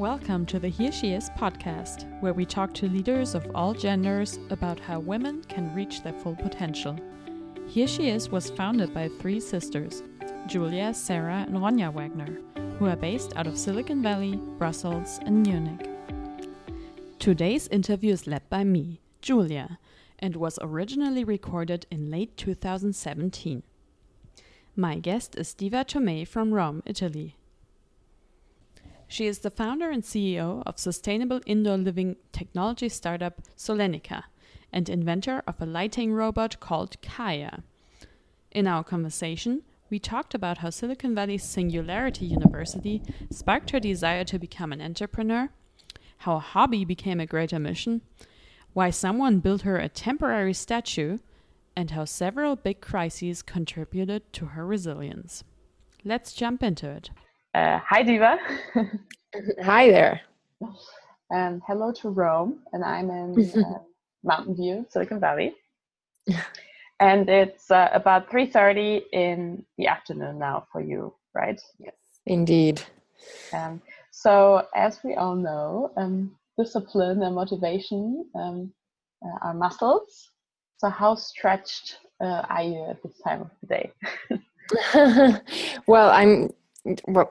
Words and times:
Welcome 0.00 0.46
to 0.46 0.58
the 0.58 0.70
Here 0.70 0.92
She 0.92 1.12
Is 1.12 1.28
podcast, 1.36 2.08
where 2.22 2.32
we 2.32 2.46
talk 2.46 2.72
to 2.72 2.88
leaders 2.88 3.34
of 3.34 3.46
all 3.54 3.74
genders 3.74 4.38
about 4.48 4.80
how 4.80 4.98
women 4.98 5.44
can 5.44 5.74
reach 5.74 6.02
their 6.02 6.14
full 6.14 6.36
potential. 6.36 6.98
Here 7.68 7.86
She 7.86 8.08
Is 8.08 8.30
was 8.30 8.48
founded 8.48 8.94
by 8.94 9.08
three 9.08 9.38
sisters, 9.40 10.02
Julia, 10.46 10.94
Sarah, 10.94 11.44
and 11.46 11.56
Ronja 11.56 11.92
Wagner, 11.92 12.38
who 12.78 12.86
are 12.86 12.96
based 12.96 13.36
out 13.36 13.46
of 13.46 13.58
Silicon 13.58 14.02
Valley, 14.02 14.36
Brussels, 14.56 15.20
and 15.26 15.46
Munich. 15.46 15.86
Today's 17.18 17.68
interview 17.68 18.14
is 18.14 18.26
led 18.26 18.48
by 18.48 18.64
me, 18.64 19.02
Julia, 19.20 19.78
and 20.18 20.34
was 20.34 20.58
originally 20.62 21.24
recorded 21.24 21.84
in 21.90 22.10
late 22.10 22.38
2017. 22.38 23.62
My 24.74 24.96
guest 24.98 25.36
is 25.36 25.52
Diva 25.52 25.84
Tommei 25.84 26.26
from 26.26 26.54
Rome, 26.54 26.82
Italy. 26.86 27.36
She 29.10 29.26
is 29.26 29.40
the 29.40 29.50
founder 29.50 29.90
and 29.90 30.04
CEO 30.04 30.62
of 30.66 30.78
sustainable 30.78 31.40
indoor 31.44 31.76
living 31.76 32.14
technology 32.30 32.88
startup 32.88 33.42
Solenica 33.56 34.22
and 34.72 34.88
inventor 34.88 35.42
of 35.48 35.60
a 35.60 35.66
lighting 35.66 36.12
robot 36.12 36.60
called 36.60 37.02
Kaya. 37.02 37.64
In 38.52 38.68
our 38.68 38.84
conversation, 38.84 39.62
we 39.90 39.98
talked 39.98 40.32
about 40.32 40.58
how 40.58 40.70
Silicon 40.70 41.12
Valley's 41.12 41.42
Singularity 41.42 42.24
University 42.24 43.02
sparked 43.32 43.70
her 43.70 43.80
desire 43.80 44.22
to 44.22 44.38
become 44.38 44.72
an 44.72 44.80
entrepreneur, 44.80 45.50
how 46.18 46.36
a 46.36 46.38
hobby 46.38 46.84
became 46.84 47.18
a 47.18 47.26
greater 47.26 47.58
mission, 47.58 48.02
why 48.74 48.90
someone 48.90 49.40
built 49.40 49.62
her 49.62 49.76
a 49.76 49.88
temporary 49.88 50.54
statue, 50.54 51.18
and 51.74 51.90
how 51.90 52.04
several 52.04 52.54
big 52.54 52.80
crises 52.80 53.42
contributed 53.42 54.32
to 54.34 54.46
her 54.46 54.64
resilience. 54.64 55.42
Let's 56.04 56.32
jump 56.32 56.62
into 56.62 56.88
it. 56.88 57.10
Uh, 57.52 57.80
hi, 57.84 58.02
Diva. 58.04 58.38
hi 59.62 59.90
there. 59.90 60.20
And 61.30 61.60
hello 61.66 61.92
to 61.94 62.08
Rome, 62.08 62.60
and 62.72 62.84
I'm 62.84 63.10
in 63.10 63.52
uh, 63.64 63.78
Mountain 64.22 64.54
View, 64.54 64.86
Silicon 64.88 65.18
Valley. 65.18 65.56
and 67.00 67.28
it's 67.28 67.68
uh, 67.72 67.88
about 67.92 68.30
3.30 68.30 69.02
in 69.12 69.64
the 69.78 69.88
afternoon 69.88 70.38
now 70.38 70.68
for 70.70 70.80
you, 70.80 71.12
right? 71.34 71.60
Yes, 71.80 71.94
indeed. 72.24 72.82
Um, 73.52 73.82
so, 74.12 74.68
as 74.76 75.00
we 75.02 75.14
all 75.14 75.34
know, 75.34 75.92
um, 75.96 76.36
discipline 76.56 77.20
and 77.24 77.34
motivation 77.34 78.26
um, 78.36 78.72
uh, 79.24 79.46
are 79.48 79.54
muscles. 79.54 80.30
So, 80.76 80.88
how 80.88 81.16
stretched 81.16 81.98
uh, 82.20 82.44
are 82.48 82.62
you 82.62 82.86
at 82.90 83.02
this 83.02 83.18
time 83.24 83.40
of 83.40 83.50
the 83.60 83.66
day? 83.66 83.92
well, 85.88 86.10
I'm 86.10 86.50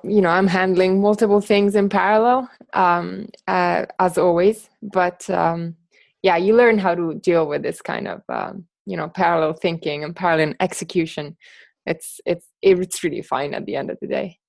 you 0.03 0.21
know, 0.21 0.29
I'm 0.29 0.47
handling 0.47 1.01
multiple 1.01 1.41
things 1.41 1.75
in 1.75 1.89
parallel, 1.89 2.49
um, 2.73 3.29
uh, 3.47 3.85
as 3.99 4.17
always. 4.17 4.69
But 4.81 5.29
um, 5.29 5.75
yeah, 6.21 6.37
you 6.37 6.55
learn 6.55 6.77
how 6.77 6.95
to 6.95 7.15
deal 7.15 7.47
with 7.47 7.63
this 7.63 7.81
kind 7.81 8.07
of, 8.07 8.21
um, 8.29 8.65
you 8.85 8.97
know, 8.97 9.07
parallel 9.09 9.53
thinking 9.53 10.03
and 10.03 10.15
parallel 10.15 10.53
execution. 10.59 11.37
It's 11.85 12.19
it's 12.25 12.47
it's 12.61 13.03
really 13.03 13.21
fine 13.21 13.53
at 13.53 13.65
the 13.65 13.75
end 13.75 13.89
of 13.89 13.97
the 14.01 14.07
day. 14.07 14.39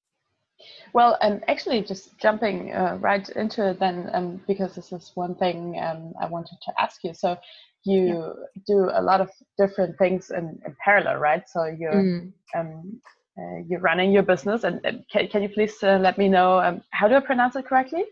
Well, 0.93 1.17
um, 1.23 1.41
actually, 1.49 1.83
just 1.83 2.19
jumping 2.19 2.73
uh, 2.73 2.99
right 3.01 3.27
into 3.31 3.71
it 3.71 3.79
then, 3.79 4.11
um, 4.13 4.41
because 4.47 4.75
this 4.75 4.93
is 4.93 5.13
one 5.15 5.35
thing 5.37 5.81
um, 5.81 6.13
I 6.21 6.27
wanted 6.27 6.59
to 6.67 6.73
ask 6.79 7.03
you. 7.03 7.15
So, 7.15 7.39
you 7.85 8.07
yeah. 8.07 8.63
do 8.67 8.91
a 8.93 9.01
lot 9.01 9.21
of 9.21 9.31
different 9.59 9.97
things 9.99 10.31
in, 10.31 10.61
in 10.67 10.77
parallel, 10.85 11.17
right? 11.17 11.49
So 11.49 11.65
you're 11.65 11.93
mm. 11.93 12.33
um, 12.55 13.01
uh, 13.41 13.63
you're 13.69 13.81
running 13.81 14.13
your 14.13 14.23
business. 14.23 14.65
And 14.65 14.85
uh, 14.85 14.93
can, 15.11 15.29
can 15.29 15.43
you 15.43 15.49
please 15.49 15.83
uh, 15.83 15.99
let 15.99 16.19
me 16.19 16.29
know 16.29 16.61
um, 16.61 16.83
how 16.91 17.09
do 17.09 17.15
I 17.15 17.21
pronounce 17.21 17.57
it 17.57 17.67
correctly? 17.67 18.05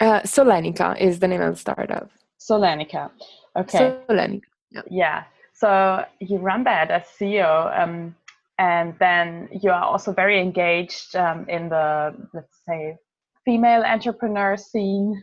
Uh, 0.00 0.20
Solenica 0.20 0.98
is 1.00 1.18
the 1.18 1.28
name 1.28 1.40
of 1.40 1.54
the 1.54 1.60
startup. 1.60 2.10
Solenica. 2.40 3.10
Okay. 3.56 3.96
Solenica. 4.08 4.42
Yeah. 4.70 4.82
yeah. 4.90 5.24
So 5.52 6.04
you 6.20 6.38
run 6.38 6.64
that 6.64 6.90
as 6.90 7.04
CEO, 7.18 7.78
um, 7.78 8.14
and 8.58 8.94
then 8.98 9.48
you 9.62 9.70
are 9.70 9.84
also 9.84 10.12
very 10.12 10.40
engaged 10.40 11.14
um, 11.14 11.48
in 11.48 11.68
the 11.68 12.14
let's 12.34 12.58
say 12.68 12.96
female 13.44 13.82
entrepreneur 13.82 14.56
scene, 14.56 15.22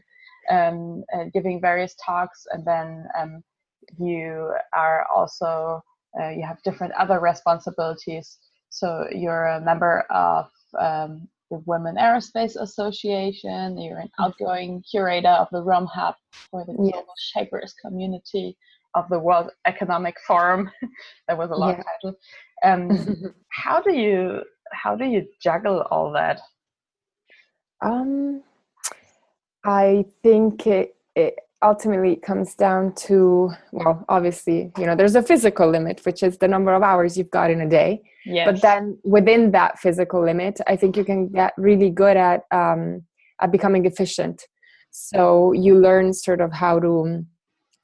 um, 0.49 1.03
giving 1.33 1.59
various 1.59 1.95
talks, 2.03 2.47
and 2.51 2.65
then 2.65 3.05
um, 3.19 3.43
you 3.99 4.53
are 4.73 5.05
also 5.13 5.83
uh, 6.19 6.29
you 6.29 6.43
have 6.43 6.63
different 6.63 6.93
other 6.93 7.19
responsibilities 7.19 8.37
so 8.71 9.05
you're 9.11 9.47
a 9.47 9.61
member 9.61 10.05
of 10.09 10.49
um, 10.79 11.27
the 11.51 11.61
Women 11.65 11.97
Aerospace 11.97 12.55
Association. 12.55 13.77
You're 13.77 13.99
an 13.99 14.07
mm-hmm. 14.07 14.23
outgoing 14.23 14.83
curator 14.89 15.29
of 15.29 15.49
the 15.51 15.61
Rome 15.61 15.85
Hub 15.85 16.15
for 16.49 16.65
the 16.65 16.73
Global 16.73 16.93
yeah. 16.93 17.01
Shapers 17.17 17.73
community 17.73 18.57
of 18.95 19.07
the 19.09 19.19
World 19.19 19.51
Economic 19.67 20.15
Forum. 20.25 20.71
that 21.27 21.37
was 21.37 21.51
a 21.51 21.55
long 21.55 21.77
yeah. 21.77 21.83
title. 21.83 22.17
Um, 22.63 23.35
how 23.49 23.81
do 23.81 23.93
you 23.93 24.41
how 24.71 24.95
do 24.95 25.05
you 25.05 25.27
juggle 25.43 25.81
all 25.91 26.13
that? 26.13 26.39
Um, 27.81 28.41
I 29.65 30.05
think 30.23 30.65
it, 30.65 30.95
it 31.15 31.35
ultimately 31.63 32.13
it 32.13 32.21
comes 32.21 32.55
down 32.55 32.93
to 32.95 33.51
well 33.71 34.03
obviously 34.09 34.71
you 34.77 34.85
know 34.85 34.95
there's 34.95 35.15
a 35.15 35.21
physical 35.21 35.69
limit 35.69 36.01
which 36.05 36.23
is 36.23 36.37
the 36.37 36.47
number 36.47 36.73
of 36.73 36.81
hours 36.81 37.17
you've 37.17 37.31
got 37.31 37.51
in 37.51 37.61
a 37.61 37.69
day. 37.69 38.01
Yes. 38.23 38.45
but 38.45 38.61
then 38.61 38.99
within 39.03 39.49
that 39.51 39.79
physical 39.79 40.23
limit 40.23 40.59
i 40.67 40.75
think 40.75 40.95
you 40.95 41.03
can 41.03 41.27
get 41.29 41.53
really 41.57 41.89
good 41.89 42.17
at 42.17 42.43
um, 42.51 43.01
at 43.41 43.51
becoming 43.51 43.85
efficient. 43.85 44.47
So 44.91 45.51
you 45.53 45.77
learn 45.77 46.13
sort 46.13 46.41
of 46.41 46.51
how 46.53 46.79
to 46.79 47.25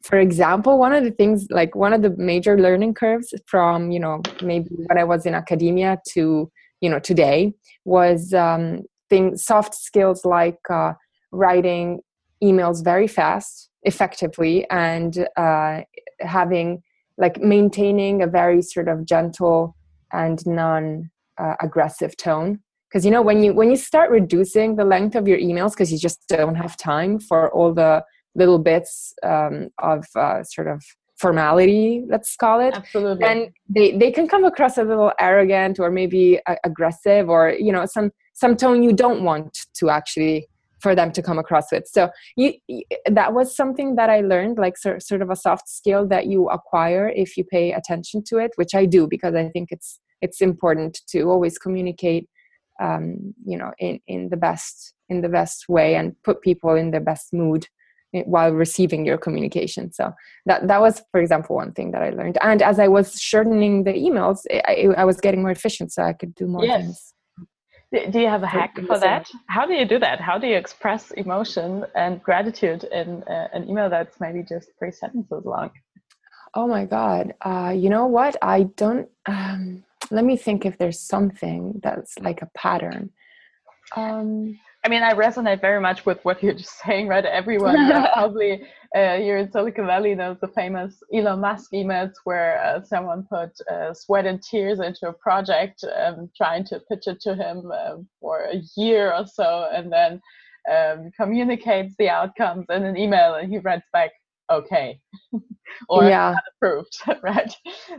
for 0.04 0.20
example 0.20 0.78
one 0.78 0.94
of 0.94 1.04
the 1.04 1.12
things 1.12 1.48
like 1.50 1.74
one 1.76 1.92
of 1.92 2.02
the 2.02 2.12
major 2.18 2.58
learning 2.58 2.94
curves 2.94 3.34
from 3.48 3.92
you 3.92 4.00
know 4.00 4.22
maybe 4.44 4.70
when 4.72 4.98
i 4.98 5.04
was 5.04 5.26
in 5.26 5.34
academia 5.34 6.00
to 6.08 6.52
you 6.82 6.90
know 6.90 7.00
today 7.00 7.52
was 7.84 8.32
um 8.34 8.84
things 9.10 9.44
soft 9.44 9.74
skills 9.74 10.24
like 10.24 10.60
uh, 10.70 10.94
writing 11.32 12.00
emails 12.44 12.84
very 12.84 13.08
fast 13.08 13.67
effectively 13.84 14.70
and 14.70 15.28
uh, 15.38 15.82
having 16.20 16.84
like 17.18 17.42
maintaining 17.42 18.22
a 18.22 18.28
very 18.28 18.62
sort 18.62 18.88
of 18.88 19.06
gentle 19.06 19.76
and 20.14 20.46
non 20.46 21.10
uh, 21.38 21.56
aggressive 21.62 22.16
tone. 22.18 22.60
Because 22.90 23.04
you 23.04 23.12
know 23.12 23.22
when 23.22 23.44
you 23.44 23.54
when 23.54 23.70
you 23.70 23.76
start 23.76 24.10
reducing 24.10 24.76
the 24.76 24.86
length 24.86 25.16
of 25.16 25.28
your 25.28 25.38
emails 25.38 25.72
because 25.72 25.92
you 25.92 26.00
just 26.00 26.26
don't 26.30 26.56
have 26.56 26.78
time 26.78 27.20
for 27.20 27.52
all 27.52 27.74
the 27.74 28.04
little 28.36 28.60
bits 28.60 29.14
um, 29.24 29.70
of 29.80 30.06
uh, 30.16 30.44
sort 30.44 30.68
of 30.68 30.82
formality 31.18 32.04
let's 32.08 32.36
call 32.36 32.62
it 32.62 32.76
absolutely. 32.76 33.26
and 33.26 33.50
they 33.68 33.98
they 33.98 34.12
can 34.12 34.28
come 34.28 34.46
across 34.46 34.78
a 34.78 34.84
little 34.84 35.12
arrogant 35.20 35.80
or 35.80 35.90
maybe 35.90 36.40
uh, 36.46 36.56
aggressive 36.64 37.28
or 37.28 37.56
you 37.60 37.72
know 37.72 37.88
some 37.88 38.12
some 38.34 38.56
tone 38.56 38.84
you 38.84 38.94
don't 38.94 39.24
want 39.24 39.66
to 39.74 39.90
actually 39.90 40.48
for 40.88 40.96
them 40.96 41.12
to 41.12 41.22
come 41.22 41.38
across 41.38 41.70
with. 41.72 41.86
So 41.88 42.10
you, 42.38 42.54
that 43.20 43.34
was 43.34 43.56
something 43.62 43.96
that 43.96 44.10
i 44.10 44.20
learned 44.22 44.58
like 44.58 44.78
sort, 44.78 45.04
sort 45.04 45.22
of 45.22 45.30
a 45.30 45.36
soft 45.36 45.68
skill 45.68 46.08
that 46.08 46.28
you 46.28 46.48
acquire 46.58 47.06
if 47.24 47.36
you 47.38 47.44
pay 47.44 47.74
attention 47.74 48.24
to 48.30 48.38
it 48.38 48.52
which 48.56 48.74
i 48.82 48.86
do 48.86 49.02
because 49.16 49.36
i 49.36 49.50
think 49.50 49.68
it's 49.76 50.00
it's 50.22 50.40
important 50.42 50.94
to 51.12 51.20
always 51.34 51.58
communicate 51.66 52.26
um, 52.86 53.34
you 53.46 53.58
know 53.58 53.72
in 53.80 54.00
in 54.08 54.30
the 54.30 54.38
best 54.38 54.94
in 55.10 55.22
the 55.22 55.34
best 55.40 55.60
way 55.68 55.96
and 55.96 56.16
put 56.24 56.42
people 56.42 56.74
in 56.76 56.92
the 56.92 57.00
best 57.00 57.34
mood 57.34 57.68
while 58.26 58.52
receiving 58.52 59.06
your 59.06 59.18
communication. 59.18 59.92
So 59.92 60.14
that 60.46 60.68
that 60.70 60.80
was 60.80 61.04
for 61.12 61.20
example 61.20 61.56
one 61.58 61.74
thing 61.74 61.92
that 61.92 62.04
i 62.08 62.10
learned. 62.20 62.38
And 62.42 62.62
as 62.62 62.80
i 62.80 62.88
was 62.88 63.08
shortening 63.30 63.84
the 63.84 63.94
emails 63.94 64.40
i, 64.72 64.88
I 65.02 65.06
was 65.06 65.18
getting 65.26 65.42
more 65.42 65.56
efficient 65.60 65.92
so 65.92 66.04
i 66.04 66.14
could 66.14 66.34
do 66.42 66.48
more 66.48 66.64
yes. 66.64 66.82
things 66.82 67.14
do 67.92 68.20
you 68.20 68.28
have 68.28 68.44
a 68.44 68.48
hack 68.48 68.78
for 68.86 69.00
that? 69.00 69.30
How 69.48 69.66
do 69.66 69.74
you 69.74 69.86
do 69.86 69.98
that? 70.00 70.20
How 70.20 70.38
do 70.38 70.48
you 70.48 70.58
express 70.58 71.12
emotion 71.12 71.86
and 71.96 72.22
gratitude 72.22 72.84
in 72.86 73.24
uh, 73.24 73.48
an 73.54 73.70
email 73.70 73.90
that's 73.90 74.20
maybe 74.20 74.44
just 74.44 74.70
three 74.78 74.92
sentences 74.92 75.44
long? 75.46 75.72
Oh 76.54 76.68
my 76.68 76.86
God. 76.86 77.34
Uh, 77.42 77.74
you 77.76 77.90
know 77.90 78.08
what? 78.08 78.36
I 78.42 78.64
don't. 78.76 79.08
Um, 79.26 79.84
let 80.12 80.26
me 80.26 80.38
think 80.38 80.66
if 80.66 80.78
there's 80.78 81.00
something 81.00 81.80
that's 81.84 82.18
like 82.20 82.42
a 82.42 82.50
pattern. 82.56 83.10
Um, 83.96 84.60
I 84.88 84.90
mean, 84.90 85.04
I 85.04 85.12
resonate 85.12 85.60
very 85.60 85.82
much 85.82 86.06
with 86.06 86.24
what 86.24 86.42
you're 86.42 86.54
just 86.54 86.80
saying, 86.86 87.10
right? 87.10 87.26
Everyone 87.26 87.76
probably 88.14 88.62
uh, 88.96 89.18
here 89.18 89.36
in 89.36 89.52
Silicon 89.52 89.86
Valley 89.86 90.16
knows 90.16 90.38
the 90.40 90.48
famous 90.48 91.04
Elon 91.14 91.42
Musk 91.42 91.72
emails 91.74 92.14
where 92.24 92.64
uh, 92.64 92.82
someone 92.82 93.28
put 93.30 93.50
uh, 93.70 93.94
sweat 93.94 94.26
and 94.26 94.42
tears 94.42 94.80
into 94.80 95.10
a 95.10 95.12
project, 95.12 95.84
um, 95.84 96.30
trying 96.38 96.64
to 96.68 96.80
pitch 96.90 97.06
it 97.08 97.20
to 97.20 97.36
him 97.36 97.70
uh, 97.70 97.98
for 98.22 98.44
a 98.46 98.62
year 98.78 99.12
or 99.14 99.26
so, 99.28 99.68
and 99.74 99.92
then 99.92 100.22
um, 100.74 101.12
communicates 101.20 101.94
the 102.00 102.08
outcomes 102.08 102.66
in 102.70 102.86
an 102.86 102.96
email, 102.96 103.36
and 103.36 103.52
he 103.52 103.58
writes 103.58 103.88
back, 103.92 104.12
"Okay," 104.50 105.02
or 105.90 106.06
yeah. 106.06 106.34
approved, 106.56 106.98
right? 107.22 107.54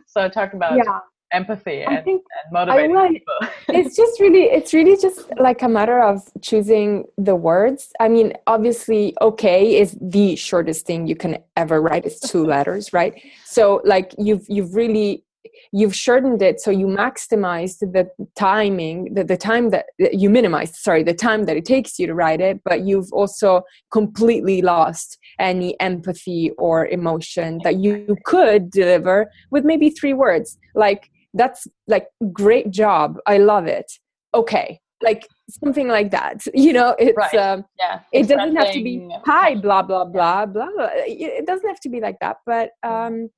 So 0.06 0.26
talk 0.30 0.54
about 0.54 0.78
yeah 0.78 1.00
empathy 1.32 1.82
and, 1.82 2.04
think, 2.04 2.22
and 2.42 2.52
motivating 2.52 2.94
like, 2.94 3.10
people. 3.10 3.48
it's 3.68 3.96
just 3.96 4.20
really, 4.20 4.44
it's 4.44 4.72
really 4.72 4.96
just 4.96 5.28
like 5.38 5.62
a 5.62 5.68
matter 5.68 6.00
of 6.00 6.22
choosing 6.42 7.04
the 7.16 7.34
words. 7.34 7.92
I 8.00 8.08
mean, 8.08 8.32
obviously, 8.46 9.16
okay 9.20 9.78
is 9.78 9.96
the 10.00 10.36
shortest 10.36 10.86
thing 10.86 11.06
you 11.06 11.16
can 11.16 11.38
ever 11.56 11.80
write. 11.80 12.04
It's 12.06 12.20
two 12.20 12.44
letters, 12.54 12.92
right? 12.92 13.20
So, 13.44 13.80
like, 13.84 14.14
you've 14.18 14.44
you've 14.48 14.74
really 14.74 15.24
you've 15.72 15.94
shortened 15.94 16.40
it 16.42 16.60
so 16.60 16.70
you 16.70 16.86
maximized 16.86 17.80
the 17.80 18.08
timing 18.36 19.12
the, 19.14 19.24
the 19.24 19.36
time 19.36 19.70
that 19.70 19.86
you 19.98 20.30
minimized 20.30 20.74
sorry 20.74 21.02
the 21.02 21.14
time 21.14 21.44
that 21.44 21.56
it 21.56 21.64
takes 21.64 21.98
you 21.98 22.06
to 22.06 22.14
write 22.14 22.40
it 22.40 22.60
but 22.64 22.82
you've 22.82 23.12
also 23.12 23.62
completely 23.90 24.62
lost 24.62 25.18
any 25.38 25.78
empathy 25.80 26.50
or 26.58 26.86
emotion 26.86 27.60
that 27.64 27.76
you 27.76 28.16
could 28.24 28.70
deliver 28.70 29.30
with 29.50 29.64
maybe 29.64 29.90
three 29.90 30.14
words 30.14 30.58
like 30.74 31.10
that's 31.34 31.66
like 31.86 32.08
great 32.32 32.70
job. 32.70 33.18
I 33.26 33.38
love 33.38 33.66
it. 33.66 33.90
Okay. 34.34 34.80
Like 35.02 35.26
something 35.50 35.88
like 35.88 36.10
that. 36.10 36.44
You 36.54 36.72
know 36.72 36.96
it's 36.98 37.16
right. 37.16 37.34
um, 37.36 37.64
yeah. 37.78 38.00
it 38.12 38.28
doesn't 38.28 38.56
have 38.56 38.72
to 38.72 38.82
be 38.82 39.08
hi 39.24 39.54
blah 39.54 39.82
blah 39.82 40.04
blah 40.04 40.46
blah 40.46 40.70
blah. 40.74 40.88
It 41.06 41.46
doesn't 41.46 41.68
have 41.68 41.80
to 41.80 41.88
be 41.88 42.00
like 42.00 42.18
that 42.20 42.38
but 42.46 42.70
um 42.82 43.28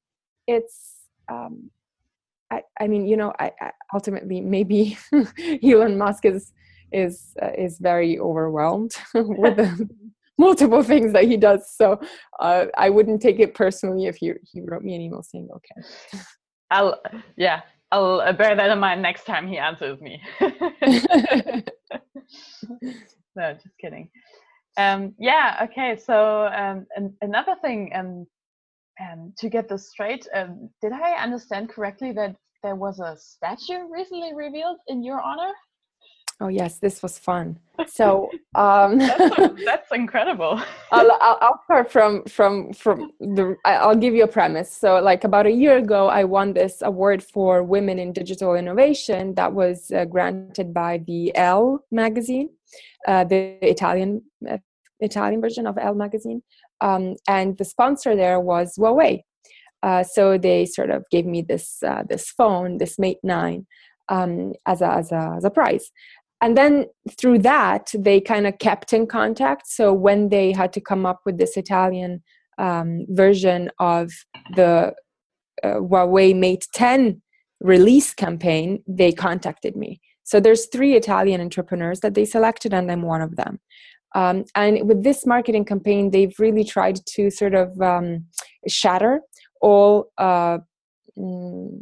it's 0.46 0.94
um 1.30 1.70
I, 2.50 2.62
I 2.80 2.88
mean, 2.88 3.06
you 3.06 3.16
know, 3.16 3.32
I, 3.38 3.52
I 3.60 3.70
ultimately 3.94 4.40
maybe 4.40 4.98
Elon 5.62 5.96
Musk 5.96 6.24
is 6.24 6.52
is 6.92 7.34
uh, 7.40 7.52
is 7.56 7.78
very 7.78 8.18
overwhelmed 8.18 8.92
with 9.14 9.56
the 9.56 9.88
multiple 10.36 10.82
things 10.82 11.12
that 11.12 11.24
he 11.24 11.36
does. 11.36 11.70
So 11.76 12.00
uh, 12.40 12.66
I 12.76 12.90
wouldn't 12.90 13.22
take 13.22 13.38
it 13.38 13.54
personally 13.54 14.06
if 14.06 14.16
he 14.16 14.32
he 14.42 14.60
wrote 14.60 14.82
me 14.82 14.94
an 14.96 15.00
email 15.00 15.22
saying, 15.22 15.48
"Okay." 15.54 16.20
I'll 16.70 17.00
yeah, 17.36 17.62
I'll 17.92 18.32
bear 18.32 18.54
that 18.54 18.70
in 18.70 18.78
mind 18.78 19.02
next 19.02 19.24
time 19.24 19.48
he 19.48 19.58
answers 19.58 20.00
me. 20.00 20.22
no, 23.36 23.54
just 23.54 23.78
kidding. 23.80 24.08
Um, 24.76 25.14
yeah. 25.18 25.66
Okay. 25.70 25.96
So 25.96 26.46
um, 26.46 26.86
and 26.96 27.12
another 27.20 27.56
thing, 27.62 27.90
um, 27.94 28.26
um, 29.00 29.32
to 29.38 29.48
get 29.48 29.68
this 29.68 29.90
straight, 29.90 30.26
um, 30.34 30.70
did 30.80 30.92
I 30.92 31.22
understand 31.22 31.68
correctly 31.70 32.12
that 32.12 32.36
there 32.62 32.76
was 32.76 33.00
a 33.00 33.16
statue 33.18 33.88
recently 33.90 34.34
revealed 34.34 34.78
in 34.86 35.02
your 35.02 35.20
honor? 35.20 35.52
Oh 36.42 36.48
yes, 36.48 36.78
this 36.78 37.02
was 37.02 37.18
fun. 37.18 37.58
So 37.86 38.30
um, 38.54 38.98
that's, 38.98 39.36
that's, 39.64 39.92
incredible. 39.92 40.60
I'll, 40.92 41.12
I'll, 41.20 41.38
I'll, 41.40 41.60
start 41.64 41.92
from 41.92 42.24
from 42.24 42.72
from 42.72 43.12
the. 43.20 43.56
I'll 43.64 43.96
give 43.96 44.14
you 44.14 44.24
a 44.24 44.28
premise. 44.28 44.72
So 44.72 45.00
like 45.00 45.24
about 45.24 45.46
a 45.46 45.50
year 45.50 45.76
ago, 45.76 46.08
I 46.08 46.24
won 46.24 46.54
this 46.54 46.80
award 46.82 47.22
for 47.22 47.62
women 47.62 47.98
in 47.98 48.12
digital 48.12 48.54
innovation 48.54 49.34
that 49.34 49.52
was 49.52 49.90
uh, 49.90 50.06
granted 50.06 50.72
by 50.72 50.98
the 51.06 51.36
Elle 51.36 51.84
magazine, 51.90 52.48
uh, 53.06 53.24
the 53.24 53.58
Italian 53.60 54.22
uh, 54.48 54.58
Italian 55.00 55.42
version 55.42 55.66
of 55.66 55.76
Elle 55.76 55.94
magazine, 55.94 56.42
um, 56.80 57.16
and 57.28 57.58
the 57.58 57.64
sponsor 57.64 58.16
there 58.16 58.40
was 58.40 58.76
Huawei. 58.78 59.24
Uh, 59.82 60.02
so 60.02 60.36
they 60.36 60.66
sort 60.66 60.90
of 60.90 61.04
gave 61.10 61.26
me 61.26 61.42
this 61.42 61.82
uh, 61.82 62.02
this 62.08 62.30
phone, 62.30 62.78
this 62.78 62.98
Mate 62.98 63.18
Nine, 63.22 63.66
um, 64.10 64.52
as 64.66 64.82
a 64.82 64.90
as 64.90 65.12
a 65.12 65.34
as 65.36 65.44
a 65.44 65.50
prize. 65.50 65.90
And 66.40 66.56
then 66.56 66.86
through 67.18 67.40
that, 67.40 67.92
they 67.94 68.20
kind 68.20 68.46
of 68.46 68.58
kept 68.58 68.92
in 68.92 69.06
contact. 69.06 69.66
So 69.66 69.92
when 69.92 70.30
they 70.30 70.52
had 70.52 70.72
to 70.74 70.80
come 70.80 71.04
up 71.04 71.20
with 71.26 71.38
this 71.38 71.56
Italian 71.56 72.22
um, 72.58 73.06
version 73.08 73.70
of 73.78 74.10
the 74.54 74.94
uh, 75.62 75.66
Huawei 75.66 76.34
Mate 76.34 76.66
10 76.74 77.20
release 77.60 78.14
campaign, 78.14 78.82
they 78.86 79.12
contacted 79.12 79.76
me. 79.76 80.00
So 80.24 80.40
there's 80.40 80.66
three 80.66 80.94
Italian 80.94 81.40
entrepreneurs 81.40 82.00
that 82.00 82.14
they 82.14 82.24
selected, 82.24 82.72
and 82.72 82.90
I'm 82.90 83.02
one 83.02 83.20
of 83.20 83.36
them. 83.36 83.58
Um, 84.14 84.44
and 84.54 84.88
with 84.88 85.04
this 85.04 85.26
marketing 85.26 85.64
campaign, 85.64 86.10
they've 86.10 86.34
really 86.38 86.64
tried 86.64 87.04
to 87.06 87.30
sort 87.30 87.54
of 87.54 87.80
um, 87.80 88.26
shatter 88.66 89.20
all 89.60 90.10
uh, 90.18 90.58
mm, 91.18 91.78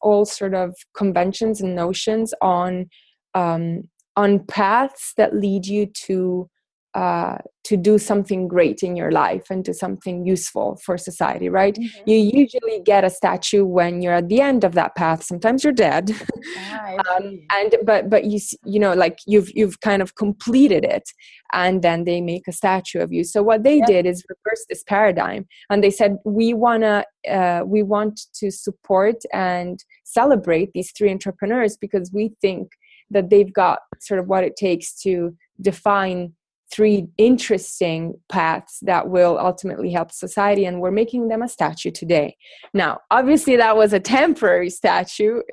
all 0.00 0.24
sort 0.24 0.54
of 0.54 0.74
conventions 0.94 1.60
and 1.60 1.76
notions 1.76 2.32
on 2.40 2.88
um, 3.34 3.88
on 4.16 4.40
paths 4.46 5.12
that 5.16 5.34
lead 5.34 5.66
you 5.66 5.86
to 5.86 6.48
uh, 6.94 7.38
to 7.62 7.76
do 7.76 7.98
something 7.98 8.48
great 8.48 8.82
in 8.82 8.96
your 8.96 9.12
life 9.12 9.44
and 9.48 9.64
to 9.64 9.72
something 9.72 10.26
useful 10.26 10.76
for 10.84 10.98
society 10.98 11.48
right? 11.48 11.74
Mm-hmm. 11.74 12.10
you 12.10 12.16
usually 12.16 12.80
get 12.84 13.04
a 13.04 13.10
statue 13.10 13.64
when 13.64 14.02
you're 14.02 14.14
at 14.14 14.28
the 14.28 14.40
end 14.40 14.64
of 14.64 14.72
that 14.72 14.96
path. 14.96 15.22
Sometimes 15.22 15.62
you're 15.62 15.72
dead. 15.72 16.10
Ah, 16.56 16.96
um, 17.16 17.38
and 17.52 17.76
but 17.84 18.10
but 18.10 18.24
you 18.24 18.40
you 18.64 18.80
know 18.80 18.94
like 18.94 19.18
you've 19.26 19.50
you've 19.54 19.78
kind 19.80 20.02
of 20.02 20.16
completed 20.16 20.84
it 20.84 21.08
and 21.52 21.82
then 21.82 22.04
they 22.04 22.20
make 22.20 22.48
a 22.48 22.52
statue 22.52 22.98
of 22.98 23.12
you. 23.12 23.22
So 23.22 23.40
what 23.42 23.62
they 23.62 23.78
yep. 23.78 23.86
did 23.86 24.06
is 24.06 24.24
reverse 24.28 24.64
this 24.68 24.82
paradigm 24.82 25.46
and 25.68 25.84
they 25.84 25.90
said 25.90 26.16
we 26.24 26.54
want 26.54 26.82
to 26.82 27.04
uh, 27.30 27.62
we 27.64 27.84
want 27.84 28.20
to 28.34 28.50
support 28.50 29.22
and 29.32 29.84
celebrate 30.02 30.70
these 30.74 30.90
three 30.90 31.10
entrepreneurs 31.10 31.76
because 31.76 32.10
we 32.12 32.32
think 32.40 32.72
that 33.10 33.30
they've 33.30 33.52
got 33.52 33.80
sort 34.00 34.20
of 34.20 34.26
what 34.26 34.44
it 34.44 34.56
takes 34.56 34.94
to 35.02 35.36
define 35.60 36.32
three 36.72 37.08
interesting 37.18 38.14
paths 38.28 38.78
that 38.82 39.08
will 39.08 39.36
ultimately 39.38 39.90
help 39.90 40.12
society 40.12 40.64
and 40.64 40.80
we're 40.80 40.92
making 40.92 41.26
them 41.28 41.42
a 41.42 41.48
statue 41.48 41.90
today. 41.90 42.36
Now 42.72 43.00
obviously 43.10 43.56
that 43.56 43.76
was 43.76 43.92
a 43.92 44.00
temporary 44.00 44.70
statue. 44.70 45.42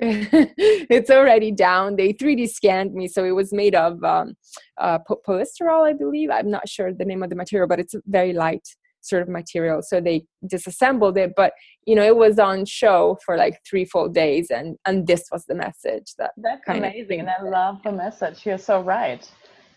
It's 0.90 1.10
already 1.10 1.50
down. 1.50 1.96
They 1.96 2.12
3d 2.12 2.48
scanned 2.50 2.94
me 2.94 3.08
so 3.08 3.24
it 3.24 3.32
was 3.32 3.52
made 3.52 3.74
of 3.74 4.02
um, 4.04 4.36
uh, 4.78 4.98
polysterol 5.26 5.88
i 5.88 5.92
believe. 5.92 6.30
I'm 6.30 6.50
not 6.50 6.68
sure 6.68 6.92
the 6.92 7.04
name 7.04 7.22
of 7.22 7.30
the 7.30 7.36
material 7.36 7.68
but 7.68 7.80
it's 7.80 7.94
very 8.06 8.32
light 8.32 8.68
sort 9.08 9.22
of 9.22 9.28
material 9.28 9.82
so 9.82 10.00
they 10.00 10.24
disassembled 10.46 11.16
it 11.16 11.32
but 11.36 11.52
you 11.86 11.94
know 11.94 12.04
it 12.04 12.16
was 12.16 12.38
on 12.38 12.64
show 12.64 13.18
for 13.24 13.36
like 13.36 13.58
three 13.68 13.84
full 13.84 14.08
days 14.08 14.50
and 14.50 14.76
and 14.84 15.06
this 15.06 15.24
was 15.32 15.44
the 15.46 15.54
message 15.54 16.14
that 16.18 16.32
that's 16.36 16.62
amazing 16.68 17.20
and 17.20 17.30
i 17.30 17.42
love 17.42 17.76
the 17.84 17.92
message 17.92 18.44
you're 18.44 18.58
so 18.58 18.80
right 18.80 19.30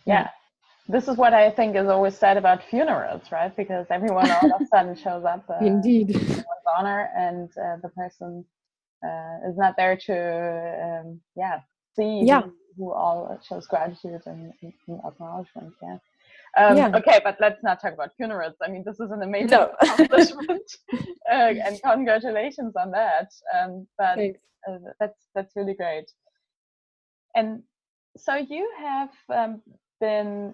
yeah 0.05 0.27
this 0.91 1.07
is 1.07 1.17
what 1.17 1.33
I 1.33 1.49
think 1.49 1.75
is 1.75 1.87
always 1.87 2.17
said 2.17 2.37
about 2.37 2.63
funerals, 2.63 3.31
right? 3.31 3.55
Because 3.55 3.85
everyone 3.89 4.29
all 4.29 4.53
of 4.55 4.61
a 4.61 4.65
sudden 4.65 4.95
shows 4.95 5.23
up 5.23 5.45
uh, 5.49 5.63
indeed 5.65 6.09
in 6.15 6.43
honor, 6.77 7.09
and 7.15 7.49
uh, 7.51 7.77
the 7.81 7.89
person 7.89 8.45
uh, 9.05 9.49
is 9.49 9.57
not 9.57 9.75
there 9.77 9.95
to, 9.95 11.01
um, 11.01 11.21
yeah, 11.35 11.59
see 11.95 12.23
yeah. 12.25 12.41
Who, 12.41 12.51
who, 12.77 12.93
all 12.93 13.39
shows 13.47 13.67
gratitude 13.67 14.21
and, 14.25 14.51
and 14.61 14.99
acknowledgement. 15.05 15.73
Yeah. 15.81 15.97
Um, 16.57 16.77
yeah. 16.77 16.91
Okay, 16.95 17.21
but 17.23 17.37
let's 17.39 17.63
not 17.63 17.81
talk 17.81 17.93
about 17.93 18.11
funerals. 18.17 18.55
I 18.61 18.69
mean, 18.69 18.83
this 18.85 18.99
is 18.99 19.11
an 19.11 19.23
amazing 19.23 19.51
no. 19.51 19.71
accomplishment, 19.81 20.77
uh, 21.31 21.53
and 21.65 21.79
congratulations 21.81 22.75
on 22.75 22.91
that. 22.91 23.31
Um, 23.57 23.87
but 23.97 24.19
uh, 24.19 24.77
that's 24.99 25.27
that's 25.33 25.55
really 25.55 25.73
great. 25.73 26.11
And 27.35 27.63
so 28.17 28.35
you 28.35 28.69
have 28.77 29.09
um, 29.33 29.61
been 30.01 30.53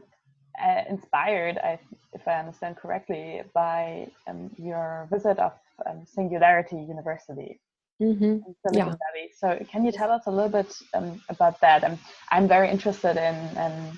uh, 0.64 0.84
inspired, 0.90 1.58
I, 1.58 1.80
if 2.14 2.28
I 2.28 2.40
understand 2.40 2.78
correctly, 2.78 3.42
by 3.54 4.08
um, 4.28 4.52
your 4.58 5.08
visit 5.12 5.40
of 5.40 5.54
um, 5.86 6.04
Singularity 6.06 6.78
University. 6.78 7.60
Mm-hmm. 8.02 8.38
yeah. 8.74 8.86
Valley. 8.86 9.32
So, 9.36 9.60
can 9.72 9.84
you 9.84 9.92
tell 9.92 10.12
us 10.12 10.24
a 10.28 10.32
little 10.32 10.50
bit 10.50 10.72
um, 10.94 11.20
about 11.30 11.60
that? 11.62 11.84
I'm, 11.84 11.98
I'm 12.30 12.48
very 12.48 12.70
interested 12.70 13.18
in, 13.18 13.36
in, 13.58 13.98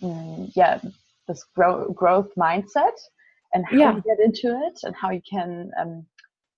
in 0.00 0.52
yeah, 0.54 0.80
this 1.28 1.44
grow, 1.54 1.90
growth 1.92 2.30
mindset 2.36 2.96
and 3.54 3.64
how 3.66 3.76
yeah. 3.76 3.94
you 3.94 4.02
get 4.02 4.18
into 4.24 4.48
it 4.66 4.80
and 4.82 4.94
how 4.94 5.10
you 5.10 5.20
can, 5.28 5.70
um, 5.78 6.06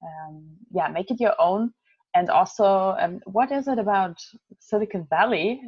um, 0.03 0.45
yeah, 0.73 0.89
make 0.89 1.11
it 1.11 1.21
your 1.21 1.35
own. 1.41 1.73
And 2.15 2.31
also, 2.31 2.97
um, 3.01 3.21
what 3.25 3.51
is 3.51 3.67
it 3.67 3.79
about 3.79 4.17
Silicon 4.61 5.07
Valley 5.11 5.63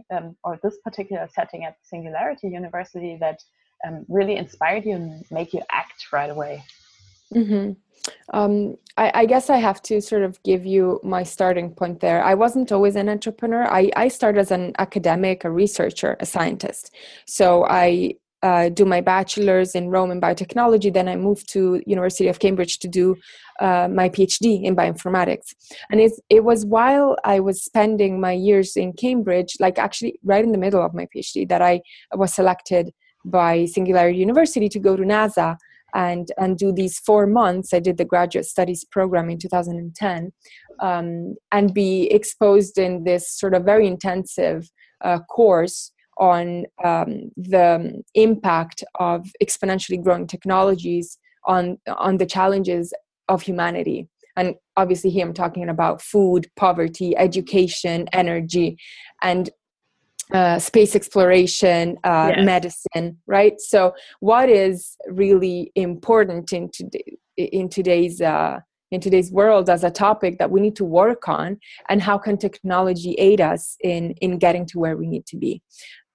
or 0.45 0.61
this 0.62 0.79
particular 0.85 1.29
setting 1.35 1.65
at 1.65 1.76
Singularity 1.83 2.49
University 2.49 3.17
that 3.21 3.41
um, 3.87 4.07
really 4.09 4.37
inspired 4.37 4.85
you 4.85 4.93
and 4.93 5.25
make 5.31 5.53
you 5.53 5.61
act 5.73 6.12
right 6.12 6.31
away? 6.31 6.62
Mm-hmm. 7.35 7.73
Um, 8.33 8.76
I, 8.97 9.11
I, 9.15 9.26
guess 9.26 9.50
I 9.50 9.57
have 9.57 9.83
to 9.83 10.00
sort 10.00 10.23
of 10.23 10.41
give 10.45 10.65
you 10.65 11.00
my 11.03 11.25
starting 11.25 11.71
point 11.71 11.99
there. 11.99 12.23
I 12.23 12.35
wasn't 12.35 12.71
always 12.71 12.95
an 12.95 13.09
entrepreneur. 13.09 13.65
I, 13.65 13.91
I 13.97 14.07
started 14.07 14.38
as 14.38 14.53
an 14.53 14.75
academic, 14.79 15.45
a 15.45 15.50
researcher, 15.50 16.17
a 16.21 16.26
scientist. 16.26 16.95
So 17.26 17.67
I 17.67 18.15
uh, 18.43 18.69
do 18.69 18.85
my 18.85 19.00
bachelor's 19.00 19.75
in 19.75 19.88
Rome 19.88 20.11
in 20.11 20.21
biotechnology. 20.21 20.93
Then 20.93 21.09
I 21.09 21.16
moved 21.16 21.49
to 21.52 21.83
University 21.87 22.28
of 22.28 22.38
Cambridge 22.38 22.78
to 22.81 22.88
do 22.88 23.16
uh, 23.61 23.88
my 23.88 24.09
PhD 24.09 24.62
in 24.62 24.76
bioinformatics. 24.76 25.55
And 25.90 26.00
it 26.28 26.45
was 26.45 26.66
while 26.66 27.16
I 27.25 27.40
was 27.40 27.64
spending 27.64 28.21
my 28.21 28.33
years 28.33 28.76
in 28.76 28.93
Cambridge, 28.93 29.57
like 29.59 29.78
actually 29.78 30.19
right 30.23 30.45
in 30.45 30.52
the 30.52 30.59
middle 30.59 30.85
of 30.85 30.95
my 30.95 31.07
PhD, 31.14 31.49
that 31.49 31.62
I 31.62 31.81
was 32.14 32.35
selected 32.35 32.93
by 33.25 33.64
Singularity 33.64 34.19
University 34.19 34.69
to 34.69 34.78
go 34.78 34.97
to 34.97 35.02
NASA 35.02 35.57
and 35.95 36.31
and 36.37 36.59
do 36.59 36.73
these 36.73 36.99
four 36.99 37.26
months 37.26 37.73
i 37.73 37.78
did 37.78 37.97
the 37.97 38.05
graduate 38.05 38.45
studies 38.45 38.85
program 38.85 39.31
in 39.31 39.38
2010 39.38 40.33
um, 40.81 41.35
and 41.52 41.73
be 41.73 42.07
exposed 42.12 42.76
in 42.76 43.05
this 43.05 43.31
sort 43.31 43.55
of 43.55 43.64
very 43.64 43.87
intensive 43.87 44.69
uh, 45.02 45.19
course 45.21 45.93
on 46.18 46.64
um, 46.85 47.30
the 47.37 48.02
impact 48.14 48.82
of 48.99 49.26
exponentially 49.42 50.02
growing 50.02 50.26
technologies 50.26 51.18
on 51.44 51.78
on 51.88 52.16
the 52.16 52.26
challenges 52.26 52.92
of 53.28 53.42
humanity. 53.42 54.08
And 54.37 54.54
obviously 54.76 55.11
here 55.11 55.26
i'm 55.26 55.32
talking 55.32 55.68
about 55.68 56.02
food 56.02 56.46
poverty 56.56 57.16
education 57.16 58.06
energy 58.12 58.76
and 59.23 59.50
uh, 60.32 60.58
space 60.58 60.96
exploration 60.96 61.96
uh, 62.02 62.32
yes. 62.35 62.44
medicine 62.44 63.16
right? 63.26 63.61
So 63.61 63.94
what 64.20 64.49
is 64.49 64.96
really 65.08 65.70
important 65.76 66.52
in, 66.52 66.68
today, 66.70 67.16
in 67.37 67.68
today's 67.68 68.20
uh, 68.20 68.58
in 68.90 69.00
today's 69.00 69.32
world 69.32 69.68
as 69.68 69.85
a 69.85 69.90
topic 69.90 70.38
that 70.38 70.50
we 70.50 70.61
need 70.61 70.76
to 70.76 70.85
work 70.85 71.28
on 71.28 71.58
and 71.88 72.00
how 72.00 72.18
can 72.18 72.37
technology 72.37 73.14
aid 73.14 73.40
us 73.40 73.76
in 73.82 74.12
in 74.20 74.38
getting 74.38 74.66
to 74.66 74.78
where 74.78 74.96
we 74.96 75.06
need 75.06 75.26
to 75.26 75.37
be 75.37 75.62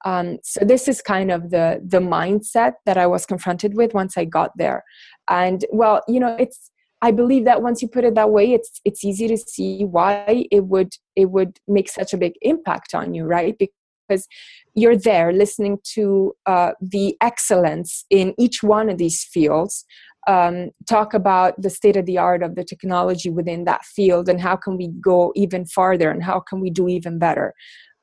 um, 0.06 0.38
so 0.44 0.66
this 0.66 0.88
is 0.88 1.02
kind 1.02 1.32
of 1.32 1.52
the 1.52 1.82
the 1.86 2.00
mindset 2.00 2.74
that 2.86 2.98
i 2.98 3.06
was 3.06 3.26
confronted 3.26 3.76
with 3.76 3.94
once 3.94 4.18
i 4.18 4.26
got 4.26 4.52
there. 4.58 4.84
And 5.30 5.66
well 5.72 6.02
you 6.08 6.20
know 6.20 6.36
it's 6.40 6.72
i 7.02 7.12
believe 7.12 7.46
that 7.46 7.62
once 7.62 7.82
you 7.82 7.88
put 7.88 8.04
it 8.04 8.16
that 8.16 8.32
way 8.32 8.52
it's 8.52 8.82
it's 8.86 9.04
easy 9.04 9.28
to 9.28 9.38
see 9.38 9.84
why 9.86 10.46
it 10.52 10.66
would 10.66 10.94
it 11.16 11.30
would 11.32 11.60
make 11.68 11.90
such 11.90 12.14
a 12.14 12.18
big 12.18 12.34
impact 12.42 12.94
on 12.94 13.14
you 13.14 13.26
right? 13.26 13.56
Because 13.58 14.28
you're 14.76 14.98
there 14.98 15.32
listening 15.32 15.80
to 15.94 16.34
uh, 16.46 16.72
the 16.82 17.16
excellence 17.22 18.06
in 18.10 18.34
each 18.38 18.64
one 18.64 18.90
of 18.90 18.98
these 18.98 19.24
fields. 19.24 19.86
Um, 20.28 20.70
talk 20.88 21.16
about 21.16 21.60
the 21.60 21.72
state 21.72 21.98
of 21.98 22.06
the 22.06 22.20
art 22.20 22.44
of 22.44 22.54
the 22.54 22.64
technology 22.64 23.32
within 23.32 23.64
that 23.66 23.84
field 23.84 24.30
and 24.30 24.40
how 24.40 24.56
can 24.56 24.78
we 24.78 24.90
go 24.90 25.32
even 25.36 25.66
farther 25.66 26.12
and 26.12 26.22
how 26.22 26.40
can 26.40 26.60
we 26.60 26.70
do 26.70 26.88
even 26.88 27.18
better? 27.18 27.56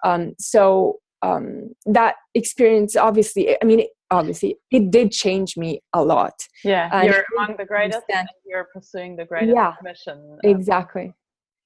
Um, 0.04 0.32
so 0.38 0.98
um, 1.22 1.70
that 1.86 2.16
experience 2.34 2.96
obviously 2.96 3.56
i 3.60 3.64
mean 3.64 3.86
obviously 4.10 4.56
it 4.70 4.90
did 4.90 5.12
change 5.12 5.56
me 5.56 5.82
a 5.92 6.02
lot. 6.02 6.34
Yeah 6.64 6.88
and 6.92 7.08
you're 7.08 7.24
among 7.36 7.56
the 7.56 7.64
greatest 7.64 8.04
and 8.12 8.28
you're 8.46 8.68
pursuing 8.72 9.16
the 9.16 9.24
greatest 9.24 9.54
yeah, 9.54 9.74
mission. 9.82 10.38
exactly. 10.44 11.14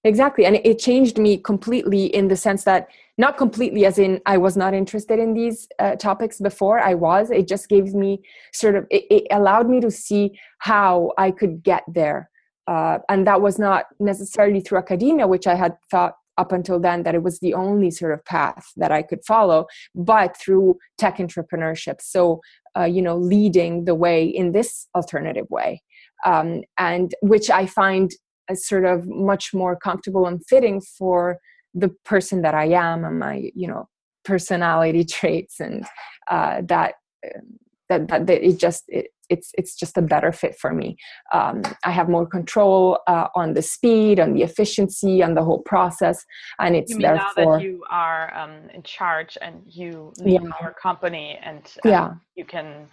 Exactly 0.04 0.44
and 0.46 0.56
it 0.56 0.80
changed 0.80 1.18
me 1.18 1.36
completely 1.36 2.06
in 2.06 2.26
the 2.26 2.34
sense 2.34 2.64
that 2.64 2.88
not 3.18 3.36
completely 3.36 3.86
as 3.86 4.00
in 4.00 4.20
i 4.26 4.36
was 4.36 4.56
not 4.56 4.74
interested 4.74 5.20
in 5.20 5.32
these 5.32 5.68
uh, 5.78 5.94
topics 5.94 6.40
before 6.40 6.80
i 6.80 6.92
was 6.92 7.30
it 7.30 7.46
just 7.46 7.68
gave 7.68 7.94
me 7.94 8.20
sort 8.52 8.74
of 8.74 8.84
it, 8.90 9.04
it 9.10 9.26
allowed 9.30 9.68
me 9.68 9.80
to 9.80 9.92
see 9.92 10.36
how 10.58 11.12
i 11.18 11.30
could 11.30 11.62
get 11.62 11.84
there. 11.86 12.28
Uh, 12.66 12.98
and 13.08 13.26
that 13.26 13.40
was 13.40 13.58
not 13.58 13.86
necessarily 14.00 14.60
through 14.60 14.78
academia 14.78 15.26
which 15.26 15.46
i 15.46 15.54
had 15.54 15.76
thought 15.88 16.14
up 16.38 16.52
until 16.52 16.80
then 16.80 17.02
that 17.02 17.14
it 17.14 17.22
was 17.22 17.40
the 17.40 17.54
only 17.54 17.90
sort 17.90 18.12
of 18.12 18.24
path 18.24 18.66
that 18.76 18.92
I 18.92 19.02
could 19.02 19.24
follow, 19.24 19.66
but 19.94 20.36
through 20.36 20.78
tech 20.98 21.18
entrepreneurship. 21.18 22.00
So, 22.00 22.40
uh, 22.76 22.84
you 22.84 23.02
know, 23.02 23.16
leading 23.16 23.84
the 23.84 23.94
way 23.94 24.24
in 24.24 24.52
this 24.52 24.88
alternative 24.94 25.46
way, 25.50 25.82
um, 26.24 26.62
and 26.78 27.14
which 27.20 27.50
I 27.50 27.66
find 27.66 28.10
sort 28.54 28.84
of 28.84 29.06
much 29.06 29.54
more 29.54 29.76
comfortable 29.76 30.26
and 30.26 30.44
fitting 30.46 30.80
for 30.80 31.38
the 31.74 31.88
person 32.04 32.42
that 32.42 32.54
I 32.54 32.66
am 32.66 33.04
and 33.04 33.18
my, 33.18 33.50
you 33.54 33.68
know, 33.68 33.88
personality 34.24 35.04
traits 35.18 35.60
and 35.60 35.84
uh, 36.30 36.62
that, 36.66 36.94
um, 37.24 37.58
that 37.88 38.08
that 38.08 38.26
that 38.26 38.46
it 38.46 38.58
just 38.58 38.84
it, 38.88 39.08
it's 39.32 39.48
it's 39.60 39.74
just 39.82 39.94
a 39.96 40.02
better 40.02 40.32
fit 40.32 40.54
for 40.62 40.72
me. 40.80 40.96
Um, 41.32 41.62
I 41.84 41.90
have 41.98 42.08
more 42.08 42.26
control 42.26 42.98
uh, 43.06 43.28
on 43.34 43.54
the 43.54 43.62
speed, 43.62 44.20
on 44.20 44.30
the 44.34 44.42
efficiency, 44.42 45.22
on 45.22 45.34
the 45.34 45.44
whole 45.48 45.62
process, 45.72 46.18
and 46.58 46.76
it's 46.76 46.90
you 46.90 46.98
mean 46.98 47.08
therefore 47.08 47.44
now 47.44 47.52
that 47.58 47.62
you 47.64 47.84
are 47.90 48.24
um, 48.40 48.54
in 48.76 48.82
charge 48.82 49.36
and 49.40 49.62
you 49.66 50.12
lead 50.18 50.42
yeah. 50.42 50.62
your 50.62 50.74
company 50.86 51.38
and 51.42 51.62
um, 51.84 51.90
yeah. 51.92 52.08
you 52.36 52.44
can 52.44 52.88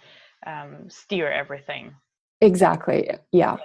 um, 0.46 0.88
steer 0.88 1.30
everything. 1.30 1.94
Exactly. 2.40 3.10
Yeah. 3.32 3.56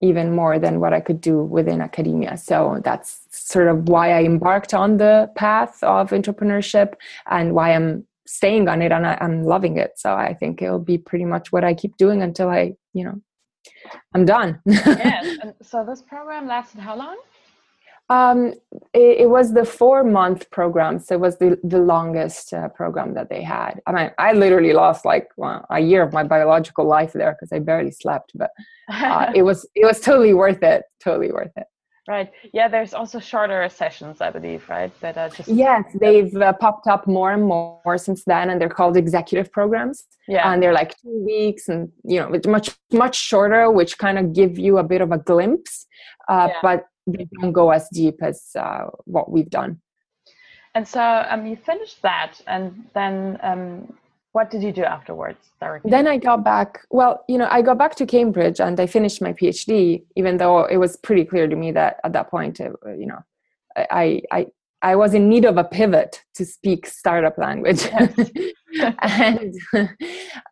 Even 0.00 0.34
more 0.34 0.58
than 0.58 0.80
what 0.80 0.92
I 0.92 1.00
could 1.00 1.20
do 1.20 1.42
within 1.44 1.80
academia. 1.80 2.36
So 2.36 2.80
that's 2.84 3.20
sort 3.30 3.68
of 3.68 3.88
why 3.88 4.12
I 4.18 4.24
embarked 4.24 4.74
on 4.74 4.96
the 4.96 5.30
path 5.36 5.82
of 5.82 6.10
entrepreneurship 6.10 6.94
and 7.26 7.54
why 7.54 7.74
I'm 7.74 8.06
staying 8.32 8.68
on 8.68 8.80
it 8.80 8.92
and 8.92 9.06
I, 9.06 9.18
am 9.20 9.44
loving 9.44 9.76
it. 9.76 9.92
So 9.96 10.14
I 10.14 10.34
think 10.34 10.62
it'll 10.62 10.78
be 10.78 10.98
pretty 10.98 11.24
much 11.24 11.52
what 11.52 11.64
I 11.64 11.74
keep 11.74 11.96
doing 11.96 12.22
until 12.22 12.48
I, 12.48 12.72
you 12.94 13.04
know, 13.04 13.20
I'm 14.14 14.24
done. 14.24 14.60
yes. 14.66 15.38
And 15.42 15.54
so 15.62 15.84
this 15.84 16.02
program 16.02 16.46
lasted 16.46 16.80
how 16.80 16.96
long? 16.96 17.18
Um, 18.08 18.52
it, 18.92 19.20
it, 19.20 19.30
was 19.30 19.54
the 19.54 19.64
four 19.64 20.04
month 20.04 20.50
program, 20.50 20.98
so 20.98 21.14
it 21.14 21.20
was 21.20 21.38
the, 21.38 21.58
the 21.64 21.78
longest 21.78 22.52
uh, 22.52 22.68
program 22.68 23.14
that 23.14 23.30
they 23.30 23.42
had. 23.42 23.80
I 23.86 23.92
mean, 23.92 24.10
I 24.18 24.32
literally 24.32 24.72
lost 24.72 25.04
like 25.04 25.28
well, 25.36 25.64
a 25.70 25.80
year 25.80 26.02
of 26.02 26.12
my 26.12 26.24
biological 26.24 26.84
life 26.84 27.12
there 27.12 27.32
because 27.32 27.52
I 27.52 27.60
barely 27.60 27.92
slept, 27.92 28.32
but 28.34 28.50
uh, 28.90 29.32
it 29.34 29.42
was 29.42 29.66
it 29.74 29.86
was 29.86 30.00
totally 30.00 30.34
worth 30.34 30.62
it. 30.62 30.82
Totally 31.02 31.32
worth 31.32 31.52
it. 31.56 31.66
Right. 32.08 32.32
Yeah, 32.52 32.66
there's 32.66 32.94
also 32.94 33.20
shorter 33.20 33.68
sessions, 33.68 34.20
I 34.20 34.30
believe, 34.30 34.68
right? 34.68 34.92
That 35.00 35.16
are 35.16 35.28
just 35.28 35.48
yes, 35.48 35.84
they've 36.00 36.34
uh, 36.34 36.52
popped 36.54 36.88
up 36.88 37.06
more 37.06 37.30
and 37.30 37.44
more 37.44 37.96
since 37.96 38.24
then, 38.24 38.50
and 38.50 38.60
they're 38.60 38.68
called 38.68 38.96
executive 38.96 39.52
programs. 39.52 40.02
Yeah, 40.26 40.52
and 40.52 40.60
they're 40.60 40.72
like 40.72 40.96
two 41.00 41.24
weeks, 41.24 41.68
and 41.68 41.92
you 42.02 42.18
know, 42.18 42.32
it's 42.32 42.48
much 42.48 42.70
much 42.92 43.16
shorter, 43.16 43.70
which 43.70 43.98
kind 43.98 44.18
of 44.18 44.32
give 44.32 44.58
you 44.58 44.78
a 44.78 44.82
bit 44.82 45.00
of 45.00 45.12
a 45.12 45.18
glimpse, 45.18 45.86
uh, 46.28 46.48
yeah. 46.50 46.58
but 46.60 46.86
they 47.06 47.28
don't 47.40 47.52
go 47.52 47.70
as 47.70 47.88
deep 47.90 48.16
as 48.20 48.50
uh, 48.58 48.86
what 49.04 49.30
we've 49.30 49.50
done. 49.50 49.80
And 50.74 50.88
so, 50.88 51.24
um, 51.28 51.46
you 51.46 51.54
finished 51.54 52.02
that, 52.02 52.40
and 52.48 52.84
then 52.94 53.38
um, 53.44 53.92
what 54.32 54.50
did 54.50 54.62
you 54.62 54.72
do 54.72 54.82
afterwards 54.82 55.38
directly? 55.60 55.90
then 55.90 56.06
i 56.06 56.16
got 56.16 56.44
back 56.44 56.80
well 56.90 57.24
you 57.28 57.38
know 57.38 57.48
i 57.50 57.62
got 57.62 57.78
back 57.78 57.94
to 57.94 58.06
cambridge 58.06 58.60
and 58.60 58.78
i 58.80 58.86
finished 58.86 59.20
my 59.20 59.32
phd 59.32 60.02
even 60.16 60.36
though 60.36 60.64
it 60.64 60.78
was 60.78 60.96
pretty 60.96 61.24
clear 61.24 61.46
to 61.46 61.56
me 61.56 61.70
that 61.70 62.00
at 62.04 62.12
that 62.12 62.30
point 62.30 62.58
you 62.58 63.06
know 63.06 63.18
i 63.76 64.20
i 64.30 64.46
i 64.82 64.96
was 64.96 65.14
in 65.14 65.28
need 65.28 65.44
of 65.44 65.56
a 65.56 65.64
pivot 65.64 66.22
to 66.34 66.44
speak 66.44 66.86
startup 66.86 67.38
language. 67.38 67.88
And 69.02 69.54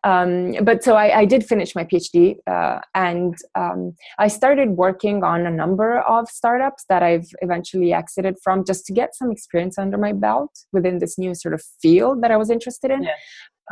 um, 0.03 0.63
but 0.63 0.83
so 0.83 0.95
I, 0.95 1.21
I, 1.21 1.25
did 1.25 1.43
finish 1.43 1.73
my 1.73 1.83
phd 1.83 2.37
uh, 2.45 2.79
and 2.93 3.35
um, 3.55 3.95
i 4.19 4.27
started 4.27 4.69
working 4.77 5.23
on 5.23 5.47
a 5.47 5.49
number 5.49 6.01
of 6.01 6.29
startups 6.29 6.85
that 6.87 7.01
i've 7.01 7.27
eventually 7.41 7.93
exited 7.93 8.35
from 8.43 8.63
just 8.63 8.85
to 8.85 8.93
get 8.93 9.15
some 9.15 9.31
experience 9.31 9.79
under 9.79 9.97
my 9.97 10.13
belt 10.13 10.51
within 10.71 10.99
this 10.99 11.17
new 11.17 11.33
sort 11.33 11.55
of 11.55 11.63
field 11.81 12.21
that 12.21 12.29
i 12.29 12.37
was 12.37 12.51
interested 12.51 12.91
in. 12.91 13.01
Yeah 13.01 13.15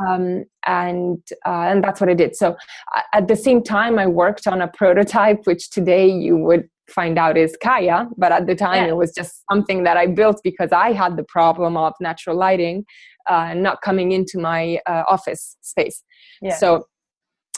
um, 0.07 0.45
and 0.65 1.21
uh, 1.45 1.67
and 1.69 1.83
that's 1.83 1.99
what 2.01 2.09
I 2.09 2.13
did. 2.13 2.35
So 2.35 2.55
uh, 2.95 3.01
at 3.13 3.27
the 3.27 3.35
same 3.35 3.63
time, 3.63 3.99
I 3.99 4.07
worked 4.07 4.47
on 4.47 4.61
a 4.61 4.67
prototype, 4.67 5.45
which 5.45 5.69
today 5.69 6.07
you 6.07 6.37
would 6.37 6.69
find 6.89 7.19
out 7.19 7.37
is 7.37 7.55
Kaya, 7.61 8.07
but 8.17 8.31
at 8.31 8.47
the 8.47 8.55
time 8.55 8.85
yeah. 8.85 8.89
it 8.89 8.95
was 8.95 9.13
just 9.13 9.43
something 9.51 9.83
that 9.83 9.95
I 9.97 10.07
built 10.07 10.41
because 10.43 10.71
I 10.71 10.91
had 10.91 11.17
the 11.17 11.23
problem 11.23 11.77
of 11.77 11.93
natural 11.99 12.35
lighting 12.35 12.85
uh, 13.29 13.53
not 13.53 13.81
coming 13.81 14.11
into 14.11 14.39
my 14.39 14.79
uh, 14.87 15.03
office 15.07 15.55
space. 15.61 16.03
Yeah. 16.41 16.55
So 16.55 16.85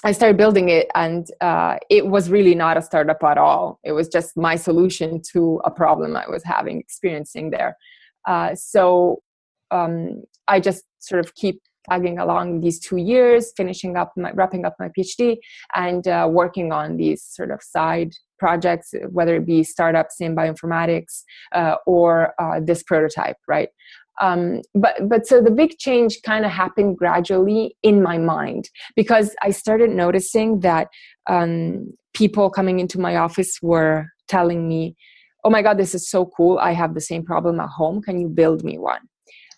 I 0.03 0.11
started 0.11 0.37
building 0.37 0.69
it, 0.69 0.87
and 0.95 1.27
uh, 1.41 1.77
it 1.89 2.07
was 2.07 2.29
really 2.29 2.55
not 2.55 2.75
a 2.75 2.81
startup 2.81 3.23
at 3.23 3.37
all. 3.37 3.79
It 3.83 3.91
was 3.91 4.07
just 4.07 4.35
my 4.35 4.55
solution 4.55 5.21
to 5.31 5.61
a 5.63 5.71
problem 5.71 6.15
I 6.15 6.27
was 6.27 6.43
having 6.43 6.79
experiencing 6.79 7.51
there. 7.51 7.77
Uh, 8.27 8.55
so 8.55 9.21
um, 9.69 10.23
I 10.47 10.59
just 10.59 10.83
sort 10.99 11.23
of 11.23 11.33
keep 11.35 11.61
tagging 11.89 12.19
along 12.19 12.61
these 12.61 12.79
two 12.79 12.97
years, 12.97 13.51
finishing 13.55 13.97
up, 13.97 14.11
my, 14.15 14.31
wrapping 14.31 14.65
up 14.65 14.75
my 14.79 14.89
PhD, 14.89 15.37
and 15.75 16.07
uh, 16.07 16.27
working 16.29 16.71
on 16.71 16.97
these 16.97 17.23
sort 17.23 17.51
of 17.51 17.61
side 17.61 18.13
projects, 18.39 18.93
whether 19.09 19.35
it 19.35 19.45
be 19.45 19.63
startups 19.63 20.19
in 20.19 20.35
bioinformatics 20.35 21.23
uh, 21.53 21.75
or 21.85 22.33
uh, 22.39 22.59
this 22.59 22.83
prototype, 22.83 23.37
right? 23.47 23.69
Um, 24.19 24.61
but 24.75 25.09
but 25.09 25.25
so 25.25 25.41
the 25.41 25.51
big 25.51 25.77
change 25.77 26.21
kind 26.23 26.45
of 26.45 26.51
happened 26.51 26.97
gradually 26.97 27.75
in 27.81 28.03
my 28.03 28.17
mind 28.17 28.69
because 28.95 29.35
I 29.41 29.51
started 29.51 29.89
noticing 29.89 30.59
that 30.59 30.89
um, 31.29 31.93
people 32.13 32.49
coming 32.49 32.79
into 32.79 32.99
my 32.99 33.15
office 33.15 33.57
were 33.61 34.07
telling 34.27 34.67
me, 34.67 34.95
"Oh 35.43 35.49
my 35.49 35.61
God, 35.61 35.77
this 35.79 35.95
is 35.95 36.09
so 36.09 36.25
cool! 36.37 36.59
I 36.59 36.73
have 36.73 36.93
the 36.93 37.01
same 37.01 37.23
problem 37.23 37.59
at 37.59 37.69
home. 37.69 38.01
Can 38.01 38.19
you 38.19 38.27
build 38.27 38.63
me 38.63 38.77
one?" 38.77 39.01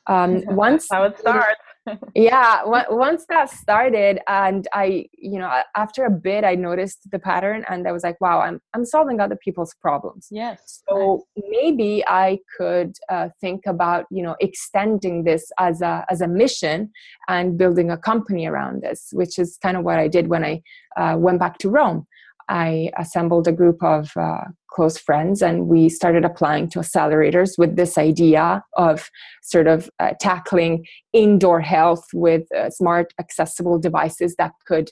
Um, 0.08 0.44
once 0.48 0.88
how 0.90 1.04
it 1.04 1.20
starts 1.20 1.60
yeah 2.16 2.62
once 2.66 3.26
that 3.28 3.50
started 3.50 4.20
and 4.28 4.68
i 4.74 5.06
you 5.18 5.38
know 5.38 5.62
after 5.76 6.06
a 6.06 6.10
bit 6.10 6.44
i 6.44 6.56
noticed 6.56 7.10
the 7.12 7.20
pattern 7.20 7.66
and 7.70 7.88
i 7.88 7.92
was 7.92 8.04
like 8.04 8.20
wow 8.22 8.40
i'm, 8.40 8.62
I'm 8.74 8.86
solving 8.86 9.20
other 9.20 9.36
people's 9.36 9.74
problems 9.82 10.28
yes 10.32 10.84
so 10.88 11.26
nice. 11.36 11.46
maybe 11.50 12.04
i 12.08 12.40
could 12.58 12.96
uh, 13.10 13.30
think 13.42 13.66
about 13.66 14.06
you 14.10 14.24
know 14.24 14.36
extending 14.40 15.24
this 15.24 15.52
as 15.60 15.82
a 15.82 16.06
as 16.10 16.22
a 16.22 16.28
mission 16.28 16.92
and 17.28 17.58
building 17.58 17.92
a 17.92 17.98
company 17.98 18.46
around 18.46 18.82
this 18.82 19.10
which 19.12 19.38
is 19.38 19.58
kind 19.62 19.78
of 19.78 19.84
what 19.84 20.00
i 20.00 20.08
did 20.08 20.28
when 20.28 20.44
i 20.44 20.62
uh, 20.98 21.18
went 21.18 21.40
back 21.40 21.58
to 21.58 21.70
rome 21.70 22.08
I 22.50 22.92
assembled 22.98 23.48
a 23.48 23.52
group 23.52 23.82
of 23.84 24.12
uh, 24.16 24.46
close 24.70 24.98
friends 24.98 25.42
and 25.42 25.68
we 25.68 25.90
started 25.90 26.26
applying 26.26 26.70
to 26.70 26.80
accelerators 26.80 27.58
with 27.58 27.76
this 27.76 27.98
idea 27.98 28.64
of 28.78 29.10
sort 29.44 29.68
of 29.68 29.90
uh, 30.00 30.14
tackling 30.20 30.86
indoor 31.14 31.62
health 31.62 32.06
with 32.14 32.52
uh, 32.54 32.70
smart, 32.70 33.14
accessible 33.20 33.80
devices 33.80 34.36
that 34.38 34.52
could 34.68 34.90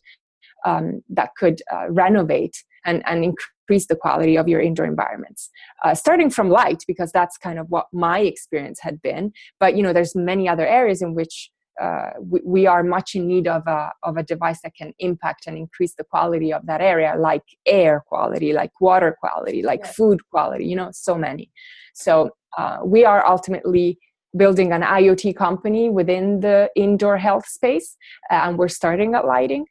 um, 0.64 1.02
that 1.10 1.32
could 1.38 1.62
uh, 1.74 1.90
renovate 1.90 2.64
and, 2.86 3.02
and 3.08 3.24
increase 3.24 3.88
the 3.88 3.96
quality 3.96 4.38
of 4.38 4.48
your 4.48 4.62
indoor 4.62 4.86
environments. 4.86 5.50
Uh, 5.84 5.96
starting 5.96 6.30
from 6.30 6.50
light, 6.50 6.84
because 6.88 7.12
that's 7.12 7.38
kind 7.38 7.58
of 7.58 7.68
what 7.70 7.88
my 7.92 8.20
experience 8.20 8.80
had 8.80 9.02
been. 9.02 9.32
But 9.60 9.76
you 9.76 9.82
know, 9.82 9.94
there's 9.94 10.16
many 10.16 10.48
other 10.48 10.68
areas 10.68 11.02
in 11.02 11.16
which 11.16 11.50
uh, 11.82 12.12
we, 12.20 12.40
we, 12.46 12.68
are 12.68 12.84
much 12.84 13.16
in 13.16 13.28
need 13.28 13.48
of 13.48 13.64
a, 13.66 13.92
of 14.04 14.16
a 14.16 14.24
device 14.24 14.62
that 14.62 14.76
can 14.76 14.94
impact 15.00 15.48
and 15.48 15.58
increase 15.58 15.96
the 15.96 16.04
quality 16.04 16.54
of 16.54 16.66
that 16.68 16.80
area, 16.80 17.16
like 17.18 17.44
air 17.66 18.04
quality, 18.08 18.54
like 18.54 18.72
water 18.80 19.18
quality, 19.20 19.64
like 19.64 19.82
yeah. 19.84 19.92
food 19.92 20.20
quality, 20.30 20.66
you 20.66 20.76
know, 20.76 20.90
so 20.92 21.16
many. 21.16 21.50
So 21.94 22.32
uh, 22.58 22.78
we 22.86 23.04
are 23.04 23.26
ultimately 23.26 23.98
building 24.38 24.72
an 24.72 24.84
IoT 24.84 25.36
company 25.36 25.90
within 25.90 26.42
the 26.42 26.70
indoor 26.76 27.18
health 27.18 27.48
space, 27.48 27.98
uh, 28.30 28.42
and 28.44 28.58
we're 28.58 28.68
starting 28.68 29.16
at 29.16 29.26
lighting. 29.26 29.66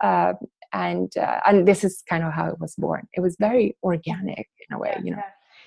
Uh, 0.00 0.34
and 0.74 1.16
uh, 1.16 1.40
and 1.46 1.66
this 1.66 1.84
is 1.84 2.02
kind 2.10 2.24
of 2.24 2.32
how 2.32 2.46
it 2.48 2.60
was 2.60 2.74
born. 2.76 3.06
It 3.14 3.20
was 3.20 3.36
very 3.38 3.76
organic 3.82 4.48
in 4.68 4.76
a 4.76 4.78
way, 4.78 4.96
you 5.02 5.12
know. 5.12 5.22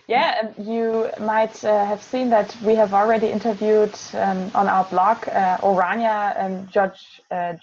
Yeah 0.08 0.38
and 0.40 0.68
you 0.68 1.10
might 1.20 1.64
uh, 1.64 1.86
have 1.86 2.02
seen 2.02 2.30
that 2.30 2.56
we 2.64 2.76
have 2.76 2.94
already 2.94 3.28
interviewed 3.28 3.94
um, 4.14 4.52
on 4.54 4.68
our 4.68 4.86
blog 4.86 5.18
uh, 5.28 5.58
Orania 5.58 6.36
and 6.38 6.70
George 6.72 7.22
uh, 7.32 7.54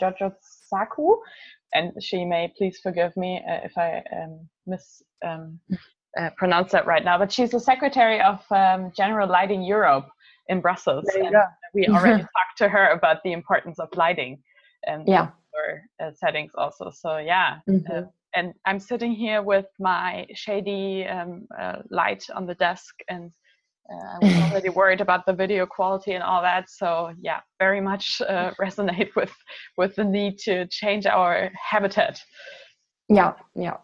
Saku, 0.69 1.17
and 1.73 1.93
she 2.03 2.25
may 2.25 2.53
please 2.57 2.79
forgive 2.83 3.17
me 3.17 3.43
uh, 3.49 3.61
if 3.65 3.77
I 3.79 4.03
um, 4.13 4.49
mis 4.67 5.03
um, 5.25 5.59
uh, 6.19 6.31
pronounce 6.37 6.73
that 6.73 6.87
right 6.87 7.05
now. 7.05 7.19
But 7.19 7.33
she's 7.33 7.51
the 7.51 7.61
secretary 7.61 8.21
of 8.21 8.41
um, 8.51 8.93
General 8.97 9.29
Lighting 9.29 9.63
Europe 9.63 10.09
in 10.49 10.61
Brussels. 10.61 11.07
We 11.75 11.89
already 11.89 12.23
talked 12.37 12.59
to 12.59 12.69
her 12.69 12.89
about 12.91 13.23
the 13.25 13.33
importance 13.33 13.79
of 13.79 13.89
lighting 13.97 14.43
and 14.87 15.09
yeah. 15.09 15.29
uh, 16.01 16.11
settings 16.15 16.53
also. 16.57 16.91
So 16.91 17.19
yeah. 17.19 17.61
Mm 17.69 17.85
-hmm 17.87 18.09
and 18.35 18.53
I'm 18.65 18.81
sitting 18.81 19.13
here 19.13 19.43
with 19.43 19.67
my 19.79 20.27
shady 20.35 21.07
um, 21.07 21.47
uh, 21.59 21.77
light 21.91 22.25
on 22.35 22.47
the 22.47 22.55
desk, 22.55 22.95
and 23.09 23.31
uh, 23.93 24.07
I 24.15 24.19
was 24.25 24.51
already 24.51 24.69
worried 24.81 25.01
about 25.01 25.27
the 25.27 25.33
video 25.33 25.67
quality 25.67 26.13
and 26.13 26.23
all 26.23 26.43
that. 26.43 26.69
So 26.69 27.13
yeah, 27.21 27.41
very 27.59 27.81
much 27.81 28.21
uh, 28.29 28.51
resonate 28.61 29.15
with 29.15 29.33
with 29.77 29.97
the 29.97 30.05
need 30.05 30.39
to 30.41 30.67
change 30.69 31.07
our 31.07 31.51
habitat. 31.71 32.21
Yeah, 33.09 33.35
yeah. 33.55 33.77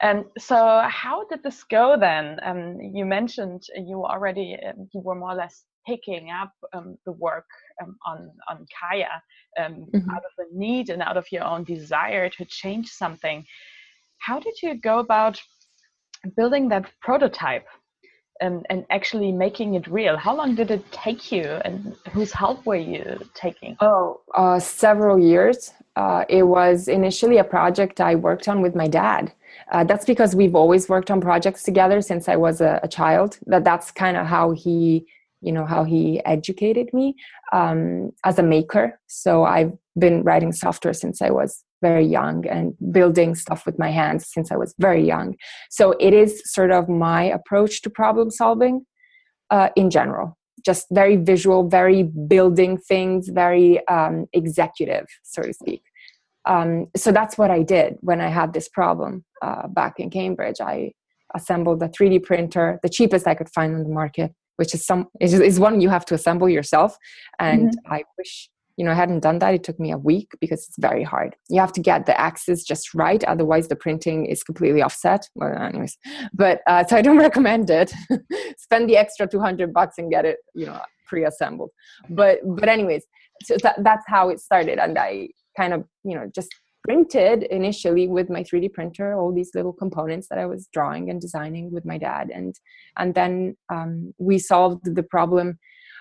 And 0.00 0.24
so, 0.36 0.82
how 0.88 1.24
did 1.30 1.44
this 1.44 1.62
go 1.62 1.96
then? 1.98 2.40
Um, 2.42 2.80
you 2.80 3.04
mentioned 3.04 3.62
you 3.76 4.04
already 4.04 4.58
um, 4.66 4.88
you 4.92 5.00
were 5.00 5.14
more 5.14 5.30
or 5.30 5.36
less 5.36 5.64
picking 5.86 6.30
up 6.30 6.52
um, 6.72 6.98
the 7.06 7.12
work 7.12 7.46
um, 7.82 7.96
on 8.06 8.30
on 8.48 8.66
Kaya 8.78 9.22
um, 9.58 9.86
mm-hmm. 9.94 10.10
out 10.10 10.24
of 10.28 10.32
the 10.38 10.46
need 10.52 10.90
and 10.90 11.02
out 11.02 11.16
of 11.16 11.26
your 11.30 11.44
own 11.44 11.64
desire 11.64 12.28
to 12.30 12.44
change 12.44 12.88
something. 12.88 13.44
How 14.18 14.38
did 14.38 14.54
you 14.62 14.74
go 14.74 14.98
about 14.98 15.40
building 16.36 16.68
that 16.68 16.84
prototype 17.00 17.66
and, 18.40 18.66
and 18.70 18.84
actually 18.90 19.32
making 19.32 19.74
it 19.74 19.86
real? 19.86 20.16
How 20.16 20.34
long 20.34 20.54
did 20.54 20.70
it 20.70 20.84
take 20.92 21.32
you, 21.32 21.44
and 21.64 21.94
whose 22.12 22.32
help 22.32 22.66
were 22.66 22.76
you 22.76 23.18
taking? 23.34 23.76
Oh, 23.80 24.20
uh, 24.34 24.58
several 24.58 25.18
years. 25.18 25.72
Uh, 25.96 26.24
it 26.28 26.44
was 26.44 26.88
initially 26.88 27.38
a 27.38 27.44
project 27.44 28.00
I 28.00 28.14
worked 28.14 28.48
on 28.48 28.62
with 28.62 28.74
my 28.74 28.88
dad. 28.88 29.32
Uh, 29.70 29.84
that's 29.84 30.04
because 30.04 30.34
we've 30.34 30.54
always 30.54 30.88
worked 30.88 31.10
on 31.10 31.20
projects 31.20 31.62
together 31.62 32.00
since 32.00 32.28
I 32.28 32.36
was 32.36 32.60
a, 32.60 32.80
a 32.82 32.88
child. 32.88 33.38
That 33.46 33.64
that's 33.64 33.90
kind 33.90 34.16
of 34.16 34.26
how 34.26 34.52
he 34.52 35.06
you 35.42 35.52
know 35.52 35.66
how 35.66 35.84
he 35.84 36.24
educated 36.24 36.88
me 36.92 37.14
um, 37.52 38.12
as 38.24 38.38
a 38.38 38.42
maker. 38.42 38.98
So 39.08 39.44
i've 39.44 39.72
been 39.98 40.22
writing 40.22 40.52
software 40.52 40.94
since 40.94 41.20
i 41.20 41.30
was 41.30 41.64
very 41.82 42.06
young 42.06 42.46
and 42.46 42.74
building 42.92 43.34
stuff 43.34 43.66
with 43.66 43.78
my 43.78 43.90
hands 43.90 44.26
since 44.32 44.50
i 44.50 44.56
was 44.56 44.74
very 44.78 45.04
young. 45.04 45.34
So 45.70 45.94
it 46.00 46.14
is 46.14 46.42
sort 46.44 46.70
of 46.70 46.88
my 46.88 47.24
approach 47.24 47.82
to 47.82 47.90
problem 47.90 48.30
solving 48.30 48.86
uh, 49.50 49.68
in 49.76 49.90
general. 49.90 50.38
Just 50.64 50.86
very 50.90 51.16
visual 51.16 51.68
very 51.68 52.04
building 52.04 52.78
things 52.78 53.28
very 53.28 53.86
um, 53.88 54.26
executive 54.32 55.06
so 55.22 55.42
to 55.42 55.52
speak. 55.52 55.82
Um, 56.44 56.86
so 56.96 57.12
that's 57.12 57.36
what 57.38 57.50
i 57.50 57.62
did 57.62 57.98
when 58.00 58.20
i 58.20 58.28
had 58.28 58.52
this 58.52 58.68
problem 58.68 59.24
uh, 59.42 59.66
back 59.68 59.94
in 59.98 60.10
cambridge. 60.10 60.60
I 60.60 60.92
assembled 61.34 61.82
a 61.82 61.88
3d 61.88 62.22
printer 62.22 62.78
the 62.82 62.88
cheapest 62.88 63.26
i 63.26 63.34
could 63.34 63.48
find 63.48 63.74
on 63.74 63.82
the 63.82 63.88
market 63.88 64.32
which 64.56 64.74
is 64.74 64.84
some 64.84 65.08
is, 65.20 65.34
is 65.34 65.58
one 65.60 65.80
you 65.80 65.88
have 65.88 66.04
to 66.06 66.14
assemble 66.14 66.48
yourself. 66.48 66.96
And 67.38 67.70
mm-hmm. 67.70 67.92
i 67.92 68.04
wish 68.18 68.48
you 68.76 68.84
know 68.84 68.92
i 68.92 68.94
hadn't 68.94 69.20
done 69.20 69.38
that. 69.40 69.54
It 69.54 69.64
took 69.64 69.78
me 69.78 69.92
a 69.92 69.98
week 69.98 70.32
because 70.40 70.66
it's 70.66 70.78
very 70.78 71.02
hard. 71.02 71.36
You 71.48 71.60
have 71.60 71.72
to 71.74 71.80
get 71.80 72.06
the 72.06 72.18
axis 72.20 72.64
just 72.64 72.94
right 72.94 73.22
otherwise 73.24 73.68
the 73.68 73.76
printing 73.76 74.26
is 74.26 74.42
completely 74.42 74.82
offset. 74.82 75.28
Well 75.34 75.56
anyways 75.56 75.96
but 76.32 76.60
uh, 76.66 76.84
so 76.84 76.96
i 76.96 77.02
don't 77.02 77.18
recommend 77.28 77.70
it. 77.70 77.92
Spend 78.58 78.88
the 78.88 78.96
extra 78.96 79.26
200 79.26 79.72
bucks 79.72 79.98
and 79.98 80.10
get 80.10 80.24
it 80.24 80.38
you 80.54 80.66
know 80.66 80.80
pre-assembled. 81.06 81.70
But 82.10 82.38
but 82.44 82.68
anyways 82.68 83.04
so 83.42 83.56
that, 83.62 83.76
that's 83.82 84.04
how 84.06 84.28
it 84.28 84.40
started. 84.40 84.78
And 84.78 84.98
i 84.98 85.28
kind 85.56 85.74
of 85.74 85.84
you 86.04 86.14
know 86.14 86.30
just 86.34 86.48
printed 86.84 87.44
initially 87.44 88.08
with 88.08 88.28
my 88.28 88.42
3D 88.42 88.72
printer 88.72 89.14
all 89.14 89.32
these 89.32 89.50
little 89.54 89.72
components 89.72 90.28
that 90.28 90.38
I 90.38 90.46
was 90.46 90.68
drawing 90.72 91.10
and 91.10 91.20
designing 91.20 91.70
with 91.70 91.84
my 91.84 91.98
dad, 91.98 92.30
and 92.32 92.54
and 92.98 93.14
then 93.14 93.56
um, 93.72 94.14
we 94.18 94.38
solved 94.38 94.94
the 94.94 95.02
problem. 95.02 95.58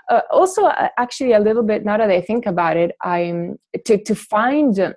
Uh, 0.09 0.21
also, 0.31 0.65
uh, 0.65 0.89
actually, 0.97 1.33
a 1.33 1.39
little 1.39 1.63
bit 1.63 1.85
now 1.85 1.97
that 1.97 2.09
I 2.09 2.21
think 2.21 2.45
about 2.45 2.77
it, 2.77 2.91
I'm 3.03 3.57
to 3.85 4.03
to 4.03 4.15
find. 4.15 4.95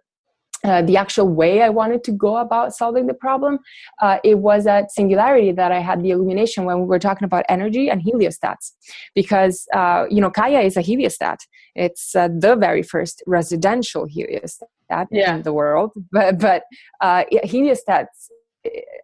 Uh, 0.66 0.80
the 0.80 0.96
actual 0.96 1.28
way 1.28 1.60
I 1.60 1.68
wanted 1.68 2.02
to 2.04 2.12
go 2.12 2.38
about 2.38 2.74
solving 2.74 3.06
the 3.06 3.12
problem, 3.12 3.58
uh, 4.00 4.16
it 4.24 4.38
was 4.38 4.66
at 4.66 4.90
Singularity 4.90 5.52
that 5.52 5.70
I 5.70 5.80
had 5.80 6.02
the 6.02 6.08
illumination 6.08 6.64
when 6.64 6.80
we 6.80 6.86
were 6.86 6.98
talking 6.98 7.26
about 7.26 7.44
energy 7.50 7.90
and 7.90 8.02
heliostats. 8.02 8.72
Because, 9.14 9.66
uh, 9.74 10.06
you 10.08 10.22
know, 10.22 10.30
Kaya 10.30 10.60
is 10.60 10.78
a 10.78 10.82
heliostat. 10.82 11.36
It's 11.74 12.16
uh, 12.16 12.28
the 12.28 12.56
very 12.56 12.82
first 12.82 13.22
residential 13.26 14.06
heliostat 14.06 14.62
that 14.90 15.08
yeah. 15.10 15.36
in 15.36 15.42
the 15.42 15.52
world. 15.52 15.92
But 16.12 16.38
but 16.38 16.62
uh, 17.00 17.24
heliostats 17.44 18.30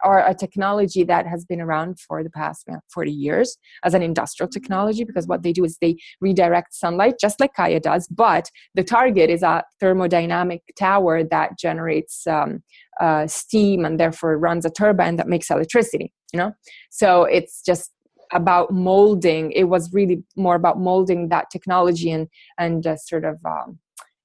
are 0.03 0.27
a 0.27 0.35
technology 0.35 1.05
that 1.05 1.27
has 1.27 1.45
been 1.45 1.61
around 1.61 2.01
for 2.01 2.23
the 2.23 2.31
past 2.31 2.67
40 2.93 3.11
years 3.11 3.59
as 3.85 3.95
an 3.95 4.03
industrial 4.03 4.49
mm-hmm. 4.49 4.61
technology 4.61 5.05
because 5.05 5.27
what 5.27 5.43
they 5.43 5.53
do 5.53 5.65
is 5.65 5.77
they 5.81 5.97
redirect 6.21 6.75
sunlight 6.75 7.15
just 7.21 7.41
like 7.41 7.53
Kaya 7.55 7.81
does, 7.81 8.09
but 8.09 8.51
the 8.75 8.85
target 8.85 9.29
is 9.31 9.43
a 9.43 9.63
thermodynamic 9.83 10.61
tower 10.79 11.23
that 11.25 11.59
generates 11.59 12.27
um, 12.27 12.63
uh, 13.01 13.27
steam 13.27 13.85
and 13.85 14.01
therefore 14.01 14.39
runs 14.39 14.65
a 14.65 14.71
turbine 14.71 15.17
that 15.17 15.29
makes 15.29 15.51
electricity. 15.51 16.13
You 16.33 16.39
know, 16.39 16.53
so 16.91 17.25
it's 17.25 17.63
just 17.63 17.91
about 18.33 18.73
molding. 18.73 19.51
It 19.53 19.65
was 19.65 19.93
really 19.93 20.23
more 20.37 20.55
about 20.55 20.79
molding 20.79 21.29
that 21.31 21.51
technology 21.51 22.13
and 22.13 22.29
and 22.59 22.87
uh, 22.87 22.97
sort 22.97 23.25
of 23.25 23.41
um, 23.45 23.79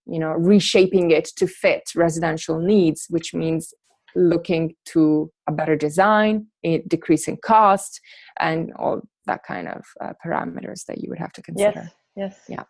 you 0.05 0.19
know 0.19 0.31
reshaping 0.31 1.11
it 1.11 1.25
to 1.35 1.47
fit 1.47 1.83
residential 1.95 2.59
needs 2.59 3.07
which 3.09 3.33
means 3.33 3.73
looking 4.15 4.73
to 4.85 5.31
a 5.47 5.51
better 5.51 5.75
design 5.75 6.47
decreasing 6.87 7.37
cost 7.43 7.99
and 8.39 8.71
all 8.73 9.01
that 9.25 9.41
kind 9.43 9.67
of 9.67 9.83
uh, 10.01 10.13
parameters 10.25 10.85
that 10.85 10.99
you 10.99 11.09
would 11.09 11.19
have 11.19 11.33
to 11.33 11.41
consider. 11.41 11.91
yes. 12.15 12.35
Yes 12.37 12.39
yeah. 12.47 12.63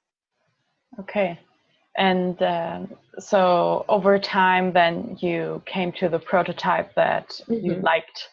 Okay. 1.00 1.40
And 1.98 2.42
uh, 2.42 2.82
so 3.20 3.86
over 3.88 4.18
time 4.20 4.74
then 4.74 5.18
you 5.20 5.62
came 5.66 5.92
to 5.94 6.10
the 6.10 6.20
prototype 6.20 6.94
that 6.96 7.30
mm-hmm. 7.50 7.66
you 7.66 7.74
liked 7.76 8.30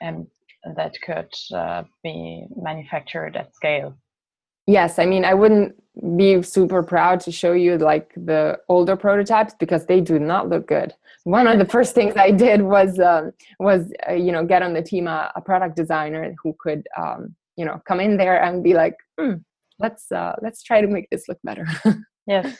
and 0.00 0.26
that 0.76 0.94
could 1.04 1.32
uh, 1.54 1.84
be 2.02 2.46
manufactured 2.56 3.36
at 3.36 3.54
scale 3.54 3.94
yes 4.68 4.98
i 5.00 5.04
mean 5.04 5.24
i 5.24 5.34
wouldn't 5.34 5.74
be 6.16 6.40
super 6.42 6.80
proud 6.80 7.18
to 7.18 7.32
show 7.32 7.52
you 7.52 7.76
like 7.76 8.12
the 8.14 8.56
older 8.68 8.94
prototypes 8.94 9.52
because 9.58 9.86
they 9.86 10.00
do 10.00 10.20
not 10.20 10.48
look 10.48 10.68
good 10.68 10.94
one 11.24 11.48
of 11.48 11.58
the 11.58 11.64
first 11.76 11.92
things 11.94 12.14
i 12.16 12.30
did 12.30 12.62
was 12.62 13.00
um, 13.00 13.32
was 13.58 13.92
uh, 14.08 14.12
you 14.12 14.30
know 14.30 14.44
get 14.44 14.62
on 14.62 14.72
the 14.74 14.82
team 14.82 15.08
a, 15.08 15.32
a 15.34 15.40
product 15.40 15.74
designer 15.74 16.32
who 16.40 16.54
could 16.60 16.86
um, 16.96 17.34
you 17.56 17.64
know 17.64 17.82
come 17.88 17.98
in 17.98 18.16
there 18.16 18.40
and 18.40 18.62
be 18.62 18.74
like 18.74 18.94
hmm, 19.18 19.34
let's 19.80 20.12
uh, 20.12 20.36
let's 20.40 20.62
try 20.62 20.80
to 20.80 20.86
make 20.86 21.10
this 21.10 21.28
look 21.28 21.38
better 21.42 21.66
Yes. 22.28 22.58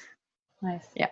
Nice. 0.63 0.87
Yeah. 0.97 1.09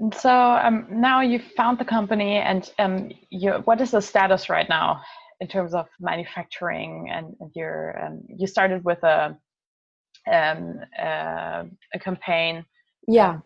And 0.00 0.12
so 0.12 0.30
um, 0.30 0.86
now 0.90 1.20
you've 1.20 1.44
found 1.56 1.78
the 1.78 1.84
company, 1.84 2.36
and 2.36 2.70
um, 2.78 3.12
you, 3.30 3.52
what 3.64 3.80
is 3.80 3.92
the 3.92 4.00
status 4.00 4.48
right 4.48 4.68
now 4.68 5.00
in 5.40 5.46
terms 5.46 5.74
of 5.74 5.86
manufacturing? 6.00 7.08
And, 7.10 7.36
and 7.38 7.50
your 7.54 8.04
um, 8.04 8.22
you 8.28 8.46
started 8.46 8.84
with 8.84 9.02
a 9.04 9.36
um, 10.30 10.80
uh, 10.98 11.64
a 11.94 11.98
campaign. 11.98 12.64
Yeah, 13.06 13.40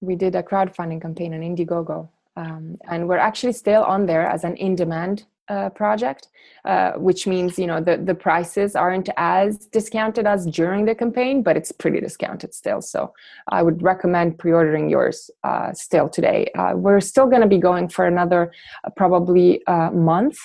we 0.00 0.16
did 0.16 0.34
a 0.34 0.42
crowdfunding 0.42 1.02
campaign 1.02 1.34
on 1.34 1.40
Indiegogo, 1.40 2.08
um, 2.36 2.78
and 2.88 3.08
we're 3.08 3.18
actually 3.18 3.52
still 3.52 3.82
on 3.84 4.06
there 4.06 4.26
as 4.26 4.44
an 4.44 4.56
in-demand 4.56 5.24
uh, 5.50 5.68
project, 5.70 6.28
uh, 6.64 6.92
which 6.92 7.26
means 7.26 7.58
you 7.58 7.66
know 7.66 7.80
the 7.80 7.96
the 7.96 8.14
prices 8.14 8.76
aren't 8.76 9.08
as 9.16 9.66
discounted 9.66 10.24
as 10.24 10.46
during 10.46 10.84
the 10.84 10.94
campaign, 10.94 11.42
but 11.42 11.56
it's 11.56 11.72
pretty 11.72 12.00
discounted 12.00 12.54
still. 12.54 12.80
So 12.80 13.12
I 13.48 13.62
would 13.62 13.82
recommend 13.82 14.38
pre-ordering 14.38 14.88
yours 14.88 15.28
uh, 15.42 15.72
still 15.72 16.08
today. 16.08 16.50
Uh, 16.56 16.74
we're 16.76 17.00
still 17.00 17.26
going 17.26 17.42
to 17.42 17.48
be 17.48 17.58
going 17.58 17.88
for 17.88 18.06
another 18.06 18.52
uh, 18.84 18.90
probably 18.90 19.66
uh, 19.66 19.90
month 19.90 20.38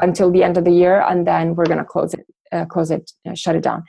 until 0.00 0.30
the 0.30 0.44
end 0.44 0.56
of 0.56 0.64
the 0.64 0.70
year, 0.70 1.00
and 1.00 1.26
then 1.26 1.56
we're 1.56 1.66
going 1.66 1.78
to 1.78 1.84
close 1.84 2.14
it. 2.14 2.26
Close 2.68 2.90
it, 2.90 3.12
shut 3.34 3.56
it 3.56 3.62
down. 3.62 3.82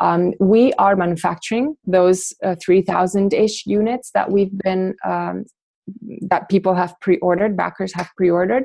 Um, 0.00 0.32
we 0.40 0.72
are 0.74 0.96
manufacturing 0.96 1.76
those 1.86 2.32
3,000 2.62 3.34
ish 3.34 3.66
units 3.66 4.10
that 4.12 4.30
we've 4.30 4.56
been 4.58 4.94
um, 5.04 5.44
that 6.22 6.48
people 6.48 6.74
have 6.74 6.94
pre-ordered 7.00 7.56
backers 7.56 7.92
have 7.94 8.08
pre-ordered. 8.16 8.64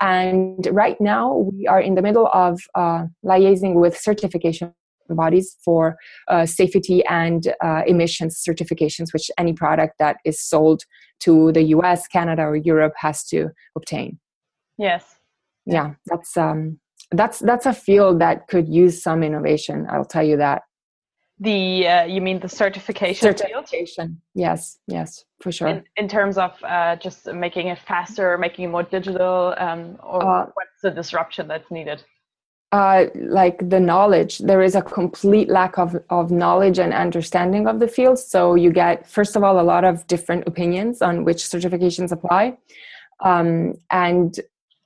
And 0.00 0.66
right 0.70 1.00
now 1.00 1.50
we 1.52 1.66
are 1.66 1.80
in 1.80 1.94
the 1.94 2.02
middle 2.02 2.28
of 2.32 2.60
uh, 2.74 3.06
liaising 3.24 3.74
with 3.74 3.96
certification 3.96 4.72
bodies 5.08 5.56
for 5.64 5.96
uh, 6.28 6.46
safety 6.46 7.04
and 7.06 7.52
uh, 7.62 7.82
emissions 7.86 8.42
certifications 8.48 9.12
which 9.12 9.30
any 9.36 9.52
product 9.52 9.94
that 9.98 10.16
is 10.24 10.40
sold 10.40 10.84
to 11.20 11.52
the 11.52 11.60
us 11.62 12.06
canada 12.06 12.42
or 12.42 12.56
europe 12.56 12.94
has 12.96 13.24
to 13.24 13.50
obtain. 13.76 14.18
Yes. 14.78 15.18
Yeah 15.66 15.94
that's 16.06 16.34
um 16.36 16.78
that's 17.12 17.38
that's 17.40 17.66
a 17.66 17.72
field 17.72 18.20
that 18.20 18.48
could 18.48 18.68
use 18.68 19.02
some 19.02 19.22
innovation 19.22 19.86
i'll 19.90 20.04
tell 20.04 20.24
you 20.24 20.36
that. 20.36 20.62
The 21.40 21.88
uh, 21.88 22.04
you 22.04 22.20
mean 22.20 22.38
the 22.38 22.48
certification 22.48 23.26
certification 23.28 24.06
field? 24.06 24.16
yes 24.34 24.78
yes 24.86 25.24
for 25.40 25.50
sure. 25.50 25.68
In, 25.68 25.84
in 25.96 26.06
terms 26.08 26.38
of 26.38 26.52
uh, 26.62 26.96
just 26.96 27.26
making 27.26 27.66
it 27.68 27.78
faster 27.78 28.38
making 28.38 28.66
it 28.66 28.68
more 28.68 28.84
digital 28.84 29.54
um, 29.58 29.98
or 30.02 30.22
uh, 30.22 30.46
what's 30.54 30.80
the 30.82 30.90
disruption 30.90 31.48
that's 31.48 31.70
needed? 31.70 32.04
uh, 32.72 33.06
like 33.14 33.68
the 33.68 33.80
knowledge 33.80 34.38
there 34.38 34.62
is 34.62 34.74
a 34.74 34.82
complete 34.82 35.48
lack 35.48 35.78
of, 35.78 35.96
of 36.10 36.30
knowledge 36.30 36.78
and 36.78 36.92
understanding 36.92 37.66
of 37.66 37.80
the 37.80 37.88
field 37.88 38.18
so 38.18 38.54
you 38.54 38.70
get 38.70 39.06
first 39.06 39.36
of 39.36 39.42
all 39.42 39.60
a 39.60 39.62
lot 39.62 39.84
of 39.84 40.06
different 40.06 40.46
opinions 40.46 41.02
on 41.02 41.24
which 41.24 41.38
certifications 41.38 42.12
apply. 42.12 42.56
Um, 43.20 43.74
and 43.90 44.38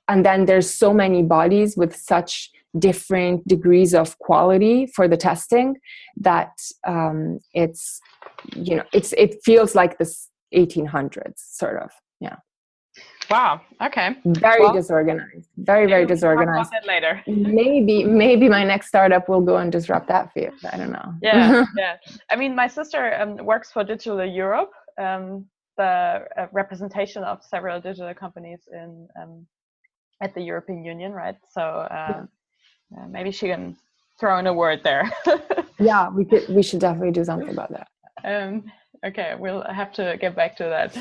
and 0.07 0.25
then 0.25 0.45
there's 0.45 0.69
so 0.69 0.93
many 0.93 1.21
bodies 1.23 1.75
with 1.77 1.95
such 1.95 2.51
different 2.77 3.47
degrees 3.47 3.93
of 3.93 4.17
quality 4.19 4.87
for 4.87 5.07
the 5.07 5.17
testing 5.17 5.75
that 6.17 6.51
um, 6.85 7.39
it's 7.53 7.99
you 8.55 8.75
know 8.75 8.83
it's 8.93 9.13
it 9.13 9.37
feels 9.43 9.75
like 9.75 9.97
this 9.97 10.29
1800s 10.53 11.33
sort 11.37 11.81
of. 11.81 11.91
Yeah. 12.19 12.35
Wow. 13.29 13.61
Okay. 13.81 14.15
Very 14.25 14.61
well, 14.61 14.73
disorganized. 14.73 15.49
Very 15.57 15.87
very 15.87 16.05
disorganized. 16.05 16.71
later. 16.85 17.21
Maybe 17.27 18.03
maybe 18.03 18.47
my 18.47 18.63
next 18.63 18.87
startup 18.87 19.27
will 19.27 19.41
go 19.41 19.57
and 19.57 19.71
disrupt 19.71 20.07
that 20.07 20.31
field. 20.33 20.53
I 20.71 20.77
don't 20.77 20.91
know. 20.91 21.13
Yeah 21.21 21.65
yeah. 21.77 21.97
I 22.29 22.35
mean 22.35 22.55
my 22.55 22.67
sister 22.67 23.13
um, 23.19 23.37
works 23.37 23.71
for 23.71 23.83
digital 23.83 24.23
europe 24.25 24.71
um, 24.97 25.45
the 25.77 25.83
uh, 26.37 26.47
representation 26.51 27.23
of 27.23 27.43
several 27.43 27.79
digital 27.79 28.13
companies 28.13 28.61
in 28.71 29.07
um, 29.21 29.45
at 30.21 30.33
the 30.33 30.41
European 30.41 30.83
Union, 30.83 31.11
right? 31.11 31.35
So 31.49 31.61
uh, 31.61 32.25
uh, 32.97 33.07
maybe 33.07 33.31
she 33.31 33.47
can 33.47 33.77
throw 34.19 34.39
in 34.39 34.47
a 34.47 34.53
word 34.53 34.81
there. 34.83 35.11
yeah, 35.79 36.09
we 36.09 36.25
could. 36.25 36.47
We 36.49 36.63
should 36.63 36.79
definitely 36.79 37.11
do 37.11 37.23
something 37.23 37.49
about 37.49 37.71
that. 37.71 37.87
Um, 38.23 38.71
okay, 39.05 39.35
we'll 39.37 39.63
have 39.63 39.93
to 39.93 40.17
get 40.19 40.35
back 40.35 40.55
to 40.57 40.63
that. 40.63 40.97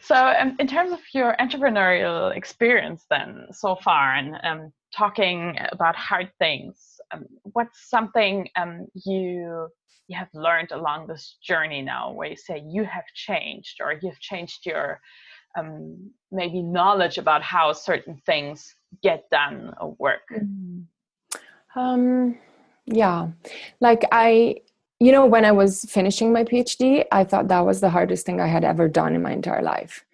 So, 0.00 0.14
um, 0.14 0.56
in 0.58 0.66
terms 0.66 0.92
of 0.92 1.00
your 1.12 1.34
entrepreneurial 1.40 2.34
experience, 2.34 3.04
then 3.10 3.46
so 3.50 3.76
far, 3.76 4.14
and 4.14 4.36
um, 4.42 4.72
talking 4.96 5.58
about 5.72 5.96
hard 5.96 6.30
things, 6.38 7.00
um, 7.12 7.26
what's 7.42 7.90
something 7.90 8.48
um, 8.56 8.86
you 8.94 9.68
you 10.06 10.16
have 10.16 10.28
learned 10.32 10.72
along 10.72 11.06
this 11.06 11.36
journey 11.42 11.82
now, 11.82 12.12
where 12.12 12.28
you 12.30 12.36
say 12.36 12.62
you 12.66 12.84
have 12.84 13.04
changed, 13.14 13.80
or 13.82 13.94
you've 14.00 14.20
changed 14.20 14.64
your 14.64 15.00
um, 15.56 16.10
maybe 16.30 16.62
knowledge 16.62 17.18
about 17.18 17.42
how 17.42 17.72
certain 17.72 18.20
things 18.26 18.74
get 19.02 19.28
done 19.30 19.74
or 19.80 19.94
work? 19.98 20.22
Mm-hmm. 20.32 21.78
Um, 21.78 22.38
yeah, 22.86 23.28
like 23.80 24.04
I, 24.10 24.56
you 24.98 25.12
know, 25.12 25.26
when 25.26 25.44
I 25.44 25.52
was 25.52 25.84
finishing 25.88 26.32
my 26.32 26.44
PhD, 26.44 27.04
I 27.12 27.24
thought 27.24 27.48
that 27.48 27.64
was 27.64 27.80
the 27.80 27.90
hardest 27.90 28.26
thing 28.26 28.40
I 28.40 28.46
had 28.46 28.64
ever 28.64 28.88
done 28.88 29.14
in 29.14 29.22
my 29.22 29.32
entire 29.32 29.62
life. 29.62 30.04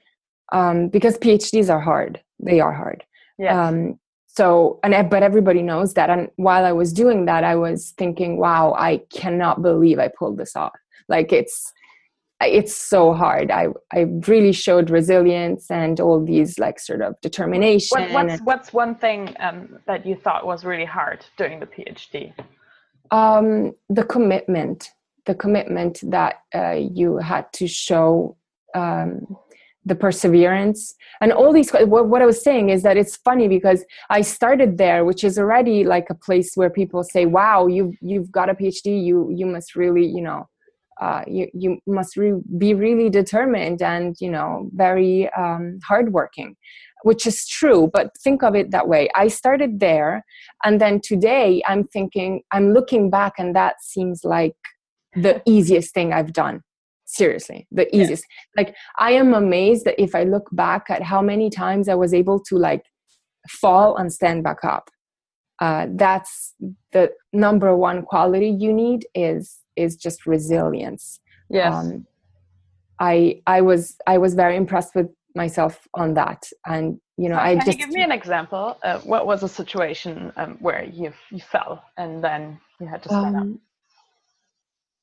Um, 0.53 0.89
because 0.89 1.17
PhDs 1.19 1.73
are 1.73 1.81
hard. 1.81 2.21
They 2.39 2.61
are 2.61 2.73
hard. 2.73 3.05
Yeah. 3.39 3.67
Um, 3.67 3.99
so, 4.27 4.81
and 4.83 5.09
but 5.09 5.23
everybody 5.23 5.63
knows 5.63 5.95
that. 5.95 6.11
And 6.11 6.29
while 6.37 6.65
I 6.65 6.73
was 6.73 6.93
doing 6.93 7.25
that, 7.27 7.45
I 7.45 7.55
was 7.55 7.95
thinking, 7.97 8.37
"Wow, 8.37 8.75
I 8.77 8.99
cannot 9.11 9.63
believe 9.63 9.99
I 9.99 10.09
pulled 10.09 10.39
this 10.39 10.57
off." 10.57 10.79
Like 11.09 11.33
it's 11.33 11.73
it's 12.47 12.75
so 12.75 13.13
hard. 13.13 13.51
I 13.51 13.69
I 13.93 14.01
really 14.27 14.53
showed 14.53 14.91
resilience 14.91 15.71
and 15.71 16.01
all 16.01 16.25
these 16.25 16.59
like 16.59 16.79
sort 16.79 17.03
of 17.03 17.21
determination. 17.21 18.01
What, 18.01 18.11
what's 18.13 18.43
what's 18.43 18.73
one 18.73 18.95
thing 18.95 19.35
um, 19.41 19.79
that 19.87 20.07
you 20.07 20.17
thought 20.17 20.47
was 20.47 20.65
really 20.65 20.85
hard 20.85 21.25
doing 21.37 21.61
the 21.61 21.67
PhD? 21.67 22.33
Um, 23.11 23.73
the 23.89 24.05
commitment, 24.05 24.91
the 25.27 25.35
commitment 25.35 26.01
that 26.03 26.41
uh, 26.55 26.73
you 26.73 27.19
had 27.19 27.53
to 27.55 27.67
show. 27.67 28.37
Um, 28.75 29.37
the 29.87 29.95
perseverance 29.95 30.95
and 31.21 31.31
all 31.31 31.53
these 31.53 31.71
what, 31.71 32.09
what 32.09 32.23
i 32.23 32.27
was 32.27 32.43
saying 32.43 32.71
is 32.71 32.83
that 32.83 32.97
it's 32.97 33.17
funny 33.17 33.49
because 33.49 33.85
i 34.09 34.23
started 34.23 34.79
there 34.79 35.05
which 35.05 35.23
is 35.23 35.39
already 35.39 35.85
like 35.85 36.07
a 36.09 36.15
place 36.15 36.53
where 36.55 36.71
people 36.71 37.05
say 37.05 37.27
wow 37.27 37.67
you 37.67 37.93
you've 38.01 38.33
got 38.33 38.49
a 38.49 38.55
phd 38.55 38.87
you 38.87 39.31
you 39.31 39.45
must 39.45 39.77
really 39.77 40.07
you 40.07 40.23
know 40.23 40.49
uh, 41.01 41.23
you 41.27 41.49
you 41.55 41.79
must 41.87 42.17
re- 42.17 42.41
be 42.59 42.75
really 42.75 43.11
determined 43.11 43.83
and 43.83 44.17
you 44.21 44.31
know 44.31 44.71
very 44.75 45.31
um, 45.33 45.79
hardworking 45.87 46.57
which 47.03 47.27
is 47.27 47.47
true 47.47 47.91
but 47.93 48.11
think 48.23 48.43
of 48.43 48.55
it 48.55 48.71
that 48.71 48.89
way. 48.89 49.09
I 49.15 49.29
started 49.29 49.81
there 49.81 50.25
and 50.65 50.81
then 50.81 51.01
today 51.01 51.63
i'm 51.67 51.85
thinking 51.89 52.43
i'm 52.51 52.73
looking 52.73 53.11
back 53.11 53.35
and 53.39 53.55
that 53.55 53.77
seems 53.83 54.25
like 54.25 54.57
the 55.15 55.43
easiest 55.47 55.93
thing 55.95 56.13
i've 56.13 56.33
done. 56.33 56.63
Seriously 57.07 57.67
the 57.71 57.95
easiest. 57.95 58.25
Yeah. 58.31 58.63
like 58.63 58.77
i 58.99 59.13
am 59.13 59.35
amazed 59.35 59.85
that 59.85 60.01
if 60.01 60.15
i 60.15 60.25
look 60.25 60.49
back 60.53 60.89
at 60.89 61.03
how 61.03 61.21
many 61.21 61.51
times 61.51 61.89
i 61.89 61.95
was 61.95 62.15
able 62.15 62.41
to 62.41 62.57
like 62.57 62.85
fall 63.49 63.97
and 63.97 64.13
stand 64.13 64.43
back 64.43 64.65
up. 64.65 64.91
Uh, 65.61 65.87
that's 65.95 66.55
the 66.93 67.11
number 67.33 67.77
one 67.77 68.03
quality 68.03 68.49
you 68.49 68.73
need 68.73 69.07
is 69.15 69.61
is 69.77 69.97
just 69.97 70.27
resilience. 70.27 71.21
Yes. 71.51 71.75
Um, 71.75 72.07
i 73.01 73.43
i 73.47 73.61
was 73.61 73.97
i 74.07 74.17
was 74.19 74.35
very 74.35 74.57
impressed 74.57 74.95
with 74.95 75.09
myself 75.35 75.89
on 75.95 76.15
that. 76.15 76.49
And 76.65 77.01
you 77.17 77.29
know 77.29 77.37
i 77.37 77.57
can 77.57 77.67
just 77.67 77.79
you 77.79 77.85
give 77.87 77.95
me 77.95 78.03
an 78.03 78.13
example 78.13 78.77
uh, 78.83 78.99
what 79.01 79.27
was 79.27 79.43
a 79.43 79.49
situation 79.49 80.33
um, 80.37 80.57
where 80.61 80.85
you 80.85 81.13
you 81.31 81.41
fell 81.41 81.85
and 81.97 82.23
then 82.23 82.59
you 82.81 82.87
had 82.87 83.03
to 83.05 83.09
stand 83.09 83.37
um, 83.37 83.43
up 83.43 83.61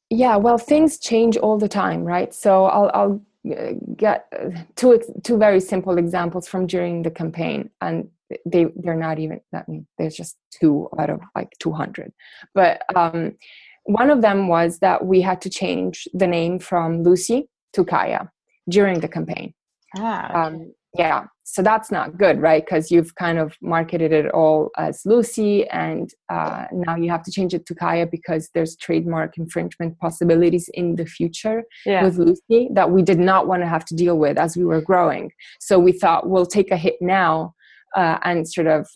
yeah 0.10 0.36
well 0.36 0.58
things 0.58 1.00
change 1.00 1.38
all 1.38 1.58
the 1.58 1.70
time 1.70 2.04
right? 2.04 2.34
So 2.34 2.66
i'll 2.66 2.92
i'll 2.94 3.22
uh, 3.52 3.74
get 3.96 4.28
uh, 4.38 4.50
two 4.76 5.02
two 5.24 5.38
very 5.38 5.60
simple 5.60 5.98
examples 5.98 6.48
from 6.48 6.68
during 6.68 7.02
the 7.02 7.12
campaign. 7.12 7.70
And 7.82 8.10
they 8.46 8.66
they're 8.76 8.96
not 8.96 9.20
even 9.20 9.42
i 9.54 9.64
mean 9.68 9.86
there's 9.98 10.16
just 10.16 10.38
two 10.52 10.88
out 11.00 11.10
of 11.10 11.20
like 11.36 11.50
200 11.60 12.14
but 12.54 12.82
um 12.96 13.36
one 13.84 14.10
of 14.10 14.22
them 14.22 14.48
was 14.48 14.80
that 14.80 15.06
we 15.06 15.22
had 15.22 15.41
to 15.41 15.50
change 15.50 16.08
the 16.13 16.28
name 16.28 16.60
from 16.60 17.04
Lucy 17.04 17.50
to 17.74 17.84
Kaya 17.84 18.30
during 18.70 19.00
the 19.00 19.08
campaign. 19.08 19.54
Ah, 19.98 20.30
okay. 20.30 20.39
um, 20.39 20.74
yeah, 20.98 21.26
so 21.44 21.62
that's 21.62 21.91
not 21.91 22.17
good, 22.17 22.41
right? 22.41 22.63
Because 22.63 22.91
you've 22.91 23.15
kind 23.15 23.38
of 23.38 23.56
marketed 23.62 24.12
it 24.12 24.30
all 24.32 24.72
as 24.78 25.02
Lucy, 25.06 25.67
and 25.70 26.10
uh, 26.30 26.65
now 26.72 26.96
you 26.96 27.10
have 27.10 27.24
to 27.24 27.32
change 27.32 27.54
it 27.54 27.65
to 27.65 27.76
Kaya 27.76 28.08
because 28.08 28.50
there's 28.54 28.76
trademark 28.78 29.38
infringement 29.38 29.98
possibilities 30.00 30.70
in 30.74 30.96
the 30.96 31.06
future 31.06 31.63
yeah. 31.86 32.04
with 32.04 32.17
Lucy 32.17 32.70
that 32.74 32.91
we 32.91 33.02
did 33.02 33.20
not 33.20 33.48
want 33.48 33.62
to 33.63 33.67
have 33.67 33.86
to 33.86 33.96
deal 33.96 34.17
with 34.17 34.38
as 34.38 34.56
we 34.56 34.63
were 34.63 34.82
growing. 34.82 35.32
So 35.60 35.78
we 35.80 35.91
thought 35.91 36.30
we'll 36.30 36.46
take 36.46 36.72
a 36.72 36.78
hit 36.78 36.96
now 37.02 37.54
uh, 37.96 38.17
and 38.24 38.48
sort 38.48 38.67
of, 38.67 38.89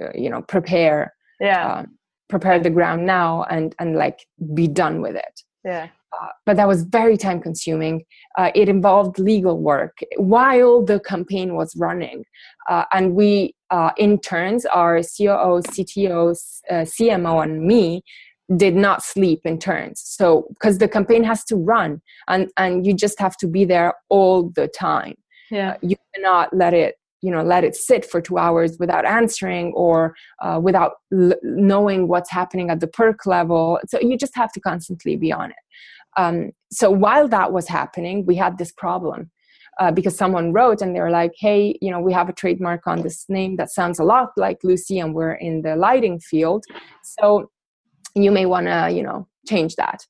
uh, 0.00 0.10
you 0.14 0.28
know, 0.28 0.42
prepare. 0.42 1.14
Yeah. 1.40 1.72
Um, 1.72 1.98
prepare 2.34 2.58
the 2.58 2.74
ground 2.78 3.00
now 3.06 3.44
and 3.54 3.74
and 3.80 3.90
like 4.04 4.18
be 4.60 4.66
done 4.82 4.96
with 5.04 5.16
it 5.26 5.36
yeah 5.64 5.88
uh, 6.14 6.28
but 6.46 6.56
that 6.56 6.68
was 6.68 6.84
very 6.84 7.16
time 7.16 7.40
consuming. 7.40 8.04
Uh, 8.38 8.50
it 8.54 8.68
involved 8.68 9.18
legal 9.18 9.58
work 9.58 9.98
while 10.16 10.84
the 10.84 11.00
campaign 11.00 11.54
was 11.54 11.74
running. 11.76 12.24
Uh, 12.68 12.84
and 12.92 13.14
we 13.14 13.54
uh, 13.70 13.90
interns, 13.98 14.64
our 14.66 14.98
COO, 14.98 15.60
CTO, 15.72 16.30
uh, 16.70 16.74
CMO, 16.94 17.42
and 17.42 17.66
me, 17.66 18.02
did 18.56 18.76
not 18.76 19.02
sleep 19.02 19.40
in 19.44 19.58
turns. 19.58 20.00
So, 20.04 20.46
because 20.50 20.78
the 20.78 20.88
campaign 20.88 21.24
has 21.24 21.44
to 21.46 21.56
run 21.56 22.02
and, 22.28 22.50
and 22.56 22.86
you 22.86 22.94
just 22.94 23.18
have 23.18 23.36
to 23.38 23.46
be 23.46 23.64
there 23.64 23.94
all 24.10 24.50
the 24.54 24.68
time. 24.68 25.14
Yeah. 25.50 25.72
Uh, 25.72 25.76
you 25.82 25.96
cannot 26.14 26.54
let 26.54 26.74
it 26.74 26.96
you 27.24 27.30
know 27.30 27.42
let 27.42 27.64
it 27.64 27.74
sit 27.74 28.04
for 28.04 28.20
two 28.20 28.36
hours 28.36 28.76
without 28.78 29.06
answering 29.06 29.72
or 29.74 30.14
uh, 30.42 30.60
without 30.62 30.92
l- 31.12 31.40
knowing 31.42 32.06
what's 32.06 32.30
happening 32.30 32.68
at 32.68 32.80
the 32.80 32.86
perk 32.86 33.24
level. 33.24 33.80
So 33.88 33.98
you 33.98 34.18
just 34.18 34.36
have 34.36 34.52
to 34.52 34.60
constantly 34.60 35.16
be 35.16 35.32
on 35.32 35.50
it. 35.50 35.64
Um, 36.18 36.50
so 36.70 36.90
while 36.90 37.26
that 37.28 37.52
was 37.52 37.66
happening 37.66 38.26
we 38.26 38.36
had 38.36 38.58
this 38.58 38.72
problem 38.72 39.30
uh, 39.80 39.90
because 39.90 40.16
someone 40.16 40.52
wrote 40.52 40.82
and 40.82 40.94
they 40.94 41.00
were 41.00 41.16
like 41.22 41.32
hey 41.38 41.76
you 41.80 41.90
know 41.90 42.00
we 42.00 42.12
have 42.12 42.28
a 42.28 42.34
trademark 42.34 42.86
on 42.86 43.00
this 43.00 43.24
name 43.28 43.56
that 43.56 43.70
sounds 43.70 43.98
a 43.98 44.04
lot 44.04 44.28
like 44.36 44.58
lucy 44.62 44.98
and 44.98 45.14
we're 45.14 45.38
in 45.48 45.62
the 45.62 45.76
lighting 45.76 46.20
field. 46.20 46.62
So 47.02 47.50
you 48.14 48.30
may 48.30 48.44
want 48.44 48.66
to 48.66 48.90
you 48.96 49.02
know 49.02 49.26
change 49.48 49.76
that. 49.76 50.00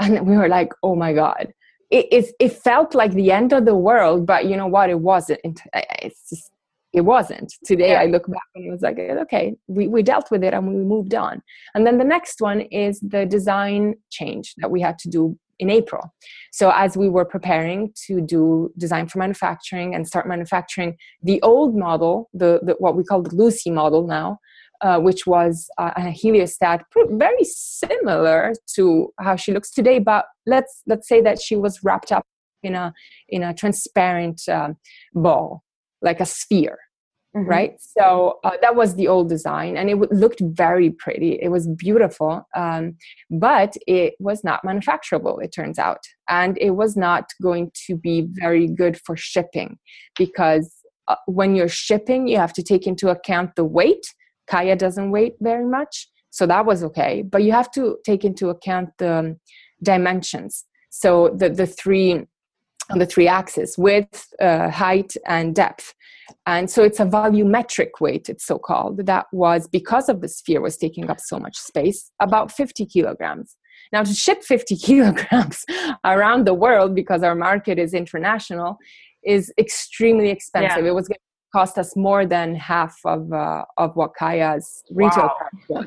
And 0.00 0.26
we 0.26 0.36
were 0.38 0.48
like 0.48 0.72
oh 0.82 0.96
my 0.96 1.12
god. 1.12 1.52
It, 1.90 2.06
it, 2.10 2.24
it, 2.40 2.52
felt 2.54 2.94
like 2.94 3.12
the 3.12 3.30
end 3.30 3.52
of 3.52 3.66
the 3.66 3.76
world 3.76 4.24
but 4.24 4.46
you 4.46 4.56
know 4.56 4.66
what? 4.66 4.88
It 4.88 5.00
wasn't. 5.00 5.60
It's 5.74 6.30
just 6.30 6.50
it 6.92 7.02
wasn't. 7.02 7.54
Today 7.64 7.92
yeah. 7.92 8.02
i 8.02 8.06
look 8.06 8.26
back 8.26 8.48
and 8.54 8.66
it 8.66 8.70
was 8.70 8.82
like 8.82 8.98
okay 8.98 9.54
we, 9.66 9.88
we 9.88 10.02
dealt 10.02 10.30
with 10.30 10.44
it 10.44 10.54
and 10.54 10.66
we 10.68 10.74
moved 10.74 11.14
on. 11.14 11.42
And 11.74 11.86
then 11.86 11.98
the 11.98 12.04
next 12.04 12.40
one 12.40 12.60
is 12.60 13.00
the 13.00 13.26
design 13.26 13.94
change 14.10 14.54
that 14.58 14.70
we 14.70 14.80
had 14.80 14.98
to 15.00 15.08
do 15.08 15.38
in 15.58 15.70
april. 15.70 16.12
So 16.50 16.70
as 16.74 16.96
we 16.96 17.08
were 17.08 17.24
preparing 17.24 17.92
to 18.06 18.20
do 18.20 18.72
design 18.78 19.06
for 19.08 19.18
manufacturing 19.18 19.94
and 19.94 20.06
start 20.06 20.26
manufacturing 20.26 20.96
the 21.22 21.40
old 21.42 21.76
model 21.76 22.28
the, 22.34 22.60
the 22.62 22.74
what 22.78 22.96
we 22.96 23.04
call 23.04 23.22
the 23.22 23.34
lucy 23.34 23.70
model 23.70 24.06
now 24.06 24.38
uh, 24.82 24.98
which 24.98 25.26
was 25.26 25.68
uh, 25.78 25.92
a 25.96 26.00
heliostat 26.10 26.82
very 27.10 27.44
similar 27.44 28.52
to 28.74 29.12
how 29.20 29.36
she 29.36 29.52
looks 29.52 29.70
today 29.70 29.98
but 29.98 30.26
let's 30.46 30.82
let's 30.86 31.08
say 31.08 31.20
that 31.20 31.40
she 31.40 31.54
was 31.54 31.84
wrapped 31.84 32.10
up 32.10 32.26
in 32.62 32.74
a 32.74 32.92
in 33.28 33.42
a 33.42 33.54
transparent 33.54 34.40
um, 34.48 34.76
ball 35.14 35.62
like 36.02 36.20
a 36.20 36.26
sphere 36.26 36.78
mm-hmm. 37.36 37.48
right? 37.48 37.74
So 37.78 38.38
uh, 38.44 38.52
that 38.60 38.76
was 38.76 38.94
the 38.94 39.08
old 39.08 39.28
design 39.28 39.76
and 39.76 39.88
it 39.88 39.94
w- 39.98 40.12
looked 40.12 40.40
very 40.42 40.90
pretty. 40.90 41.38
It 41.40 41.48
was 41.48 41.66
beautiful 41.66 42.46
um, 42.56 42.96
but 43.30 43.74
it 43.86 44.14
was 44.18 44.44
not 44.44 44.64
manufacturable 44.64 45.42
it 45.42 45.52
turns 45.52 45.78
out. 45.78 46.00
And 46.28 46.58
it 46.58 46.72
was 46.72 46.96
not 46.96 47.30
going 47.42 47.70
to 47.86 47.96
be 47.96 48.26
very 48.30 48.66
good 48.68 49.00
for 49.04 49.16
shipping 49.16 49.78
because 50.18 50.72
uh, 51.08 51.16
when 51.26 51.54
you're 51.54 51.68
shipping 51.68 52.28
you 52.28 52.36
have 52.36 52.52
to 52.54 52.62
take 52.62 52.86
into 52.86 53.08
account 53.08 53.56
the 53.56 53.64
weight. 53.64 54.06
Kaya 54.48 54.76
doesn't 54.76 55.12
weigh 55.12 55.32
very 55.40 55.64
much 55.64 56.08
so 56.30 56.46
that 56.46 56.66
was 56.66 56.82
okay 56.82 57.22
but 57.22 57.42
you 57.42 57.52
have 57.52 57.70
to 57.70 57.96
take 58.04 58.24
into 58.24 58.48
account 58.48 58.90
the 58.98 59.12
um, 59.12 59.36
dimensions. 59.82 60.64
So 60.90 61.34
the 61.34 61.48
the 61.48 61.66
three 61.66 62.26
on 62.92 62.98
the 62.98 63.06
three 63.06 63.28
axes 63.28 63.76
width 63.78 64.28
uh, 64.40 64.70
height 64.70 65.14
and 65.26 65.54
depth 65.54 65.94
and 66.46 66.70
so 66.70 66.82
it's 66.82 67.00
a 67.00 67.04
volumetric 67.04 67.90
weight 68.00 68.28
it's 68.28 68.46
so 68.46 68.58
called 68.58 69.06
that 69.06 69.26
was 69.32 69.68
because 69.68 70.08
of 70.08 70.20
the 70.20 70.28
sphere 70.28 70.60
was 70.60 70.76
taking 70.76 71.10
up 71.10 71.20
so 71.20 71.38
much 71.38 71.56
space 71.56 72.10
about 72.20 72.52
50 72.52 72.86
kilograms 72.86 73.56
now 73.92 74.02
to 74.02 74.12
ship 74.12 74.42
50 74.42 74.76
kilograms 74.88 75.64
around 76.04 76.46
the 76.46 76.54
world 76.54 76.94
because 76.94 77.22
our 77.22 77.34
market 77.34 77.78
is 77.78 77.94
international 77.94 78.76
is 79.24 79.52
extremely 79.58 80.30
expensive 80.30 80.84
yeah. 80.84 80.90
it 80.90 80.94
was 80.94 81.08
going 81.08 81.16
to 81.16 81.58
cost 81.58 81.78
us 81.78 81.94
more 81.96 82.24
than 82.26 82.54
half 82.54 82.96
of 83.04 83.32
uh, 83.32 83.64
of 83.78 83.94
what 83.94 84.12
kaya's 84.18 84.82
retail 84.90 85.24
wow. 85.24 85.36
price 85.38 85.68
was 85.68 85.86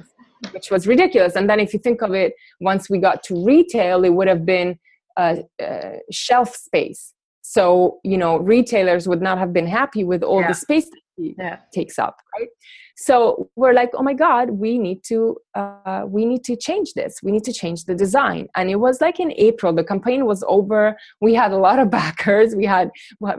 which 0.52 0.70
was 0.70 0.86
ridiculous 0.86 1.36
and 1.36 1.50
then 1.50 1.60
if 1.60 1.74
you 1.74 1.80
think 1.80 2.02
of 2.02 2.14
it 2.14 2.34
once 2.62 2.90
we 2.90 3.00
got 3.00 3.24
to 3.24 3.44
retail 3.44 4.04
it 4.04 4.14
would 4.14 4.28
have 4.28 4.46
been 4.46 4.78
uh, 5.18 5.38
uh, 5.62 5.98
shelf 6.12 6.56
space. 6.56 7.14
So 7.42 8.00
you 8.04 8.18
know, 8.18 8.38
retailers 8.38 9.08
would 9.08 9.22
not 9.22 9.38
have 9.38 9.54
been 9.54 9.68
happy 9.68 10.04
with 10.04 10.24
all 10.24 10.42
yeah. 10.42 10.48
the 10.50 10.54
space 10.54 10.86
that 10.86 11.02
he 11.18 11.36
yeah. 11.38 11.60
takes 11.74 12.00
up, 12.00 12.18
right? 12.38 12.50
So 12.98 13.50
we're 13.56 13.74
like, 13.74 13.92
oh 13.94 14.04
my 14.04 14.14
god, 14.14 14.52
we 14.52 14.78
need 14.78 15.04
to 15.06 15.38
uh, 15.54 16.04
we 16.08 16.26
need 16.26 16.44
to 16.46 16.56
change 16.56 16.94
this. 16.94 17.20
We 17.22 17.32
need 17.32 17.44
to 17.44 17.54
change 17.54 17.86
the 17.86 17.96
design. 17.96 18.48
And 18.56 18.70
it 18.70 18.78
was 18.78 19.02
like 19.02 19.20
in 19.20 19.34
April, 19.34 19.74
the 19.74 19.84
campaign 19.84 20.26
was 20.26 20.44
over. 20.48 20.96
We 21.22 21.34
had 21.34 21.52
a 21.52 21.58
lot 21.58 21.80
of 21.80 21.92
backers. 22.00 22.56
We 22.56 22.66
had 22.66 22.90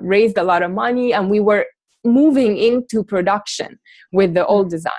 raised 0.01 0.39
a 0.39 0.45
lot 0.45 0.63
of 0.63 0.71
money, 0.71 1.13
and 1.13 1.31
we 1.31 1.41
were 1.41 1.67
moving 2.05 2.57
into 2.57 3.03
production 3.03 3.79
with 4.13 4.35
the 4.35 4.47
old 4.47 4.71
design. 4.71 4.93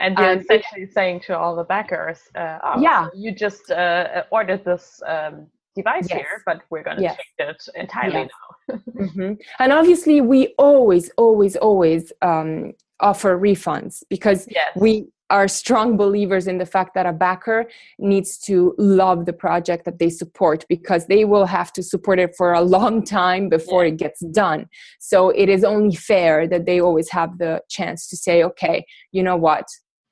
And 0.00 0.18
you're 0.18 0.38
essentially 0.38 0.86
saying 0.86 1.20
to 1.26 1.38
all 1.38 1.54
the 1.54 1.64
backers, 1.64 2.18
uh, 2.34 2.58
oh, 2.64 2.80
yeah, 2.80 3.08
you 3.14 3.32
just 3.32 3.70
uh, 3.70 4.24
ordered 4.30 4.64
this 4.64 5.00
um, 5.06 5.46
device 5.74 6.06
yes. 6.08 6.18
here, 6.18 6.42
but 6.46 6.62
we're 6.70 6.82
going 6.82 6.98
to 6.98 7.02
yes. 7.02 7.16
change 7.16 7.50
it 7.50 7.68
entirely 7.74 8.14
yes. 8.20 8.30
now. 8.68 8.76
mm-hmm. 9.00 9.32
And 9.58 9.72
obviously, 9.72 10.20
we 10.20 10.54
always, 10.58 11.10
always, 11.16 11.56
always 11.56 12.12
um, 12.22 12.72
offer 13.00 13.38
refunds 13.38 14.02
because 14.08 14.48
we 14.76 15.06
are 15.32 15.48
strong 15.48 15.96
believers 15.96 16.46
in 16.46 16.58
the 16.58 16.66
fact 16.66 16.92
that 16.94 17.06
a 17.06 17.12
backer 17.12 17.64
needs 17.98 18.36
to 18.36 18.74
love 18.76 19.24
the 19.24 19.32
project 19.32 19.86
that 19.86 19.98
they 19.98 20.10
support 20.10 20.64
because 20.68 21.06
they 21.06 21.24
will 21.24 21.46
have 21.46 21.72
to 21.72 21.82
support 21.82 22.18
it 22.18 22.34
for 22.36 22.52
a 22.52 22.60
long 22.60 23.02
time 23.02 23.48
before 23.48 23.84
yeah. 23.84 23.92
it 23.92 23.96
gets 23.96 24.20
done. 24.26 24.68
So 25.00 25.30
it 25.30 25.48
is 25.48 25.64
only 25.64 25.96
fair 25.96 26.46
that 26.48 26.66
they 26.66 26.80
always 26.80 27.08
have 27.10 27.38
the 27.38 27.62
chance 27.70 28.06
to 28.08 28.16
say, 28.16 28.44
okay, 28.44 28.84
you 29.10 29.22
know 29.22 29.36
what, 29.36 29.64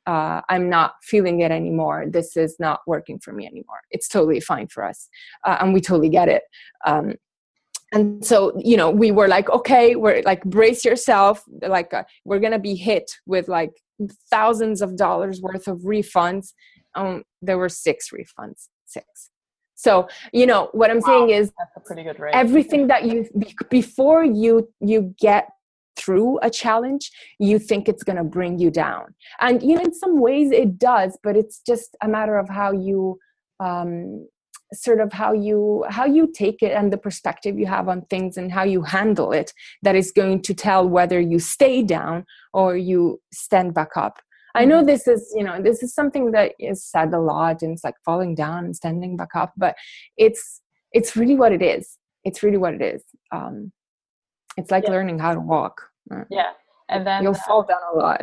uh, 0.06 0.40
I'm 0.48 0.68
not 0.68 0.94
feeling 1.02 1.40
it 1.40 1.50
anymore. 1.50 2.06
This 2.08 2.36
is 2.36 2.56
not 2.58 2.80
working 2.86 3.18
for 3.18 3.32
me 3.32 3.46
anymore. 3.46 3.80
It's 3.90 4.08
totally 4.08 4.40
fine 4.40 4.68
for 4.68 4.84
us. 4.84 5.08
Uh, 5.44 5.58
and 5.60 5.72
we 5.74 5.80
totally 5.80 6.08
get 6.08 6.28
it. 6.28 6.42
Um, 6.86 7.14
and 7.92 8.24
so, 8.24 8.52
you 8.58 8.76
know, 8.76 8.90
we 8.90 9.10
were 9.10 9.28
like, 9.28 9.50
okay, 9.50 9.96
we're 9.96 10.22
like, 10.22 10.44
brace 10.44 10.84
yourself. 10.84 11.42
Like, 11.60 11.92
uh, 11.92 12.04
we're 12.24 12.38
going 12.38 12.52
to 12.52 12.58
be 12.58 12.76
hit 12.76 13.10
with 13.26 13.48
like 13.48 13.72
thousands 14.30 14.80
of 14.80 14.96
dollars 14.96 15.40
worth 15.40 15.66
of 15.66 15.78
refunds. 15.80 16.52
Um, 16.94 17.24
there 17.42 17.58
were 17.58 17.68
six 17.68 18.10
refunds, 18.10 18.68
six. 18.86 19.30
So, 19.74 20.08
you 20.32 20.46
know, 20.46 20.68
what 20.72 20.90
I'm 20.90 21.00
wow, 21.00 21.06
saying 21.06 21.30
is 21.30 21.52
that's 21.58 21.76
a 21.76 21.80
pretty 21.80 22.02
good 22.02 22.20
rate. 22.20 22.34
Everything 22.34 22.86
that 22.88 23.04
you, 23.04 23.28
before 23.70 24.22
you, 24.24 24.68
you 24.80 25.14
get 25.18 25.48
through 26.00 26.38
a 26.42 26.50
challenge, 26.50 27.10
you 27.38 27.58
think 27.58 27.88
it's 27.88 28.02
going 28.02 28.16
to 28.16 28.24
bring 28.24 28.58
you 28.58 28.70
down. 28.70 29.14
And, 29.40 29.62
you 29.62 29.74
know, 29.74 29.82
in 29.82 29.94
some 29.94 30.20
ways 30.20 30.50
it 30.50 30.78
does, 30.78 31.18
but 31.22 31.36
it's 31.36 31.60
just 31.66 31.96
a 32.02 32.08
matter 32.08 32.38
of 32.38 32.48
how 32.48 32.72
you, 32.72 33.18
um, 33.60 34.26
sort 34.72 35.00
of 35.00 35.12
how 35.12 35.32
you 35.32 35.84
how 35.88 36.04
you 36.04 36.30
take 36.32 36.62
it 36.62 36.72
and 36.72 36.92
the 36.92 36.96
perspective 36.96 37.58
you 37.58 37.66
have 37.66 37.88
on 37.88 38.02
things 38.02 38.36
and 38.36 38.52
how 38.52 38.62
you 38.62 38.82
handle 38.82 39.32
it 39.32 39.52
that 39.82 39.96
is 39.96 40.12
going 40.12 40.40
to 40.40 40.54
tell 40.54 40.88
whether 40.88 41.18
you 41.18 41.38
stay 41.38 41.82
down 41.82 42.24
or 42.52 42.76
you 42.76 43.20
stand 43.32 43.74
back 43.74 43.96
up 43.96 44.20
i 44.54 44.64
know 44.64 44.78
mm-hmm. 44.78 44.86
this 44.86 45.08
is 45.08 45.32
you 45.36 45.42
know 45.42 45.60
this 45.60 45.82
is 45.82 45.92
something 45.92 46.30
that 46.30 46.52
is 46.58 46.84
said 46.84 47.12
a 47.12 47.18
lot 47.18 47.62
and 47.62 47.72
it's 47.72 47.84
like 47.84 47.96
falling 48.04 48.34
down 48.34 48.64
and 48.64 48.76
standing 48.76 49.16
back 49.16 49.34
up 49.34 49.52
but 49.56 49.74
it's 50.16 50.60
it's 50.92 51.16
really 51.16 51.34
what 51.34 51.52
it 51.52 51.62
is 51.62 51.98
it's 52.24 52.42
really 52.42 52.58
what 52.58 52.74
it 52.74 52.82
is 52.82 53.02
um 53.32 53.72
it's 54.56 54.70
like 54.70 54.84
yeah. 54.84 54.90
learning 54.90 55.18
how 55.18 55.34
to 55.34 55.40
walk 55.40 55.89
yeah. 56.30 56.50
And 56.88 57.06
then 57.06 57.22
you'll 57.22 57.34
fall 57.34 57.62
down 57.62 57.80
a 57.94 57.96
lot. 57.96 58.22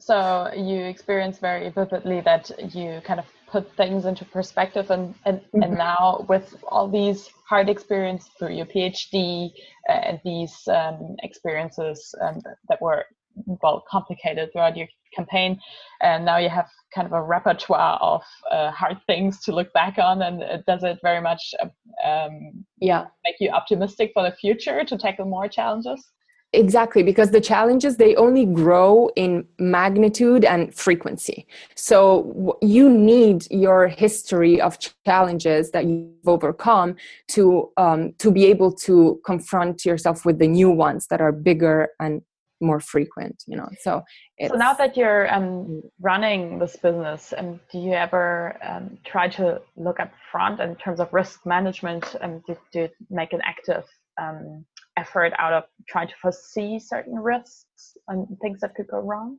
so 0.00 0.50
you 0.54 0.84
experience 0.84 1.38
very 1.38 1.70
vividly 1.70 2.20
that 2.20 2.50
you 2.74 3.00
kind 3.04 3.18
of 3.18 3.26
put 3.46 3.70
things 3.76 4.04
into 4.04 4.24
perspective 4.24 4.90
and 4.90 5.14
and, 5.24 5.38
mm-hmm. 5.38 5.62
and 5.62 5.78
now 5.78 6.24
with 6.28 6.56
all 6.68 6.88
these 6.88 7.30
hard 7.48 7.68
experience 7.68 8.28
through 8.38 8.54
your 8.54 8.66
phd 8.66 9.50
uh, 9.88 9.92
and 9.92 10.20
these 10.24 10.56
um, 10.68 11.16
experiences 11.22 12.14
um, 12.22 12.40
that 12.68 12.80
were 12.82 13.04
well 13.62 13.84
complicated 13.88 14.50
throughout 14.52 14.76
your 14.76 14.88
campaign 15.14 15.58
and 16.02 16.24
now 16.24 16.38
you 16.38 16.48
have 16.48 16.68
kind 16.94 17.06
of 17.06 17.12
a 17.12 17.22
repertoire 17.22 17.98
of 18.00 18.22
uh, 18.50 18.70
hard 18.70 18.98
things 19.06 19.40
to 19.40 19.52
look 19.52 19.72
back 19.72 19.98
on 19.98 20.22
and 20.22 20.42
uh, 20.42 20.58
does 20.66 20.82
it 20.82 20.98
very 21.02 21.20
much 21.20 21.54
uh, 21.62 22.08
um, 22.08 22.64
yeah. 22.80 23.06
make 23.24 23.36
you 23.40 23.50
optimistic 23.50 24.10
for 24.12 24.22
the 24.22 24.34
future 24.36 24.84
to 24.84 24.96
tackle 24.96 25.26
more 25.26 25.48
challenges 25.48 26.10
exactly 26.56 27.02
because 27.02 27.30
the 27.30 27.40
challenges 27.40 27.96
they 27.96 28.16
only 28.16 28.46
grow 28.46 29.08
in 29.16 29.46
magnitude 29.58 30.44
and 30.44 30.74
frequency 30.74 31.46
so 31.74 32.58
you 32.62 32.88
need 32.90 33.46
your 33.50 33.88
history 33.88 34.60
of 34.60 34.78
challenges 35.04 35.70
that 35.70 35.84
you've 35.86 36.26
overcome 36.26 36.96
to 37.28 37.70
um, 37.76 38.12
to 38.18 38.30
be 38.30 38.46
able 38.46 38.72
to 38.72 39.20
confront 39.24 39.84
yourself 39.84 40.24
with 40.24 40.38
the 40.38 40.48
new 40.48 40.70
ones 40.70 41.06
that 41.08 41.20
are 41.20 41.32
bigger 41.32 41.88
and 42.00 42.22
more 42.62 42.80
frequent 42.80 43.44
you 43.46 43.56
know 43.56 43.68
so 43.80 44.02
so 44.48 44.54
now 44.54 44.72
that 44.72 44.96
you're 44.96 45.32
um, 45.32 45.44
mm. 45.44 45.80
running 46.00 46.58
this 46.58 46.74
business 46.76 47.34
um, 47.36 47.60
do 47.70 47.78
you 47.78 47.92
ever 47.92 48.56
um, 48.62 48.96
try 49.04 49.28
to 49.28 49.60
look 49.76 50.00
up 50.00 50.10
front 50.32 50.58
in 50.60 50.74
terms 50.76 50.98
of 50.98 51.12
risk 51.12 51.44
management 51.44 52.16
and 52.22 52.42
do, 52.46 52.56
do 52.72 52.88
make 53.10 53.34
an 53.34 53.42
active 53.44 53.84
um, 54.18 54.64
effort 54.96 55.32
out 55.38 55.52
of 55.52 55.64
trying 55.88 56.08
to 56.08 56.14
foresee 56.20 56.78
certain 56.78 57.18
risks 57.18 57.96
and 58.08 58.26
things 58.40 58.60
that 58.60 58.74
could 58.74 58.86
go 58.88 59.00
wrong 59.00 59.38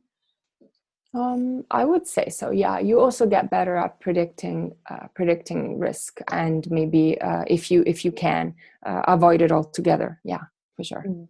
um, 1.14 1.64
I 1.70 1.84
would 1.84 2.06
say 2.06 2.28
so. 2.28 2.50
Yeah, 2.50 2.78
you 2.78 3.00
also 3.00 3.26
get 3.26 3.50
better 3.50 3.76
at 3.76 3.98
predicting 4.00 4.76
uh, 4.90 5.08
predicting 5.14 5.78
risk, 5.78 6.20
and 6.30 6.70
maybe 6.70 7.18
uh, 7.20 7.44
if 7.46 7.70
you 7.70 7.82
if 7.86 8.04
you 8.04 8.12
can 8.12 8.54
uh, 8.84 9.02
avoid 9.08 9.40
it 9.40 9.50
altogether. 9.50 10.20
Yeah, 10.24 10.42
for 10.76 10.84
sure. 10.84 11.04
Mm. 11.08 11.28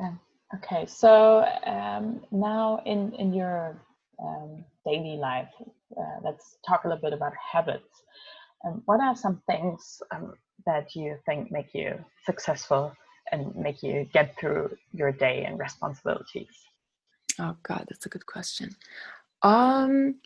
Um, 0.00 0.20
okay, 0.56 0.86
so 0.86 1.44
um, 1.66 2.22
now 2.30 2.80
in 2.86 3.12
in 3.18 3.34
your 3.34 3.78
um, 4.18 4.64
daily 4.86 5.18
life, 5.18 5.52
uh, 5.60 6.20
let's 6.24 6.56
talk 6.66 6.84
a 6.84 6.88
little 6.88 7.02
bit 7.02 7.12
about 7.12 7.32
habits. 7.52 8.02
Um, 8.64 8.82
what 8.86 9.00
are 9.00 9.14
some 9.14 9.42
things 9.46 10.00
um, 10.14 10.34
that 10.64 10.94
you 10.94 11.18
think 11.26 11.52
make 11.52 11.74
you 11.74 12.02
successful 12.24 12.94
and 13.32 13.54
make 13.56 13.82
you 13.82 14.08
get 14.12 14.38
through 14.38 14.76
your 14.92 15.10
day 15.10 15.44
and 15.44 15.58
responsibilities? 15.58 16.48
Oh 17.40 17.56
God, 17.62 17.86
that's 17.88 18.06
a 18.06 18.10
good 18.10 18.26
question. 18.26 18.76
Um, 19.42 20.16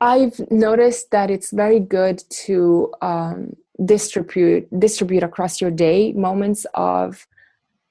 I've 0.00 0.38
noticed 0.50 1.10
that 1.10 1.30
it's 1.30 1.50
very 1.50 1.80
good 1.80 2.22
to 2.44 2.92
um, 3.00 3.56
distribute 3.84 4.68
distribute 4.78 5.22
across 5.22 5.60
your 5.60 5.70
day 5.70 6.12
moments 6.12 6.66
of 6.74 7.26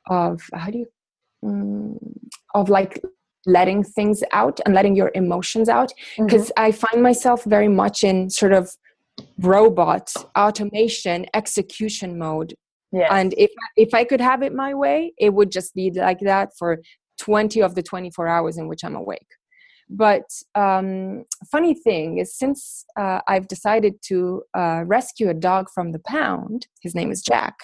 of 0.09 0.41
how 0.53 0.69
do 0.69 0.79
you 0.79 0.87
um, 1.43 1.97
of 2.53 2.69
like 2.69 3.01
letting 3.45 3.83
things 3.83 4.23
out 4.33 4.59
and 4.65 4.75
letting 4.75 4.95
your 4.95 5.11
emotions 5.15 5.69
out 5.69 5.91
because 6.17 6.47
mm-hmm. 6.49 6.63
I 6.63 6.71
find 6.71 7.01
myself 7.01 7.43
very 7.45 7.69
much 7.69 8.03
in 8.03 8.29
sort 8.29 8.53
of 8.53 8.75
robot 9.39 10.13
automation 10.37 11.25
execution 11.33 12.17
mode 12.19 12.53
Yes. 12.91 13.09
And 13.11 13.33
if 13.37 13.51
if 13.75 13.93
I 13.93 14.03
could 14.03 14.21
have 14.21 14.41
it 14.43 14.53
my 14.53 14.73
way, 14.73 15.13
it 15.17 15.33
would 15.33 15.51
just 15.51 15.75
be 15.75 15.91
like 15.91 16.19
that 16.21 16.49
for 16.57 16.81
20 17.19 17.61
of 17.61 17.75
the 17.75 17.83
24 17.83 18.27
hours 18.27 18.57
in 18.57 18.67
which 18.67 18.83
I'm 18.83 18.95
awake. 18.95 19.27
But 19.89 20.29
um, 20.55 21.23
funny 21.49 21.73
thing 21.73 22.17
is, 22.19 22.37
since 22.37 22.85
uh, 22.99 23.21
I've 23.27 23.47
decided 23.47 23.95
to 24.07 24.43
uh, 24.53 24.83
rescue 24.85 25.29
a 25.29 25.33
dog 25.33 25.67
from 25.73 25.91
the 25.91 25.99
pound, 25.99 26.67
his 26.81 26.93
name 26.93 27.11
is 27.11 27.21
Jack. 27.21 27.55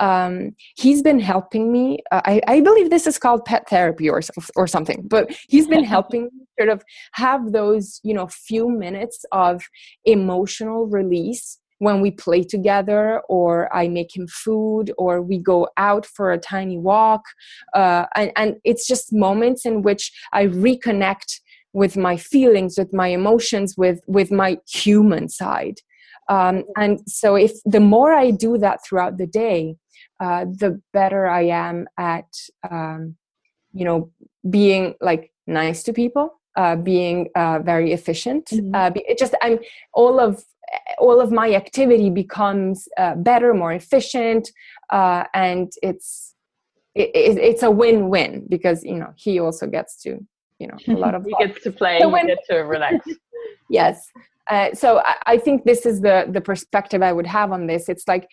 Um, 0.00 0.56
he's 0.76 1.00
been 1.00 1.20
helping 1.20 1.70
me. 1.70 1.98
Uh, 2.10 2.22
I, 2.24 2.40
I, 2.48 2.60
believe 2.60 2.90
this 2.90 3.06
is 3.06 3.18
called 3.18 3.44
pet 3.44 3.68
therapy 3.68 4.10
or 4.10 4.20
or 4.56 4.66
something. 4.66 5.04
But 5.06 5.30
he's 5.48 5.68
been 5.68 5.84
helping 5.96 6.24
me 6.24 6.46
sort 6.58 6.70
of 6.70 6.82
have 7.12 7.52
those, 7.52 8.00
you 8.02 8.14
know, 8.14 8.26
few 8.26 8.68
minutes 8.68 9.24
of 9.30 9.62
emotional 10.04 10.86
release 10.86 11.60
when 11.78 12.00
we 12.00 12.10
play 12.10 12.42
together 12.42 13.20
or 13.28 13.74
i 13.74 13.88
make 13.88 14.16
him 14.16 14.26
food 14.26 14.92
or 14.98 15.20
we 15.20 15.38
go 15.38 15.68
out 15.76 16.06
for 16.06 16.32
a 16.32 16.38
tiny 16.38 16.78
walk 16.78 17.22
uh, 17.74 18.06
and, 18.16 18.32
and 18.36 18.56
it's 18.64 18.86
just 18.86 19.12
moments 19.12 19.66
in 19.66 19.82
which 19.82 20.12
i 20.32 20.46
reconnect 20.46 21.40
with 21.72 21.96
my 21.96 22.16
feelings 22.16 22.78
with 22.78 22.92
my 22.92 23.08
emotions 23.08 23.74
with 23.76 24.00
with 24.06 24.30
my 24.30 24.58
human 24.68 25.28
side 25.28 25.78
um, 26.28 26.64
and 26.76 27.00
so 27.06 27.34
if 27.34 27.52
the 27.64 27.80
more 27.80 28.12
i 28.12 28.30
do 28.30 28.56
that 28.58 28.80
throughout 28.84 29.18
the 29.18 29.26
day 29.26 29.76
uh, 30.20 30.44
the 30.44 30.80
better 30.92 31.26
i 31.26 31.42
am 31.42 31.86
at 31.98 32.28
um, 32.70 33.16
you 33.72 33.84
know 33.84 34.10
being 34.48 34.94
like 35.00 35.32
nice 35.46 35.82
to 35.82 35.92
people 35.92 36.40
uh, 36.56 36.76
being 36.76 37.28
uh, 37.34 37.58
very 37.60 37.92
efficient. 37.92 38.46
Mm-hmm. 38.46 38.74
Uh, 38.74 38.90
it 38.94 39.18
just 39.18 39.34
I'm 39.42 39.58
all 39.92 40.20
of 40.20 40.44
all 40.98 41.20
of 41.20 41.32
my 41.32 41.54
activity 41.54 42.10
becomes 42.10 42.88
uh, 42.98 43.14
better, 43.16 43.54
more 43.54 43.72
efficient, 43.72 44.50
uh, 44.90 45.24
and 45.34 45.72
it's 45.82 46.34
it, 46.94 47.38
it's 47.38 47.62
a 47.62 47.70
win-win 47.70 48.46
because 48.48 48.84
you 48.84 48.96
know 48.96 49.12
he 49.16 49.40
also 49.40 49.66
gets 49.66 50.00
to 50.02 50.24
you 50.58 50.66
know 50.68 50.76
a 50.88 50.98
lot 50.98 51.14
of 51.14 51.24
he 51.38 51.46
gets 51.46 51.62
to 51.62 51.70
play, 51.70 51.98
so 52.00 52.08
when, 52.08 52.28
to 52.48 52.56
relax. 52.58 53.06
yes. 53.70 54.10
Uh, 54.50 54.74
so 54.74 54.98
I, 54.98 55.14
I, 55.24 55.38
think 55.38 55.64
this 55.64 55.86
is 55.86 56.02
the 56.02 56.26
the 56.30 56.40
perspective 56.40 57.02
I 57.02 57.14
would 57.14 57.26
have 57.26 57.50
on 57.50 57.66
this. 57.66 57.88
It's 57.88 58.06
like, 58.06 58.28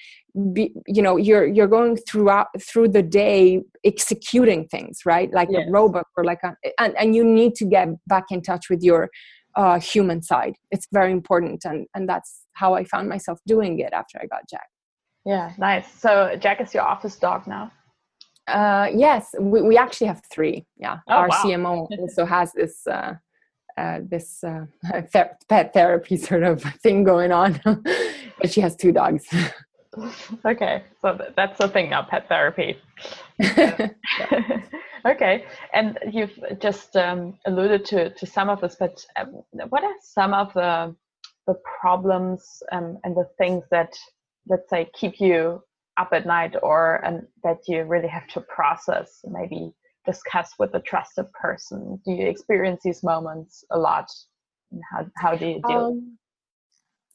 be, 0.52 0.74
you 0.86 1.02
know, 1.02 1.16
you're 1.16 1.48
you're 1.48 1.68
going 1.68 1.96
throughout 1.96 2.48
through 2.62 2.90
the 2.90 3.02
day 3.02 3.62
executing 3.86 4.68
things, 4.68 5.06
right? 5.06 5.32
Like 5.32 5.48
yes. 5.50 5.68
a 5.68 5.72
robot 5.72 6.08
or 6.18 6.26
like 6.26 6.40
a, 6.44 6.54
and 6.80 6.98
and 6.98 7.16
you 7.16 7.24
need 7.24 7.56
to 7.56 7.66
get 7.66 7.88
back 8.08 8.26
in 8.30 8.42
touch 8.42 8.70
with 8.70 8.84
your 8.84 9.10
uh, 9.56 9.80
human 9.80 10.22
side. 10.22 10.56
It's 10.72 10.88
very 10.92 11.12
important, 11.12 11.66
and 11.66 11.88
and 11.96 12.08
that's 12.08 12.46
how 12.54 12.74
I 12.74 12.84
found 12.84 13.10
myself 13.10 13.40
doing 13.46 13.80
it 13.80 13.94
after 13.94 14.20
I 14.22 14.26
got 14.28 14.50
Jack. 14.50 14.68
Yeah, 15.26 15.54
nice. 15.58 15.92
So 16.00 16.36
Jack 16.40 16.62
is 16.62 16.74
your 16.74 16.84
office 16.84 17.16
dog 17.18 17.48
now. 17.48 17.72
Uh, 18.48 18.88
yes, 18.94 19.36
we, 19.40 19.62
we 19.62 19.78
actually 19.78 20.08
have 20.08 20.22
three. 20.32 20.66
Yeah, 20.78 21.00
oh, 21.08 21.14
our 21.14 21.28
wow. 21.30 21.42
CMO 21.44 21.88
also 22.00 22.26
has 22.26 22.52
this 22.54 22.86
uh, 22.88 23.14
uh, 23.78 24.00
this 24.04 24.44
uh, 24.44 24.66
pet 25.50 25.74
therapy 25.74 26.18
sort 26.18 26.44
of 26.44 26.62
thing 26.84 27.04
going 27.04 27.32
on, 27.32 27.60
but 27.64 28.52
she 28.52 28.62
has 28.62 28.76
two 28.76 28.92
dogs. 28.92 29.26
okay, 30.46 30.84
so 31.02 31.18
that's 31.36 31.58
the 31.58 31.68
thing 31.68 31.90
now, 31.90 32.02
pet 32.02 32.28
therapy. 32.28 32.78
Okay, 35.06 35.46
and 35.74 35.98
you've 36.12 36.38
just 36.60 36.96
um, 36.96 37.38
alluded 37.46 37.86
to 37.86 38.10
to 38.12 38.26
some 38.26 38.50
of 38.50 38.62
this, 38.62 38.76
but 38.80 39.06
um, 39.18 39.44
what 39.70 39.84
are 39.84 39.94
some 40.02 40.34
of 40.34 40.54
the 40.54 40.96
the 41.48 41.56
problems 41.80 42.64
um, 42.72 42.98
and 43.04 43.16
the 43.16 43.28
things 43.38 43.64
that 43.72 43.94
let's 44.48 44.70
say 44.70 44.90
keep 44.94 45.20
you 45.20 45.62
up 45.98 46.10
at 46.14 46.26
night, 46.26 46.56
or 46.62 47.04
and 47.04 47.28
that 47.44 47.60
you 47.68 47.84
really 47.84 48.08
have 48.08 48.28
to 48.28 48.42
process, 48.42 49.24
maybe 49.28 49.74
discuss 50.06 50.54
with 50.58 50.74
a 50.74 50.80
trusted 50.80 51.32
person? 51.34 52.00
Do 52.06 52.12
you 52.12 52.28
experience 52.28 52.82
these 52.84 53.04
moments 53.04 53.64
a 53.72 53.78
lot? 53.78 54.10
And 54.72 54.82
how 54.92 55.06
how 55.18 55.36
do 55.36 55.48
you 55.48 55.62
deal? 55.68 55.86
Um, 55.86 56.18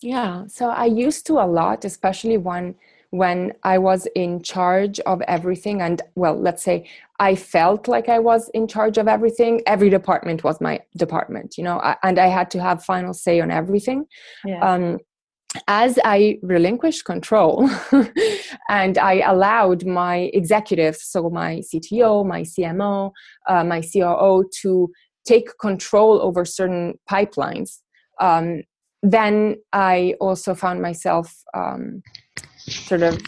yeah, 0.02 0.46
so 0.46 0.68
I 0.68 0.84
used 0.84 1.26
to 1.26 1.34
a 1.34 1.46
lot, 1.46 1.84
especially 1.84 2.36
when 2.36 2.74
when 3.16 3.52
I 3.62 3.78
was 3.78 4.06
in 4.14 4.42
charge 4.42 5.00
of 5.00 5.22
everything. 5.22 5.80
And 5.80 6.02
well, 6.14 6.38
let's 6.38 6.62
say 6.62 6.88
I 7.18 7.34
felt 7.34 7.88
like 7.88 8.08
I 8.08 8.18
was 8.18 8.48
in 8.50 8.68
charge 8.68 8.98
of 8.98 9.08
everything. 9.08 9.62
Every 9.66 9.90
department 9.90 10.44
was 10.44 10.60
my 10.60 10.80
department, 10.96 11.56
you 11.56 11.64
know, 11.64 11.80
and 12.02 12.18
I 12.18 12.26
had 12.26 12.50
to 12.52 12.60
have 12.60 12.84
final 12.84 13.14
say 13.14 13.40
on 13.40 13.50
everything. 13.50 14.06
Yeah. 14.44 14.60
Um, 14.60 14.98
as 15.68 15.98
I 16.04 16.38
relinquished 16.42 17.06
control 17.06 17.70
and 18.68 18.98
I 18.98 19.20
allowed 19.20 19.86
my 19.86 20.30
executives, 20.34 21.02
so 21.04 21.30
my 21.30 21.62
CTO, 21.72 22.26
my 22.26 22.42
CMO, 22.42 23.12
uh, 23.48 23.64
my 23.64 23.80
COO, 23.80 24.44
to 24.62 24.90
take 25.26 25.48
control 25.58 26.20
over 26.20 26.44
certain 26.44 26.98
pipelines, 27.10 27.80
um, 28.20 28.62
then 29.02 29.56
I 29.72 30.14
also 30.20 30.54
found 30.54 30.82
myself 30.82 31.32
um, 31.54 32.02
sort 32.56 33.02
of 33.02 33.20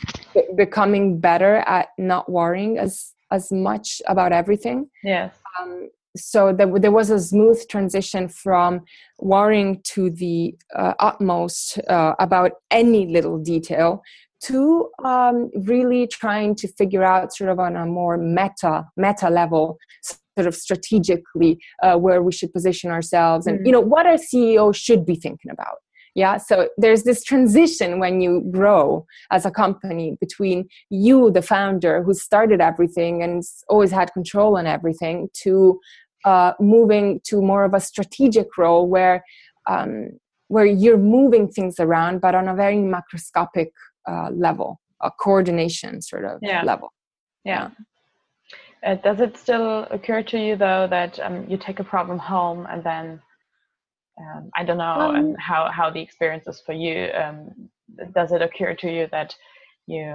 becoming 0.57 1.21
better 1.21 1.57
at 1.66 1.88
not 1.99 2.31
worrying 2.31 2.79
as 2.79 3.14
as 3.31 3.53
much 3.53 4.01
about 4.07 4.33
everything. 4.33 4.88
Yes. 5.05 5.35
Um, 5.61 5.90
so 6.16 6.53
there, 6.53 6.66
there 6.79 6.90
was 6.90 7.11
a 7.11 7.21
smooth 7.21 7.61
transition 7.68 8.29
from 8.29 8.81
worrying 9.18 9.81
to 9.85 10.11
the 10.11 10.55
uh, 10.75 10.94
utmost 10.99 11.79
uh, 11.88 12.14
about 12.18 12.53
any 12.71 13.07
little 13.07 13.38
detail 13.38 14.03
to 14.40 14.88
um, 15.05 15.51
really 15.66 16.07
trying 16.07 16.55
to 16.55 16.68
figure 16.68 17.05
out 17.05 17.35
sort 17.35 17.51
of 17.51 17.59
on 17.59 17.77
a 17.77 17.85
more 17.85 18.16
meta 18.16 18.87
meta 18.97 19.29
level 19.29 19.79
sort 20.03 20.47
of 20.47 20.55
strategically 20.55 21.59
uh, 21.83 21.97
where 21.97 22.23
we 22.23 22.31
should 22.31 22.53
position 22.53 22.90
ourselves 22.90 23.47
and 23.47 23.59
mm. 23.59 23.66
you 23.66 23.73
know 23.73 23.81
what 23.81 24.07
our 24.07 24.14
ceo 24.14 24.73
should 24.73 25.05
be 25.05 25.16
thinking 25.16 25.51
about 25.51 25.79
yeah 26.14 26.37
so 26.37 26.68
there's 26.77 27.05
this 27.05 27.23
transition 27.25 27.99
when 27.99 28.21
you 28.21 28.42
grow 28.51 29.07
as 29.31 29.44
a 29.44 29.51
company 29.51 30.16
between 30.21 30.68
you 30.90 31.31
the 31.31 31.42
founder 31.42 32.03
who 32.03 32.14
started 32.14 32.61
everything 32.61 33.23
and 33.23 33.42
always 33.68 33.90
had 33.90 34.12
control 34.12 34.57
on 34.57 34.66
everything 34.66 35.29
to 35.33 35.79
uh, 36.25 36.53
moving 36.61 37.21
to 37.25 37.40
more 37.40 37.64
of 37.64 37.75
a 37.75 37.81
strategic 37.81 38.59
role 38.59 38.88
where 38.88 39.25
um, 39.66 40.11
where 40.49 40.66
you're 40.66 40.99
moving 40.99 41.49
things 41.49 41.79
around 41.79 42.21
but 42.21 42.35
on 42.35 42.49
a 42.49 42.55
very 42.55 42.77
macroscopic 42.77 43.68
uh, 44.09 44.31
level 44.31 44.81
a 45.03 45.11
coordination 45.11 46.03
sort 46.03 46.25
of 46.25 46.38
yeah. 46.42 46.62
level 46.62 46.92
yeah, 47.44 47.68
yeah. 47.68 47.85
Uh, 48.85 48.94
does 48.94 49.21
it 49.21 49.37
still 49.37 49.85
occur 49.90 50.23
to 50.23 50.38
you 50.38 50.57
though 50.57 50.87
that 50.88 51.18
um, 51.21 51.44
you 51.49 51.57
take 51.57 51.81
a 51.81 51.85
problem 51.85 52.18
home 52.18 52.66
and 52.71 52.83
then 52.85 53.21
um, 54.21 54.50
I 54.56 54.64
don't 54.64 54.79
know 54.79 54.85
um, 54.85 55.35
how 55.38 55.71
how 55.71 55.90
the 55.90 56.00
experience 56.00 56.46
is 56.46 56.60
for 56.64 56.73
you. 56.73 57.10
Um, 57.12 57.71
does 58.12 58.33
it 58.33 58.42
occur 58.42 58.75
to 58.75 58.90
you 58.90 59.08
that 59.12 59.35
you 59.88 60.14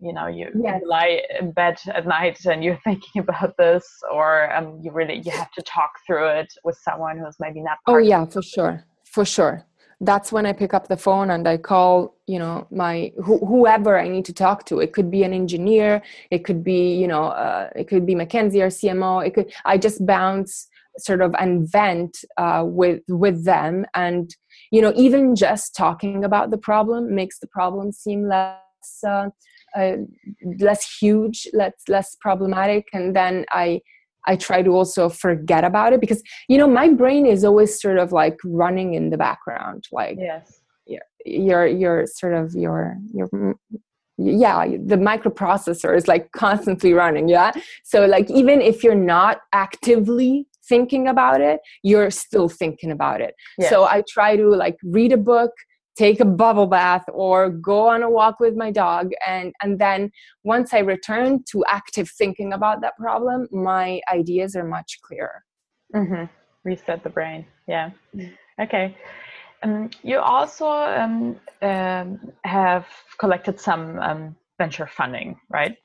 you 0.00 0.12
know 0.12 0.26
you, 0.26 0.50
yes. 0.54 0.82
lie 0.86 1.20
in 1.38 1.52
bed 1.52 1.78
at 1.86 2.06
night 2.06 2.44
and 2.46 2.64
you're 2.64 2.80
thinking 2.84 3.20
about 3.20 3.56
this 3.58 3.86
or 4.12 4.52
um, 4.54 4.80
you 4.82 4.90
really 4.90 5.20
you 5.24 5.30
have 5.30 5.52
to 5.52 5.62
talk 5.62 5.90
through 6.06 6.26
it 6.26 6.52
with 6.64 6.76
someone 6.82 7.18
who's 7.18 7.36
maybe 7.38 7.60
not 7.60 7.78
oh 7.86 7.98
yeah 7.98 8.24
for 8.24 8.42
sure 8.42 8.84
for 9.04 9.24
sure 9.24 9.64
that's 10.00 10.32
when 10.32 10.46
i 10.46 10.52
pick 10.52 10.72
up 10.72 10.88
the 10.88 10.96
phone 10.96 11.30
and 11.30 11.46
i 11.46 11.56
call 11.56 12.16
you 12.26 12.38
know 12.38 12.66
my 12.70 13.12
wh- 13.18 13.46
whoever 13.46 13.98
i 13.98 14.08
need 14.08 14.24
to 14.24 14.32
talk 14.32 14.64
to 14.64 14.80
it 14.80 14.92
could 14.92 15.10
be 15.10 15.22
an 15.22 15.32
engineer 15.32 16.02
it 16.30 16.44
could 16.44 16.64
be 16.64 16.94
you 16.94 17.06
know 17.06 17.24
uh, 17.24 17.68
it 17.76 17.88
could 17.88 18.06
be 18.06 18.14
mckinsey 18.14 18.60
or 18.60 18.68
cmo 18.68 19.26
it 19.26 19.34
could 19.34 19.52
i 19.64 19.76
just 19.76 20.04
bounce 20.06 20.68
sort 20.98 21.20
of 21.20 21.34
and 21.38 21.70
vent 21.70 22.18
uh, 22.36 22.64
with 22.66 23.02
with 23.08 23.44
them. 23.44 23.86
And 23.94 24.34
you 24.70 24.80
know 24.80 24.92
even 24.96 25.34
just 25.36 25.74
talking 25.74 26.24
about 26.24 26.50
the 26.50 26.58
problem 26.58 27.14
makes 27.14 27.38
the 27.38 27.46
problem 27.46 27.92
seem 27.92 28.28
less 28.28 28.58
uh, 29.06 29.28
uh, 29.76 29.96
less 30.60 30.98
huge 31.00 31.48
less 31.52 31.74
less 31.88 32.16
problematic. 32.20 32.86
And 32.92 33.14
then 33.14 33.44
i 33.50 33.80
i 34.28 34.34
try 34.34 34.60
to 34.60 34.70
also 34.70 35.08
forget 35.08 35.62
about 35.64 35.92
it 35.92 36.00
because 36.00 36.22
you 36.48 36.58
know 36.58 36.66
my 36.66 36.88
brain 36.88 37.26
is 37.26 37.44
always 37.44 37.80
sort 37.80 37.98
of 37.98 38.10
like 38.12 38.36
running 38.44 38.94
in 38.94 39.10
the 39.10 39.16
background 39.16 39.84
like 39.92 40.16
yes. 40.18 40.60
your 41.24 41.64
your 41.66 42.06
sort 42.06 42.34
of 42.34 42.52
your 42.54 42.96
your 43.14 43.28
yeah 44.18 44.66
the 44.66 44.96
microprocessor 44.96 45.96
is 45.96 46.08
like 46.08 46.32
constantly 46.32 46.92
running 46.92 47.28
yeah? 47.28 47.52
So 47.84 48.06
like 48.06 48.30
even 48.30 48.60
if 48.60 48.82
you're 48.82 48.94
not 48.94 49.40
actively 49.52 50.46
thinking 50.68 51.08
about 51.08 51.40
it 51.40 51.60
you're 51.82 52.10
still 52.10 52.48
thinking 52.48 52.90
about 52.90 53.20
it. 53.20 53.34
Yeah. 53.58 53.70
so 53.70 53.84
i 53.84 54.02
try 54.08 54.36
to 54.36 54.48
like 54.48 54.76
read 54.84 55.12
a 55.12 55.16
book 55.16 55.52
take 55.96 56.20
a 56.20 56.24
bubble 56.24 56.66
bath 56.66 57.04
or 57.12 57.48
go 57.48 57.88
on 57.88 58.02
a 58.02 58.10
walk 58.10 58.38
with 58.38 58.54
my 58.54 58.70
dog 58.70 59.10
and 59.26 59.52
and 59.62 59.78
then 59.78 60.10
once 60.44 60.74
i 60.74 60.78
return 60.78 61.42
to 61.50 61.64
active 61.66 62.08
thinking 62.18 62.52
about 62.52 62.80
that 62.80 62.96
problem 62.98 63.48
my 63.50 64.00
ideas 64.12 64.54
are 64.54 64.64
much 64.64 64.98
clearer. 65.02 65.42
Mm-hmm. 65.94 66.24
reset 66.64 67.02
the 67.02 67.10
brain. 67.10 67.46
Yeah. 67.66 67.90
Mm. 68.14 68.32
okay. 68.60 68.96
Um, 69.62 69.90
you 70.02 70.18
also 70.18 70.68
um, 70.68 71.36
um, 71.62 72.20
have 72.44 72.86
collected 73.18 73.58
some 73.58 73.98
um, 73.98 74.36
venture 74.58 74.86
funding 74.86 75.40
right? 75.48 75.76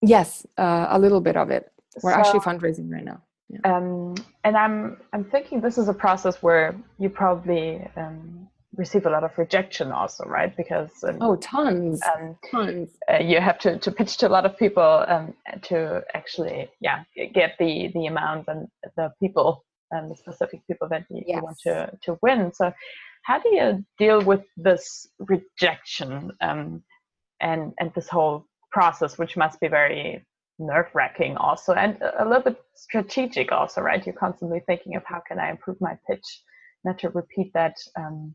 Yes 0.00 0.46
uh, 0.56 0.86
a 0.90 0.98
little 0.98 1.20
bit 1.20 1.36
of 1.36 1.50
it. 1.50 1.70
We're 2.02 2.12
so, 2.12 2.18
actually 2.18 2.40
fundraising 2.40 2.90
right 2.90 3.04
now 3.04 3.22
yeah. 3.48 3.76
Um, 3.76 4.14
and 4.42 4.56
I'm 4.56 4.98
I'm 5.12 5.24
thinking 5.24 5.60
this 5.60 5.78
is 5.78 5.88
a 5.88 5.94
process 5.94 6.42
where 6.42 6.74
you 6.98 7.08
probably 7.10 7.86
um, 7.96 8.48
receive 8.76 9.06
a 9.06 9.10
lot 9.10 9.24
of 9.24 9.36
rejection 9.36 9.92
also, 9.92 10.24
right? 10.24 10.56
Because 10.56 10.90
um, 11.04 11.18
oh, 11.20 11.36
tons, 11.36 12.00
um, 12.14 12.36
tons. 12.50 12.90
Uh, 13.10 13.18
you 13.18 13.40
have 13.40 13.58
to, 13.60 13.78
to 13.78 13.90
pitch 13.90 14.16
to 14.18 14.28
a 14.28 14.30
lot 14.30 14.46
of 14.46 14.58
people 14.58 15.04
um, 15.08 15.34
to 15.62 16.02
actually, 16.14 16.68
yeah, 16.80 17.04
get 17.32 17.54
the 17.58 17.90
the 17.94 18.06
amount 18.06 18.48
and 18.48 18.68
the 18.96 19.12
people 19.20 19.64
and 19.90 20.10
the 20.10 20.16
specific 20.16 20.66
people 20.66 20.88
that 20.88 21.04
you, 21.10 21.22
yes. 21.26 21.36
you, 21.36 21.42
want 21.42 21.58
to 21.64 21.98
to 22.02 22.18
win. 22.22 22.52
So, 22.52 22.72
how 23.22 23.38
do 23.38 23.48
you 23.50 23.84
deal 23.98 24.22
with 24.22 24.42
this 24.56 25.06
rejection 25.18 26.32
um, 26.40 26.82
and 27.40 27.72
and 27.78 27.92
this 27.94 28.08
whole 28.08 28.46
process, 28.72 29.18
which 29.18 29.36
must 29.36 29.60
be 29.60 29.68
very 29.68 30.24
nerve 30.58 30.86
wracking 30.94 31.36
also 31.36 31.72
and 31.72 32.00
a 32.18 32.24
little 32.24 32.42
bit 32.42 32.62
strategic 32.74 33.52
also 33.52 33.80
right? 33.80 34.04
You're 34.06 34.14
constantly 34.14 34.60
thinking 34.60 34.96
of 34.96 35.02
how 35.04 35.20
can 35.26 35.38
i 35.38 35.50
improve 35.50 35.80
my 35.80 35.98
pitch 36.08 36.42
not 36.84 36.98
to 36.98 37.08
repeat 37.10 37.52
that 37.54 37.76
um, 37.96 38.34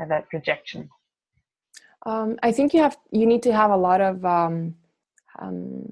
uh, 0.00 0.06
that 0.06 0.26
rejection. 0.32 0.88
Um, 2.04 2.38
i 2.42 2.50
think 2.50 2.74
you 2.74 2.80
have 2.82 2.96
you 3.10 3.26
need 3.26 3.42
to 3.44 3.52
have 3.52 3.70
a 3.70 3.76
lot 3.76 4.00
of 4.00 4.24
um, 4.24 4.74
um 5.38 5.84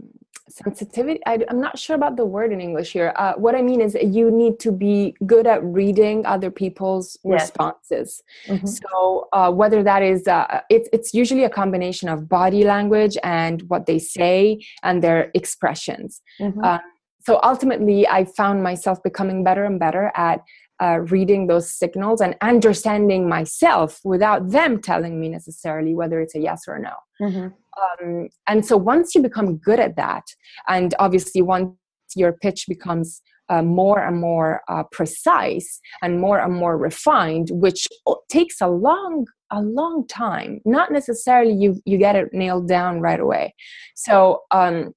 sensitivity 0.51 1.21
I, 1.27 1.45
am 1.49 1.61
not 1.61 1.79
sure 1.79 1.97
about 1.97 2.17
the 2.17 2.25
word 2.25 2.53
in 2.53 2.61
english 2.61 2.93
here 2.93 3.13
uh, 3.17 3.35
what 3.35 3.55
i 3.55 3.63
mean 3.63 3.81
is 3.81 3.97
you 4.01 4.31
need 4.31 4.59
to 4.61 4.73
be 4.73 5.15
good 5.27 5.47
at 5.47 5.63
reading 5.65 6.27
other 6.27 6.51
people's 6.51 7.19
yes. 7.25 7.43
responses 7.43 8.23
mm-hmm. 8.47 8.67
so 8.67 9.29
uh, 9.33 9.51
whether 9.51 9.83
that 9.83 10.03
is 10.03 10.27
uh, 10.27 10.61
it's, 10.69 10.89
it's 10.93 11.15
usually 11.15 11.45
a 11.45 11.51
combination 11.51 12.09
of 12.09 12.29
body 12.29 12.65
language 12.65 13.17
and 13.23 13.63
what 13.69 13.87
they 13.87 13.99
say 13.99 14.61
and 14.83 15.03
their 15.03 15.31
expressions 15.35 16.21
mm-hmm. 16.41 16.61
Uh, 16.63 16.79
so 17.21 17.39
ultimately 17.43 18.07
i 18.09 18.25
found 18.25 18.63
myself 18.63 19.03
becoming 19.03 19.45
better 19.45 19.65
and 19.65 19.79
better 19.79 20.11
at 20.15 20.41
uh, 20.81 21.01
reading 21.11 21.47
those 21.47 21.71
signals 21.71 22.21
and 22.21 22.35
understanding 22.41 23.29
myself 23.29 24.01
without 24.05 24.51
them 24.51 24.81
telling 24.81 25.21
me 25.21 25.29
necessarily 25.29 25.95
whether 25.95 26.21
it's 26.21 26.35
a 26.35 26.41
yes 26.41 26.63
or 26.67 26.77
a 26.77 26.81
no. 26.81 26.95
Mm-hmm. 27.21 27.49
Um, 27.81 28.29
and 28.47 28.65
so 28.65 28.77
once 28.77 29.15
you 29.15 29.23
become 29.23 29.57
good 29.57 29.81
at 29.81 29.97
that, 29.97 30.25
and 30.69 30.95
obviously 30.99 31.43
once 31.43 31.75
your 32.17 32.33
pitch 32.33 32.65
becomes 32.69 33.23
uh, 33.51 33.63
more 33.63 34.01
and 34.01 34.21
more 34.21 34.63
uh, 34.69 34.85
precise 34.93 35.81
and 36.03 36.21
more 36.21 36.39
and 36.39 36.55
more 36.55 36.79
refined, 36.79 37.51
which 37.51 37.87
takes 38.31 38.61
a 38.61 38.69
long 38.69 39.27
a 39.51 39.61
long 39.61 40.07
time. 40.07 40.61
Not 40.65 40.93
necessarily 40.93 41.53
you 41.53 41.81
you 41.85 41.99
get 41.99 42.17
it 42.17 42.33
nailed 42.33 42.69
down 42.69 43.01
right 43.01 43.19
away. 43.19 43.55
So 43.97 44.43
um, 44.53 44.93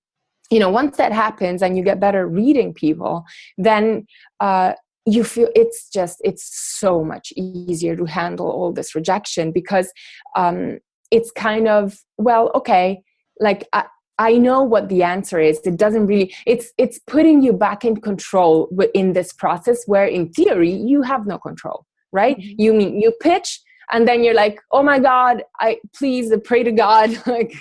you 0.52 0.60
know 0.60 0.70
once 0.70 0.98
that 0.98 1.12
happens 1.12 1.64
and 1.64 1.76
you 1.76 1.84
get 1.84 2.00
better 2.00 2.28
reading 2.28 2.74
people, 2.74 3.26
then 3.58 4.06
uh, 4.40 4.74
you 5.06 5.24
feel 5.24 5.50
it's 5.56 5.90
just 5.90 6.22
it's 6.24 6.50
so 6.80 7.04
much 7.04 7.34
easier 7.36 7.96
to 7.96 8.06
handle 8.06 8.50
all 8.50 8.72
this 8.72 8.96
rejection 8.96 9.52
because 9.52 9.92
um, 10.36 10.80
it's 11.12 11.32
kind 11.32 11.68
of 11.68 12.00
well 12.18 12.52
okay 12.56 13.02
like 13.40 13.68
I, 13.74 13.86
I 14.20 14.34
know 14.34 14.62
what 14.62 14.90
the 14.90 15.02
answer 15.02 15.40
is. 15.40 15.60
It 15.66 15.78
doesn't 15.78 16.06
really 16.06 16.34
it's 16.46 16.72
it's 16.78 17.00
putting 17.00 17.42
you 17.42 17.52
back 17.52 17.84
in 17.84 18.00
control 18.00 18.70
in 18.94 19.14
this 19.14 19.34
process 19.34 19.84
where 19.88 20.06
in 20.06 20.30
theory 20.32 20.72
you 20.72 21.02
have 21.02 21.26
no 21.26 21.38
control 21.38 21.86
right? 22.14 22.38
Mm-hmm. 22.38 22.62
you 22.62 22.74
mean 22.74 23.02
you 23.02 23.12
pitch 23.20 23.60
and 23.92 24.08
then 24.08 24.24
you're 24.24 24.34
like 24.34 24.60
oh 24.72 24.84
my 24.84 25.00
god 25.00 25.44
i 25.60 25.78
please 25.94 26.32
pray 26.46 26.64
to 26.64 26.72
god 26.72 27.10
like 27.28 27.54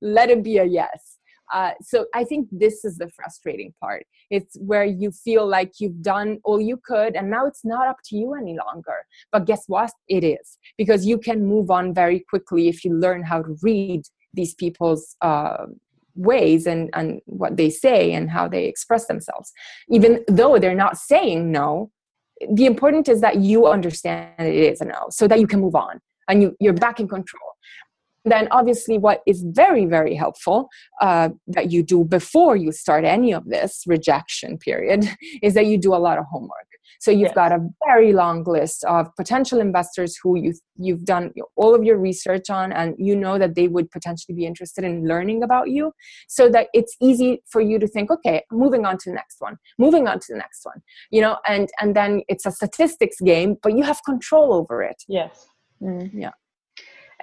let 0.00 0.30
it 0.30 0.44
be 0.44 0.58
a 0.58 0.64
yes 0.64 1.13
uh, 1.54 1.70
so 1.80 2.06
I 2.12 2.24
think 2.24 2.48
this 2.50 2.84
is 2.84 2.98
the 2.98 3.08
frustrating 3.08 3.72
part. 3.80 4.04
It's 4.28 4.56
where 4.58 4.84
you 4.84 5.12
feel 5.12 5.46
like 5.46 5.74
you've 5.78 6.02
done 6.02 6.40
all 6.42 6.60
you 6.60 6.76
could, 6.84 7.14
and 7.14 7.30
now 7.30 7.46
it's 7.46 7.64
not 7.64 7.86
up 7.86 7.98
to 8.06 8.16
you 8.16 8.34
any 8.34 8.58
longer. 8.66 8.96
But 9.30 9.46
guess 9.46 9.62
what? 9.68 9.92
It 10.08 10.24
is 10.24 10.58
because 10.76 11.06
you 11.06 11.16
can 11.16 11.46
move 11.46 11.70
on 11.70 11.94
very 11.94 12.20
quickly 12.28 12.66
if 12.68 12.84
you 12.84 12.92
learn 12.92 13.22
how 13.22 13.40
to 13.42 13.56
read 13.62 14.02
these 14.34 14.52
people's 14.52 15.16
uh, 15.20 15.66
ways 16.16 16.66
and 16.66 16.90
and 16.92 17.20
what 17.26 17.56
they 17.56 17.70
say 17.70 18.12
and 18.12 18.30
how 18.30 18.48
they 18.48 18.64
express 18.64 19.06
themselves, 19.06 19.52
even 19.88 20.24
though 20.26 20.58
they're 20.58 20.74
not 20.74 20.98
saying 20.98 21.52
no. 21.52 21.90
The 22.52 22.66
important 22.66 23.08
is 23.08 23.20
that 23.20 23.36
you 23.36 23.68
understand 23.68 24.34
it 24.38 24.72
is 24.72 24.80
a 24.80 24.86
no, 24.86 25.06
so 25.10 25.28
that 25.28 25.38
you 25.38 25.46
can 25.46 25.60
move 25.60 25.76
on 25.76 26.00
and 26.28 26.42
you, 26.42 26.56
you're 26.58 26.72
back 26.72 26.98
in 26.98 27.06
control 27.06 27.54
then 28.24 28.48
obviously 28.50 28.98
what 28.98 29.20
is 29.26 29.44
very 29.48 29.84
very 29.86 30.14
helpful 30.14 30.68
uh, 31.00 31.28
that 31.46 31.70
you 31.70 31.82
do 31.82 32.04
before 32.04 32.56
you 32.56 32.72
start 32.72 33.04
any 33.04 33.32
of 33.32 33.44
this 33.46 33.84
rejection 33.86 34.58
period 34.58 35.04
is 35.42 35.54
that 35.54 35.66
you 35.66 35.78
do 35.78 35.94
a 35.94 35.96
lot 35.96 36.18
of 36.18 36.24
homework. 36.30 36.68
So 37.00 37.10
you've 37.10 37.20
yes. 37.20 37.34
got 37.34 37.52
a 37.52 37.58
very 37.86 38.12
long 38.14 38.44
list 38.44 38.84
of 38.84 39.14
potential 39.16 39.60
investors 39.60 40.16
who 40.22 40.38
you 40.38 40.54
you've 40.76 41.04
done 41.04 41.32
all 41.56 41.74
of 41.74 41.84
your 41.84 41.98
research 41.98 42.48
on 42.50 42.72
and 42.72 42.94
you 42.98 43.14
know 43.14 43.38
that 43.38 43.54
they 43.54 43.68
would 43.68 43.90
potentially 43.90 44.34
be 44.34 44.46
interested 44.46 44.84
in 44.84 45.06
learning 45.06 45.42
about 45.42 45.68
you 45.70 45.92
so 46.28 46.48
that 46.48 46.68
it's 46.72 46.96
easy 47.02 47.42
for 47.50 47.60
you 47.60 47.78
to 47.78 47.86
think 47.86 48.10
okay 48.10 48.42
moving 48.50 48.86
on 48.86 48.96
to 48.98 49.10
the 49.10 49.14
next 49.14 49.36
one 49.40 49.56
moving 49.78 50.08
on 50.08 50.18
to 50.18 50.26
the 50.30 50.38
next 50.38 50.64
one 50.64 50.80
you 51.10 51.20
know 51.20 51.36
and 51.46 51.68
and 51.80 51.94
then 51.94 52.22
it's 52.28 52.46
a 52.46 52.50
statistics 52.50 53.20
game 53.20 53.56
but 53.62 53.76
you 53.76 53.82
have 53.82 54.00
control 54.04 54.54
over 54.54 54.82
it. 54.82 55.02
Yes. 55.06 55.46
Mm, 55.82 56.10
yeah 56.14 56.30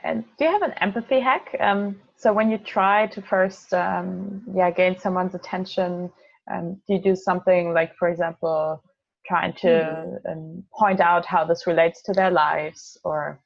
and 0.03 0.23
do 0.37 0.45
you 0.45 0.51
have 0.51 0.61
an 0.61 0.73
empathy 0.81 1.19
hack? 1.19 1.55
Um, 1.59 1.99
so 2.15 2.33
when 2.33 2.51
you 2.51 2.57
try 2.57 3.07
to 3.07 3.21
first, 3.21 3.73
um, 3.73 4.43
yeah, 4.53 4.69
gain 4.71 4.99
someone's 4.99 5.35
attention, 5.35 6.11
um, 6.51 6.75
do 6.87 6.93
you 6.93 7.01
do 7.01 7.15
something 7.15 7.73
like, 7.73 7.95
for 7.95 8.09
example, 8.09 8.83
trying 9.25 9.53
to 9.53 10.19
mm. 10.27 10.63
point 10.73 10.99
out 10.99 11.25
how 11.25 11.45
this 11.45 11.67
relates 11.67 12.01
to 12.03 12.13
their 12.13 12.31
lives, 12.31 12.97
or 13.03 13.39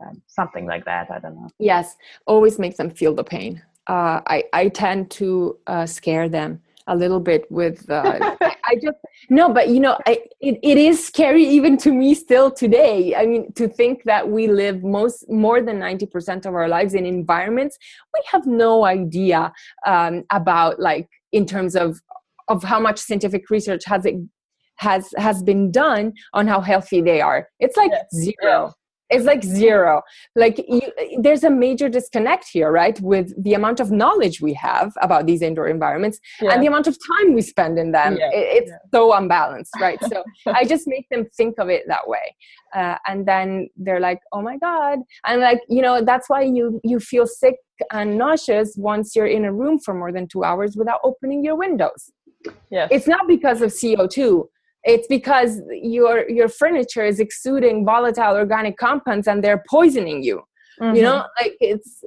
um, 0.00 0.22
something 0.26 0.66
like 0.66 0.84
that? 0.84 1.10
I 1.10 1.18
don't 1.18 1.34
know. 1.34 1.48
Yes, 1.58 1.96
always 2.26 2.58
make 2.58 2.76
them 2.76 2.90
feel 2.90 3.14
the 3.14 3.24
pain. 3.24 3.62
Uh, 3.86 4.20
I 4.26 4.44
I 4.52 4.68
tend 4.68 5.10
to 5.12 5.58
uh, 5.66 5.86
scare 5.86 6.28
them 6.28 6.60
a 6.86 6.96
little 6.96 7.20
bit 7.20 7.50
with 7.50 7.88
uh, 7.90 8.36
I 8.72 8.76
just 8.76 8.98
no, 9.28 9.52
but 9.52 9.68
you 9.68 9.80
know, 9.80 9.98
I, 10.06 10.22
it, 10.40 10.58
it 10.62 10.78
is 10.78 11.06
scary 11.06 11.44
even 11.44 11.76
to 11.78 11.92
me 11.92 12.14
still 12.14 12.50
today. 12.50 13.14
I 13.14 13.26
mean, 13.26 13.52
to 13.54 13.68
think 13.68 14.04
that 14.04 14.28
we 14.28 14.46
live 14.46 14.82
most 14.82 15.28
more 15.28 15.62
than 15.62 15.78
ninety 15.78 16.06
percent 16.06 16.46
of 16.46 16.54
our 16.54 16.68
lives 16.68 16.94
in 16.94 17.04
environments 17.04 17.78
we 18.14 18.20
have 18.30 18.46
no 18.46 18.84
idea 18.84 19.52
um, 19.86 20.24
about, 20.30 20.80
like 20.80 21.08
in 21.32 21.46
terms 21.46 21.74
of 21.76 22.00
of 22.48 22.62
how 22.62 22.80
much 22.80 22.98
scientific 22.98 23.50
research 23.50 23.84
has 23.84 24.04
it 24.04 24.16
has 24.76 25.12
has 25.16 25.42
been 25.42 25.70
done 25.70 26.12
on 26.32 26.46
how 26.46 26.60
healthy 26.60 27.00
they 27.00 27.20
are. 27.20 27.48
It's 27.60 27.76
like 27.76 27.90
yes. 27.92 28.06
zero. 28.14 28.72
It's 29.12 29.24
like 29.24 29.44
zero. 29.44 30.02
Like 30.34 30.58
you, 30.68 30.80
there's 31.20 31.44
a 31.44 31.50
major 31.50 31.88
disconnect 31.88 32.46
here 32.50 32.70
right 32.70 32.98
with 33.00 33.32
the 33.42 33.54
amount 33.54 33.80
of 33.80 33.90
knowledge 33.90 34.40
we 34.40 34.54
have 34.54 34.92
about 35.00 35.26
these 35.26 35.42
indoor 35.42 35.68
environments 35.68 36.18
yeah. 36.40 36.52
and 36.52 36.62
the 36.62 36.66
amount 36.66 36.86
of 36.86 36.96
time 37.18 37.34
we 37.34 37.42
spend 37.42 37.78
in 37.78 37.92
them. 37.92 38.16
Yeah. 38.16 38.30
it, 38.32 38.62
it's 38.62 38.70
yeah. 38.70 38.76
so 38.92 39.12
unbalanced 39.12 39.72
right? 39.80 39.98
So 40.04 40.22
i 40.46 40.64
just 40.64 40.86
make 40.86 41.08
them 41.10 41.26
think 41.36 41.58
of 41.58 41.68
it 41.68 41.84
that 41.88 42.08
way. 42.08 42.34
Uh, 42.74 42.96
and 43.06 43.26
then 43.26 43.68
they're 43.76 44.00
like 44.00 44.20
oh 44.32 44.42
my 44.42 44.56
god. 44.58 44.98
And 45.26 45.40
like 45.40 45.60
you 45.68 45.82
know 45.82 46.02
that's 46.02 46.28
why 46.28 46.42
you 46.42 46.80
you 46.82 46.98
feel 46.98 47.26
sick 47.26 47.56
and 47.90 48.16
nauseous 48.16 48.74
once 48.76 49.14
you're 49.14 49.26
in 49.26 49.44
a 49.44 49.52
room 49.52 49.78
for 49.78 49.94
more 49.94 50.12
than 50.12 50.26
two 50.28 50.44
hours 50.44 50.76
without 50.76 51.00
opening 51.04 51.44
your 51.44 51.56
windows. 51.56 52.10
Yeah 52.70 52.88
it's 52.90 53.06
not 53.06 53.28
because 53.28 53.62
of 53.62 53.70
co2 53.70 54.46
it's 54.84 55.06
because 55.06 55.60
your 55.70 56.28
your 56.28 56.48
furniture 56.48 57.04
is 57.04 57.20
exuding 57.20 57.84
volatile 57.84 58.34
organic 58.34 58.76
compounds 58.76 59.28
and 59.28 59.42
they're 59.42 59.62
poisoning 59.68 60.22
you. 60.22 60.42
Mm-hmm. 60.80 60.96
you 60.96 61.02
know 61.02 61.26
like 61.38 61.54
it's 61.60 62.02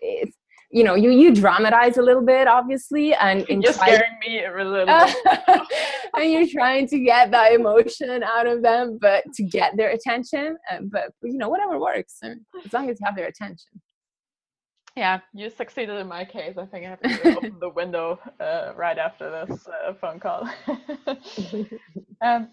it's 0.00 0.36
you 0.70 0.84
know 0.84 0.94
you 0.94 1.10
you 1.10 1.34
dramatize 1.34 1.96
a 1.96 2.02
little 2.02 2.22
bit 2.22 2.46
obviously 2.46 3.12
and 3.14 3.44
you're 3.48 3.72
scaring 3.72 4.16
me 4.24 4.44
a 4.44 4.64
little 4.64 4.86
bit. 4.86 5.62
And 6.16 6.30
you're 6.32 6.46
trying 6.46 6.86
to 6.88 6.98
get 7.00 7.32
that 7.32 7.52
emotion 7.52 8.22
out 8.22 8.46
of 8.46 8.62
them 8.62 8.98
but 9.00 9.24
to 9.34 9.42
get 9.42 9.76
their 9.76 9.90
attention 9.90 10.56
uh, 10.70 10.78
but 10.82 11.06
you 11.22 11.38
know 11.38 11.48
whatever 11.48 11.78
works 11.78 12.18
as 12.22 12.72
long 12.72 12.88
as 12.88 13.00
you 13.00 13.06
have 13.06 13.16
their 13.16 13.26
attention 13.26 13.72
yeah, 14.96 15.20
you 15.32 15.50
succeeded 15.50 15.96
in 15.96 16.06
my 16.06 16.24
case. 16.24 16.56
I 16.56 16.66
think 16.66 16.86
I 16.86 16.90
have 16.90 17.00
to 17.00 17.36
open 17.36 17.58
the 17.60 17.68
window 17.68 18.18
uh, 18.40 18.72
right 18.76 18.96
after 18.98 19.46
this 19.46 19.66
uh, 19.66 19.94
phone 19.94 20.20
call. 20.20 20.48
um, 22.20 22.48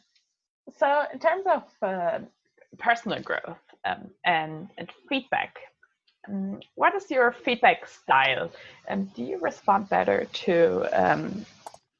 so, 0.78 1.04
in 1.14 1.20
terms 1.20 1.46
of 1.46 1.64
uh, 1.82 2.20
personal 2.80 3.22
growth 3.22 3.60
um, 3.86 4.10
and, 4.26 4.70
and 4.78 4.89
feedback, 5.08 5.60
um, 6.28 6.60
what 6.76 6.96
is 6.96 7.12
your 7.12 7.32
feedback 7.32 7.88
style? 7.88 8.52
Um, 8.89 9.06
do 9.16 9.24
you 9.24 9.39
respond 9.39 9.89
better 9.89 10.26
to, 10.26 10.88
um, 10.94 11.46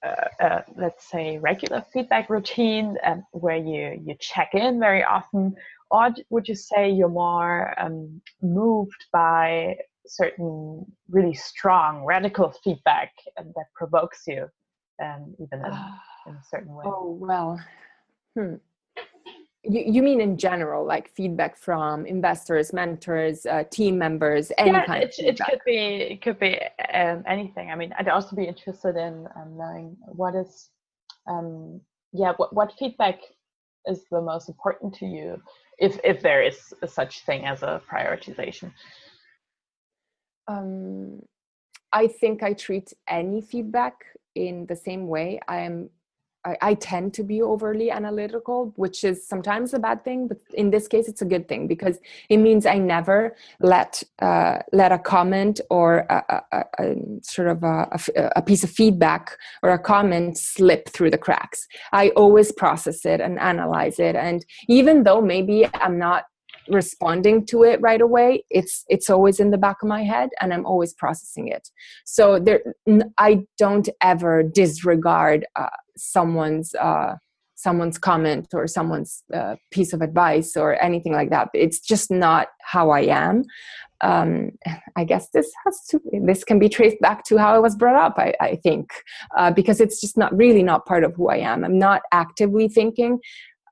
uh, 0.04 0.44
uh, 0.44 0.62
let's 0.76 1.10
say, 1.10 1.38
regular 1.38 1.84
feedback 1.94 2.30
routine 2.32 2.98
um, 3.04 3.24
where 3.32 3.58
you, 3.58 4.02
you 4.04 4.16
check 4.20 4.56
in 4.56 4.80
very 4.80 5.04
often? 5.04 5.56
Or 5.92 6.10
would 6.30 6.48
you 6.48 6.56
say 6.56 6.90
you're 6.90 7.10
more 7.10 7.74
um, 7.80 8.22
moved 8.42 9.06
by 9.12 9.78
certain 10.08 10.86
really 11.10 11.34
strong 11.34 12.04
radical 12.06 12.54
feedback 12.64 13.12
that 13.38 13.66
provokes 13.76 14.24
you 14.28 14.48
um, 15.04 15.36
even 15.40 15.66
in, 15.66 15.72
in, 16.28 16.34
a 16.34 16.44
certain 16.50 16.74
way 16.74 16.84
oh 16.86 17.18
well 17.20 17.60
hmm. 18.36 18.56
you, 19.64 19.84
you 19.86 20.04
mean 20.04 20.22
in 20.22 20.38
general 20.38 20.86
like 20.86 21.10
feedback 21.16 21.58
from 21.58 22.06
investors 22.06 22.74
mentors 22.74 23.46
uh, 23.46 23.64
team 23.72 23.98
members 23.98 24.52
any 24.58 24.72
yeah, 24.72 24.86
kind 24.86 25.04
it, 25.04 25.10
of 25.10 25.16
feedback. 25.16 25.48
it 25.48 25.52
could 25.52 25.66
be 25.66 25.78
it 25.78 26.22
could 26.22 26.40
be 26.40 26.60
um, 26.94 27.24
anything 27.28 27.70
i 27.70 27.76
mean 27.76 27.94
i'd 27.98 28.08
also 28.08 28.36
be 28.36 28.44
interested 28.46 28.96
in 28.96 29.28
um, 29.36 29.58
knowing 29.58 29.96
what 30.08 30.36
is 30.36 30.70
um, 31.28 31.80
yeah 32.12 32.34
what, 32.38 32.54
what 32.54 32.74
feedback 32.78 33.20
is 33.88 34.04
the 34.12 34.22
most 34.22 34.50
important 34.50 34.94
to 34.94 35.06
you 35.06 35.42
if 35.80 36.00
if 36.04 36.22
there 36.22 36.44
is 36.44 36.74
such 36.86 37.26
thing 37.26 37.46
as 37.46 37.64
a 37.64 37.82
prioritization 37.92 38.72
um, 40.48 41.22
I 41.94 42.08
think 42.08 42.44
I 42.44 42.54
treat 42.54 42.94
any 43.08 43.42
feedback 43.42 44.06
in 44.36 44.66
the 44.68 44.76
same 44.76 45.08
way. 45.08 45.40
I 45.48 45.60
am 45.62 45.90
I, 46.44 46.58
I, 46.62 46.74
tend 46.74 47.14
to 47.16 47.24
be 47.24 47.42
overly 47.42 47.92
analytical, 47.92 48.74
which 48.76 49.04
is 49.04 49.28
sometimes 49.28 49.74
a 49.74 49.80
bad 49.80 50.04
thing, 50.04 50.28
but 50.28 50.38
in 50.54 50.72
this 50.72 50.88
case, 50.88 51.08
it's 51.08 51.22
a 51.22 51.26
good 51.26 51.48
thing 51.48 51.68
because 51.68 52.00
it 52.30 52.38
means 52.38 52.66
I 52.66 52.78
never 52.80 53.36
let 53.60 54.02
uh, 54.20 54.60
let 54.74 54.92
a 54.92 54.98
comment 54.98 55.62
or 55.70 56.00
a, 56.10 56.42
a, 56.52 56.66
a 56.80 56.96
sort 57.22 57.48
of 57.48 57.64
a, 57.64 58.00
a, 58.36 58.42
piece 58.42 58.64
of 58.64 58.72
feedback 58.72 59.38
or 59.62 59.70
a 59.70 59.80
comment 59.80 60.38
slip 60.38 60.90
through 60.90 61.12
the 61.12 61.18
cracks. 61.18 61.68
I 61.92 62.10
always 62.10 62.52
process 62.52 63.06
it 63.06 63.22
and 63.22 63.40
analyze 63.40 64.00
it, 64.00 64.16
and 64.16 64.44
even 64.68 65.04
though 65.04 65.22
maybe 65.22 65.68
I'm 65.76 66.00
not 66.00 66.26
responding 66.72 67.46
to 67.46 67.64
it 67.64 67.80
right 67.82 68.02
away 68.02 68.44
it's 68.50 68.86
it's 68.88 69.10
always 69.10 69.40
in 69.40 69.52
the 69.52 69.58
back 69.58 69.78
of 69.82 69.90
my 69.90 70.04
head 70.04 70.30
and 70.40 70.54
i'm 70.54 70.66
always 70.66 70.94
processing 70.94 71.48
it 71.48 71.70
so 72.06 72.40
there 72.40 72.62
i 73.18 73.40
don't 73.58 73.90
ever 74.02 74.44
disregard 74.44 75.46
uh, 75.56 75.68
someone's 75.98 76.74
uh, 76.76 77.16
someone's 77.56 77.98
comment 77.98 78.48
or 78.54 78.66
someone's 78.68 79.24
uh, 79.34 79.56
piece 79.70 79.94
of 79.94 80.02
advice 80.02 80.56
or 80.56 80.82
anything 80.82 81.14
like 81.14 81.30
that 81.30 81.50
it's 81.54 81.80
just 81.80 82.10
not 82.10 82.48
how 82.62 82.90
i 82.90 83.02
am 83.02 83.44
um, 84.02 84.52
I 84.96 85.04
guess 85.04 85.30
this 85.30 85.52
has 85.64 85.86
to 85.90 86.02
this 86.26 86.44
can 86.44 86.60
be 86.60 86.70
traced 86.70 87.00
back 87.02 87.24
to 87.26 87.38
how 87.38 87.54
I 87.54 87.60
was 87.60 87.76
brought 87.76 87.96
up. 87.96 88.16
I, 88.18 88.34
I 88.42 88.56
think 88.58 88.90
uh, 89.38 89.52
because 89.52 89.80
it's 89.80 90.02
just 90.02 90.18
not 90.18 90.36
really 90.36 90.64
not 90.64 90.86
part 90.86 91.04
of 91.04 91.14
who 91.16 91.30
I 91.30 91.38
am. 91.38 91.64
I'm 91.64 91.78
not 91.78 92.02
actively 92.12 92.68
thinking 92.68 93.20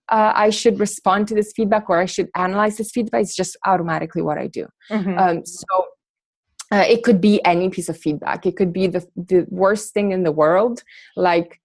uh, 0.10 0.34
I 0.36 0.49
should 0.49 0.80
respond 0.80 1.28
to 1.28 1.36
this 1.36 1.53
feedback 1.55 1.89
or 1.89 1.99
I 1.99 2.05
should 2.05 2.30
analyze 2.36 2.78
this 2.78 2.91
feedback. 2.91 3.22
It's 3.22 3.36
just 3.36 3.57
automatically 3.66 4.22
what 4.22 4.38
I 4.38 4.47
do. 4.47 4.68
Mm-hmm. 4.91 5.18
Um, 5.18 5.45
so 5.45 5.86
uh, 6.72 6.86
it 6.88 7.03
could 7.03 7.20
be 7.22 7.43
any 7.45 7.70
piece 7.70 7.89
of 7.89 7.97
feedback. 7.97 8.45
It 8.45 8.55
could 8.55 8.72
be 8.74 8.88
the 8.88 9.05
the 9.16 9.45
worst 9.49 9.93
thing 9.93 10.12
in 10.12 10.24
the 10.24 10.32
world, 10.32 10.84
like 11.16 11.60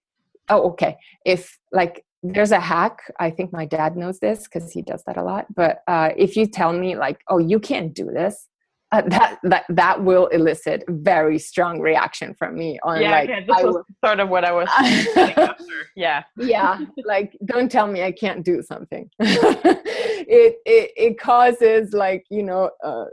oh 0.49 0.69
okay, 0.71 0.97
if 1.25 1.57
like 1.71 2.03
there's 2.23 2.51
a 2.51 2.59
hack. 2.59 2.99
I 3.19 3.29
think 3.29 3.53
my 3.53 3.65
dad 3.65 3.95
knows 3.95 4.19
this 4.19 4.43
because 4.43 4.71
he 4.71 4.81
does 4.81 5.03
that 5.05 5.17
a 5.17 5.23
lot. 5.23 5.45
But 5.53 5.83
uh, 5.87 6.09
if 6.17 6.35
you 6.35 6.47
tell 6.47 6.73
me 6.73 6.95
like 6.95 7.19
oh 7.29 7.37
you 7.37 7.59
can't 7.59 7.93
do 7.93 8.05
this, 8.05 8.47
uh, 8.91 9.01
that 9.07 9.39
that 9.43 9.65
that 9.69 10.03
will 10.03 10.27
elicit 10.27 10.83
very 10.87 11.39
strong 11.39 11.79
reaction 11.79 12.35
from 12.37 12.55
me 12.55 12.79
on 12.83 13.01
yeah, 13.01 13.11
like 13.11 13.29
yeah, 13.29 13.39
this 13.39 13.63
was 13.63 13.75
will, 13.75 13.83
sort 14.03 14.19
of 14.19 14.29
what 14.29 14.45
I 14.45 14.51
was 14.51 14.67
after. 14.69 15.55
Yeah. 15.95 16.23
Yeah. 16.37 16.79
Like 17.05 17.37
don't 17.45 17.71
tell 17.71 17.87
me 17.87 18.03
I 18.03 18.11
can't 18.11 18.43
do 18.43 18.61
something. 18.61 19.09
it, 19.19 20.55
it 20.65 20.91
it 20.95 21.19
causes 21.19 21.93
like, 21.93 22.25
you 22.29 22.43
know, 22.43 22.69
uh, 22.83 23.05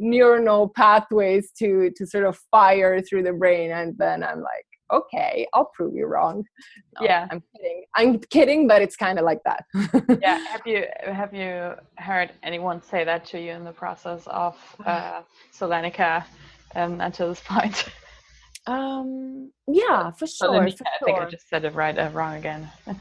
neuronal 0.00 0.72
pathways 0.74 1.50
to 1.58 1.90
to 1.96 2.06
sort 2.06 2.24
of 2.24 2.38
fire 2.50 3.00
through 3.02 3.24
the 3.24 3.32
brain 3.32 3.72
and 3.72 3.96
then 3.98 4.22
I'm 4.22 4.40
like 4.40 4.67
okay, 4.90 5.46
I'll 5.54 5.70
prove 5.74 5.94
you 5.94 6.06
wrong. 6.06 6.44
No, 6.98 7.06
yeah, 7.06 7.26
I'm 7.30 7.42
kidding. 7.54 7.84
I'm 7.94 8.18
kidding, 8.18 8.66
but 8.66 8.82
it's 8.82 8.96
kind 8.96 9.18
of 9.18 9.24
like 9.24 9.40
that. 9.44 9.64
yeah. 10.22 10.38
Have 10.46 10.66
you 10.66 10.84
have 11.02 11.34
you 11.34 11.74
heard 11.96 12.32
anyone 12.42 12.82
say 12.82 13.04
that 13.04 13.24
to 13.26 13.40
you 13.40 13.52
in 13.52 13.64
the 13.64 13.72
process 13.72 14.26
of 14.26 14.56
uh, 14.86 15.22
Solenica 15.52 16.24
um, 16.74 17.00
until 17.00 17.28
this 17.28 17.40
point? 17.40 17.84
Um. 18.66 19.50
Yeah, 19.66 20.10
for 20.12 20.26
sure. 20.26 20.48
For 20.48 20.62
I 20.64 21.04
think 21.04 21.18
I 21.18 21.24
just 21.30 21.48
said 21.48 21.64
it 21.64 21.74
right 21.74 21.98
uh, 21.98 22.10
wrong 22.12 22.36
again. 22.36 22.70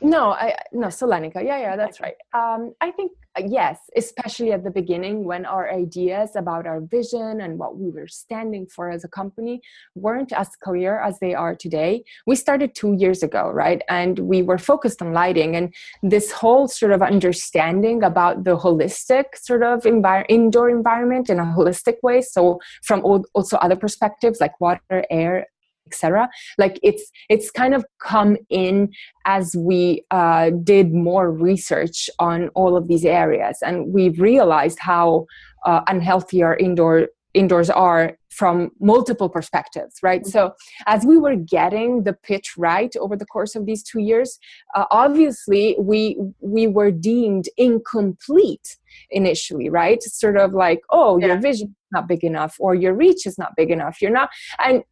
no, 0.00 0.32
I 0.32 0.56
no 0.72 0.88
Solenica. 0.88 1.36
Yeah, 1.36 1.58
yeah, 1.58 1.76
that's 1.76 2.00
right. 2.00 2.16
Um, 2.32 2.74
I 2.80 2.90
think 2.90 3.12
uh, 3.36 3.42
yes, 3.46 3.78
especially 3.96 4.52
at 4.52 4.62
the 4.62 4.70
beginning 4.70 5.24
when 5.24 5.44
our 5.44 5.72
ideas 5.72 6.36
about 6.36 6.66
our 6.66 6.80
vision 6.80 7.40
and 7.40 7.58
what 7.58 7.76
we 7.76 7.90
were 7.90 8.06
standing 8.06 8.66
for 8.66 8.90
as 8.90 9.02
a 9.04 9.08
company 9.08 9.60
weren't 9.96 10.32
as 10.32 10.50
clear 10.62 11.00
as 11.00 11.18
they 11.18 11.34
are 11.34 11.54
today. 11.54 12.04
We 12.26 12.36
started 12.36 12.74
two 12.74 12.92
years 12.92 13.22
ago, 13.22 13.50
right? 13.50 13.82
And 13.88 14.20
we 14.20 14.42
were 14.42 14.58
focused 14.58 15.02
on 15.02 15.12
lighting 15.12 15.56
and 15.56 15.74
this 16.02 16.30
whole 16.30 16.68
sort 16.68 16.92
of 16.92 17.02
understanding 17.02 18.04
about 18.04 18.44
the 18.44 18.56
holistic 18.56 19.24
sort 19.36 19.64
of 19.64 19.82
envir- 19.82 20.26
indoor 20.28 20.70
environment 20.70 21.28
in 21.28 21.40
a 21.40 21.44
holistic 21.44 21.96
way. 22.02 22.20
So, 22.20 22.60
from 22.84 23.02
also 23.34 23.56
other 23.56 23.76
perspectives 23.76 24.40
like 24.40 24.60
water, 24.60 25.04
air, 25.10 25.46
etc 25.86 26.28
like 26.58 26.78
it's 26.82 27.10
it's 27.28 27.50
kind 27.50 27.74
of 27.74 27.84
come 28.00 28.36
in 28.50 28.90
as 29.26 29.54
we 29.56 30.04
uh, 30.10 30.50
did 30.62 30.92
more 30.92 31.30
research 31.30 32.10
on 32.18 32.48
all 32.50 32.76
of 32.76 32.88
these 32.88 33.04
areas. 33.04 33.58
And 33.62 33.92
we've 33.92 34.20
realized 34.20 34.78
how 34.78 35.26
uh, 35.64 35.80
unhealthy 35.88 36.42
our 36.42 36.56
indoor 36.56 37.08
indoors 37.32 37.68
are 37.68 38.16
from 38.30 38.70
multiple 38.80 39.28
perspectives 39.28 39.96
right? 40.04 40.22
Mm-hmm. 40.22 40.30
so 40.30 40.52
as 40.86 41.04
we 41.04 41.18
were 41.18 41.34
getting 41.34 42.04
the 42.04 42.12
pitch 42.12 42.52
right 42.56 42.94
over 43.00 43.16
the 43.16 43.26
course 43.26 43.56
of 43.56 43.66
these 43.66 43.82
two 43.82 44.00
years 44.00 44.38
uh, 44.76 44.84
obviously 44.92 45.74
we 45.80 46.16
we 46.38 46.68
were 46.68 46.92
deemed 46.92 47.48
incomplete 47.56 48.76
initially 49.10 49.68
right? 49.68 50.00
Sort 50.02 50.36
of 50.36 50.52
like 50.52 50.80
oh 50.90 51.18
yeah. 51.18 51.26
your 51.26 51.38
vision 51.38 51.68
is 51.68 51.90
not 51.92 52.06
big 52.06 52.22
enough 52.22 52.54
or 52.60 52.76
your 52.76 52.94
reach 52.94 53.26
is 53.26 53.36
not 53.36 53.50
big 53.56 53.70
enough. 53.72 54.00
You're 54.00 54.12
not 54.12 54.30
and 54.60 54.84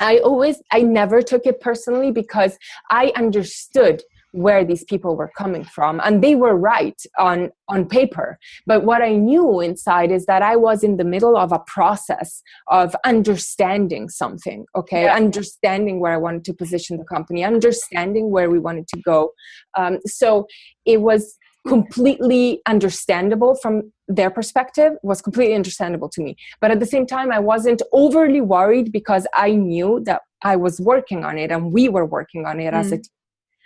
I 0.00 0.18
always, 0.18 0.62
I 0.72 0.82
never 0.82 1.22
took 1.22 1.46
it 1.46 1.60
personally 1.60 2.10
because 2.10 2.58
I 2.90 3.12
understood 3.16 4.02
where 4.32 4.64
these 4.64 4.84
people 4.84 5.16
were 5.16 5.30
coming 5.36 5.64
from 5.64 6.00
and 6.04 6.22
they 6.22 6.34
were 6.34 6.56
right 6.56 7.00
on 7.18 7.50
on 7.68 7.86
paper. 7.86 8.38
But 8.66 8.84
what 8.84 9.02
i 9.02 9.16
knew 9.16 9.60
inside 9.60 10.10
is 10.12 10.26
that 10.26 10.42
i 10.42 10.56
was 10.56 10.84
in 10.84 10.96
the 10.96 11.04
middle 11.04 11.36
of 11.36 11.52
a 11.52 11.58
process 11.66 12.42
of 12.68 12.94
understanding 13.04 14.08
something 14.08 14.66
okay? 14.76 15.04
Yeah. 15.04 15.16
understanding 15.16 16.00
where 16.00 16.12
i 16.12 16.16
wanted 16.16 16.44
to 16.44 16.54
position 16.54 16.96
the 16.96 17.04
company 17.04 17.42
understanding 17.44 18.30
where 18.30 18.50
we 18.50 18.58
wanted 18.58 18.86
to 18.88 19.00
go. 19.00 19.32
Um, 19.76 19.98
so 20.06 20.46
it 20.84 21.00
was 21.00 21.36
completely 21.66 22.62
understandable 22.66 23.54
from 23.54 23.92
their 24.08 24.30
perspective 24.30 24.94
was 25.02 25.20
completely 25.20 25.54
understandable 25.54 26.08
to 26.08 26.22
me 26.22 26.36
but 26.60 26.70
at 26.70 26.80
the 26.80 26.86
same 26.86 27.06
time 27.06 27.30
i 27.30 27.38
wasn't 27.38 27.82
overly 27.92 28.40
worried 28.40 28.90
because 28.92 29.26
i 29.34 29.52
knew 29.52 30.00
that 30.04 30.22
i 30.42 30.56
was 30.56 30.80
working 30.80 31.24
on 31.24 31.36
it 31.36 31.50
and 31.50 31.72
we 31.72 31.88
were 31.88 32.06
working 32.06 32.46
on 32.46 32.58
it 32.60 32.72
mm. 32.72 32.78
as 32.78 32.92
a 32.92 32.96
team 32.96 33.04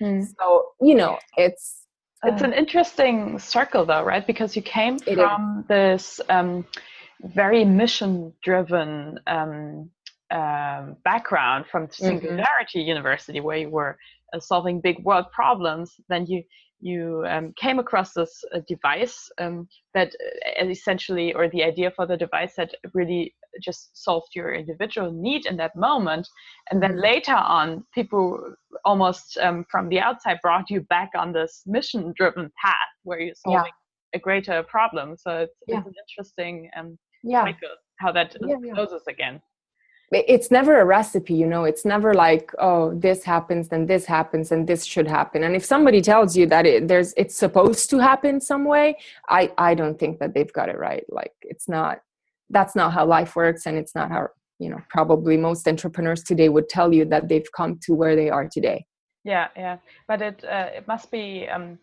mm. 0.03 0.27
so 0.41 0.67
you 0.81 0.95
know 0.95 1.19
it's 1.37 1.87
it's 2.25 2.43
uh, 2.43 2.47
an 2.47 2.53
interesting 2.53 3.39
circle 3.39 3.85
though 3.85 4.03
right 4.03 4.27
because 4.27 4.57
you 4.57 4.63
came 4.63 4.99
from 4.99 5.65
this 5.69 6.21
um, 6.31 6.67
very 7.23 7.65
mission 7.65 8.33
driven 8.43 9.19
um, 9.27 9.89
um, 10.31 10.97
background 11.05 11.67
from 11.71 11.87
mm-hmm. 11.87 12.05
Singularity 12.05 12.81
mm-hmm. 12.81 12.89
University, 12.89 13.41
where 13.41 13.57
you 13.57 13.71
were 13.71 13.97
uh, 14.33 14.41
solving 14.41 14.81
big 14.81 14.99
world 15.05 15.27
problems, 15.33 15.93
then 16.09 16.27
you 16.27 16.43
you 16.85 17.25
um, 17.27 17.53
came 17.57 17.79
across 17.79 18.13
this 18.13 18.45
uh, 18.55 18.61
device 18.69 19.31
um, 19.39 19.67
that 19.95 20.15
uh, 20.61 20.67
essentially, 20.67 21.33
or 21.33 21.49
the 21.49 21.65
idea 21.65 21.91
for 21.91 22.07
the 22.07 22.17
device 22.17 22.55
that 22.57 22.75
really 22.93 23.35
just 23.63 24.03
solved 24.05 24.29
your 24.35 24.53
individual 24.53 25.11
need 25.11 25.47
in 25.47 25.57
that 25.57 25.75
moment, 25.75 26.29
and 26.71 26.83
then 26.83 26.93
mm-hmm. 26.93 27.11
later 27.13 27.35
on, 27.35 27.85
people 27.95 28.39
almost 28.85 29.39
um, 29.39 29.65
from 29.71 29.89
the 29.89 29.99
outside 29.99 30.39
brought 30.43 30.69
you 30.69 30.83
back 30.83 31.11
on 31.17 31.33
this 31.33 31.63
mission-driven 31.67 32.53
path 32.63 32.75
where 33.05 33.21
you're 33.21 33.35
solving 33.35 33.73
yeah. 34.13 34.19
a 34.19 34.19
greater 34.19 34.63
problem. 34.65 35.17
So 35.17 35.31
it's, 35.39 35.55
yeah. 35.67 35.79
it's 35.79 35.87
an 35.87 35.95
interesting 36.07 36.71
um, 36.79 36.99
yeah. 37.23 37.45
cycle 37.45 37.69
how 38.01 38.13
that 38.13 38.37
yeah, 38.41 38.57
closes 38.75 39.03
again 39.09 39.41
it's 40.13 40.51
never 40.51 40.81
a 40.81 40.85
recipe 40.85 41.35
you 41.35 41.47
know? 41.47 41.65
It's 41.65 41.85
never 41.85 42.15
like 42.15 42.51
oh 42.59 42.95
this 42.95 43.25
happens 43.25 43.69
then 43.69 43.87
this 43.87 44.05
happens 44.05 44.53
and 44.53 44.67
this 44.67 44.85
should 44.85 45.09
happen. 45.09 45.45
And 45.45 45.57
if 45.57 45.65
somebody 45.65 46.01
tells 46.01 46.37
you 46.37 46.47
that 46.47 46.67
it, 46.67 46.89
there's 46.89 47.15
it's 47.17 47.37
supposed 47.37 47.91
to 47.91 47.99
happen 47.99 48.41
some 48.41 48.65
way 48.65 48.97
i 49.29 49.51
i 49.59 49.75
don't 49.75 49.99
think 49.99 50.19
that 50.19 50.35
they've 50.35 50.53
got 50.53 50.69
it 50.69 50.79
right. 50.79 51.05
Like 51.09 51.33
it's 51.43 51.69
not 51.69 52.01
that's 52.51 52.77
not 52.77 52.93
how 52.93 53.07
life 53.07 53.37
works 53.37 53.67
and 53.67 53.77
it's 53.77 53.95
not 53.95 54.11
how 54.11 54.29
you 54.59 54.69
know 54.71 54.81
probably 54.89 55.37
most 55.37 55.67
entrepreneurs 55.67 56.23
today 56.23 56.49
would 56.49 56.69
tell 56.69 56.93
you 56.93 57.05
that 57.07 57.29
they've 57.29 57.51
come 57.57 57.79
to 57.83 57.95
where 57.95 58.17
they 58.17 58.31
are 58.31 58.49
today. 58.49 58.87
Yeah 59.25 59.49
yeah. 59.57 59.79
But 60.07 60.23
it 60.23 60.45
uh, 60.45 60.71
it 60.75 60.87
must 60.87 61.11
be 61.11 61.49
um 61.49 61.79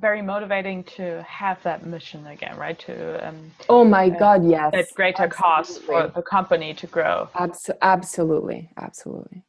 very 0.00 0.22
motivating 0.22 0.82
to 0.84 1.22
have 1.22 1.62
that 1.62 1.84
mission 1.86 2.26
again, 2.26 2.56
right? 2.56 2.78
To 2.80 3.28
um, 3.28 3.52
oh 3.68 3.84
my 3.84 4.06
uh, 4.06 4.18
God, 4.18 4.48
yes, 4.48 4.72
that 4.72 4.94
greater 4.94 5.24
absolutely. 5.24 5.36
cause 5.36 5.78
for 5.78 6.08
the 6.08 6.22
company 6.22 6.74
to 6.74 6.86
grow. 6.86 7.28
Abs- 7.34 7.70
absolutely, 7.82 8.70
absolutely. 8.78 9.44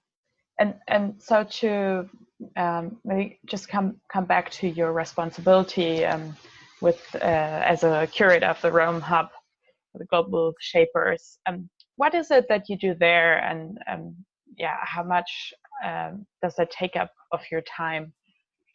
And 0.59 0.75
and 0.87 1.15
so 1.19 1.43
to 1.43 2.09
um, 2.57 2.97
maybe 3.05 3.39
just 3.45 3.67
come 3.67 3.95
come 4.11 4.25
back 4.25 4.51
to 4.51 4.67
your 4.67 4.91
responsibility 4.91 6.05
um, 6.05 6.35
with 6.81 7.01
uh, 7.15 7.17
as 7.73 7.83
a 7.83 8.07
curator 8.11 8.47
of 8.47 8.61
the 8.61 8.71
Rome 8.71 9.01
Hub, 9.01 9.29
the 9.95 10.05
Global 10.05 10.53
Shapers. 10.59 11.37
Um, 11.47 11.69
what 11.95 12.13
is 12.13 12.31
it 12.31 12.45
that 12.49 12.69
you 12.69 12.77
do 12.77 12.95
there, 12.99 13.37
and 13.39 13.77
um, 13.87 14.15
yeah, 14.57 14.77
how 14.81 15.03
much 15.03 15.53
um, 15.85 16.25
does 16.41 16.55
that 16.55 16.71
take 16.71 16.95
up 16.95 17.11
of 17.31 17.41
your 17.51 17.61
time? 17.61 18.13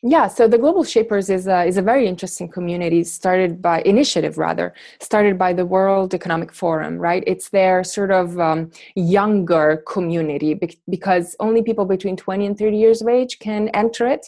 Yeah, 0.02 0.28
so 0.28 0.46
the 0.46 0.58
Global 0.58 0.84
Shapers 0.84 1.30
is 1.30 1.46
a, 1.46 1.64
is 1.64 1.78
a 1.78 1.82
very 1.82 2.06
interesting 2.06 2.48
community 2.48 3.02
started 3.02 3.62
by 3.62 3.80
initiative 3.82 4.36
rather 4.36 4.74
started 5.00 5.38
by 5.38 5.54
the 5.54 5.64
World 5.64 6.12
Economic 6.12 6.52
Forum, 6.52 6.98
right? 6.98 7.24
It's 7.26 7.48
their 7.48 7.82
sort 7.82 8.10
of 8.10 8.38
um, 8.38 8.70
younger 8.94 9.82
community 9.88 10.60
because 10.88 11.34
only 11.40 11.62
people 11.62 11.86
between 11.86 12.14
20 12.14 12.44
and 12.44 12.58
30 12.58 12.76
years 12.76 13.00
of 13.00 13.08
age 13.08 13.38
can 13.38 13.70
enter 13.70 14.06
it. 14.06 14.26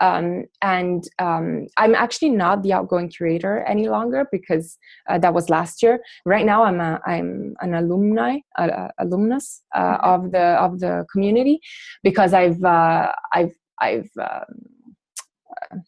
Um, 0.00 0.44
and 0.62 1.04
um, 1.18 1.66
I'm 1.76 1.94
actually 1.94 2.30
not 2.30 2.62
the 2.62 2.72
outgoing 2.72 3.10
curator 3.10 3.62
any 3.64 3.90
longer 3.90 4.26
because 4.32 4.78
uh, 5.06 5.18
that 5.18 5.34
was 5.34 5.50
last 5.50 5.82
year. 5.82 6.00
Right 6.24 6.46
now, 6.46 6.64
I'm 6.64 6.80
a, 6.80 6.98
I'm 7.06 7.54
an 7.60 7.74
alumni, 7.74 8.38
uh, 8.56 8.88
alumnus 8.98 9.62
uh, 9.74 9.98
mm-hmm. 9.98 10.08
of 10.08 10.32
the 10.32 10.40
of 10.40 10.80
the 10.80 11.04
community 11.12 11.60
because 12.02 12.32
I've 12.32 12.64
uh, 12.64 13.12
I've 13.32 13.54
I've 13.78 14.10
um, 14.18 14.79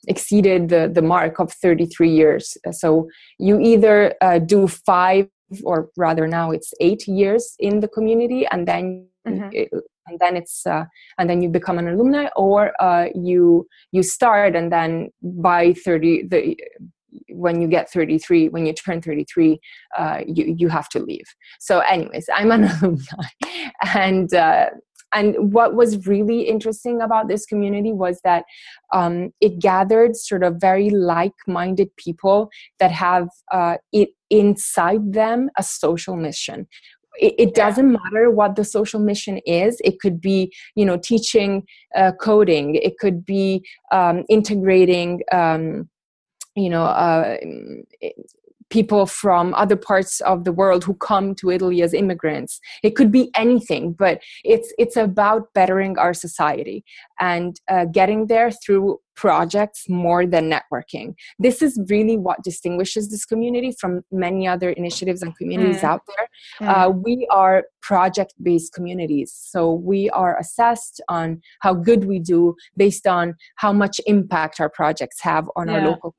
exceeded 0.08 0.68
the, 0.68 0.90
the 0.92 1.02
mark 1.02 1.38
of 1.38 1.52
33 1.52 2.08
years. 2.08 2.56
So 2.72 3.08
you 3.38 3.60
either 3.60 4.14
uh, 4.20 4.38
do 4.38 4.68
five, 4.68 5.28
or 5.64 5.90
rather 5.96 6.26
now 6.26 6.50
it's 6.50 6.72
eight 6.80 7.06
years 7.06 7.54
in 7.58 7.80
the 7.80 7.88
community, 7.88 8.46
and 8.50 8.66
then 8.66 9.06
mm-hmm. 9.26 9.48
it, 9.52 9.70
and 10.06 10.18
then 10.18 10.36
it's 10.36 10.66
uh, 10.66 10.84
and 11.18 11.28
then 11.28 11.42
you 11.42 11.48
become 11.48 11.78
an 11.78 11.88
alumni, 11.88 12.28
or 12.36 12.72
uh, 12.80 13.08
you 13.14 13.66
you 13.92 14.02
start 14.02 14.56
and 14.56 14.72
then 14.72 15.10
by 15.22 15.74
30 15.74 16.28
the 16.28 16.56
when 17.28 17.60
you 17.60 17.68
get 17.68 17.90
33 17.90 18.48
when 18.48 18.64
you 18.64 18.72
turn 18.72 19.02
33 19.02 19.60
uh, 19.98 20.20
you 20.26 20.54
you 20.56 20.68
have 20.68 20.88
to 20.88 20.98
leave 20.98 21.26
so 21.60 21.80
anyways 21.80 22.26
i'm 22.34 22.50
an 22.50 22.64
alumni 22.82 23.28
and 23.94 24.32
uh, 24.32 24.70
and 25.12 25.52
what 25.52 25.74
was 25.74 26.06
really 26.06 26.42
interesting 26.42 27.00
about 27.00 27.28
this 27.28 27.46
community 27.46 27.92
was 27.92 28.20
that 28.24 28.44
um, 28.92 29.32
it 29.40 29.58
gathered 29.58 30.16
sort 30.16 30.42
of 30.42 30.56
very 30.60 30.90
like-minded 30.90 31.94
people 31.96 32.50
that 32.78 32.90
have 32.90 33.28
uh, 33.50 33.76
it 33.92 34.10
inside 34.30 35.12
them 35.12 35.50
a 35.58 35.62
social 35.62 36.16
mission. 36.16 36.66
It, 37.20 37.34
it 37.38 37.54
doesn't 37.54 37.92
matter 37.92 38.30
what 38.30 38.56
the 38.56 38.64
social 38.64 39.00
mission 39.00 39.38
is. 39.46 39.80
It 39.84 40.00
could 40.00 40.20
be 40.20 40.52
you 40.74 40.84
know 40.84 40.96
teaching 40.96 41.64
uh, 41.94 42.12
coding. 42.20 42.76
It 42.76 42.98
could 42.98 43.24
be 43.24 43.64
um, 43.92 44.24
integrating 44.28 45.20
um, 45.30 45.88
you 46.56 46.70
know 46.70 46.84
uh, 46.84 47.36
people 48.72 49.04
from 49.04 49.52
other 49.52 49.76
parts 49.76 50.20
of 50.22 50.44
the 50.44 50.52
world 50.52 50.82
who 50.82 50.94
come 50.94 51.34
to 51.34 51.50
Italy 51.50 51.82
as 51.82 51.92
immigrants. 51.92 52.58
It 52.82 52.96
could 52.96 53.12
be 53.12 53.30
anything, 53.36 53.92
but 53.92 54.22
it's 54.44 54.72
it's 54.78 54.96
about 54.96 55.52
bettering 55.52 55.98
our 55.98 56.14
society 56.14 56.82
and 57.20 57.60
uh, 57.68 57.84
getting 57.84 58.28
there 58.28 58.50
through 58.50 58.98
projects 59.14 59.84
more 59.90 60.24
than 60.26 60.50
networking. 60.50 61.14
This 61.38 61.60
is 61.60 61.78
really 61.90 62.16
what 62.16 62.42
distinguishes 62.42 63.10
this 63.10 63.26
community 63.26 63.74
from 63.78 64.00
many 64.10 64.48
other 64.48 64.70
initiatives 64.70 65.20
and 65.20 65.36
communities 65.36 65.82
mm. 65.82 65.84
out 65.84 66.00
there. 66.08 66.26
Mm. 66.62 66.72
Uh, 66.72 66.90
we 66.90 67.28
are 67.30 67.64
project 67.82 68.32
based 68.42 68.72
communities. 68.72 69.30
So 69.52 69.70
we 69.70 70.08
are 70.10 70.38
assessed 70.38 71.02
on 71.08 71.42
how 71.60 71.74
good 71.74 72.04
we 72.04 72.20
do 72.20 72.54
based 72.76 73.06
on 73.06 73.34
how 73.56 73.72
much 73.72 74.00
impact 74.06 74.60
our 74.60 74.70
projects 74.70 75.20
have 75.20 75.46
on 75.56 75.68
yeah. 75.68 75.74
our 75.74 75.90
local 75.90 76.14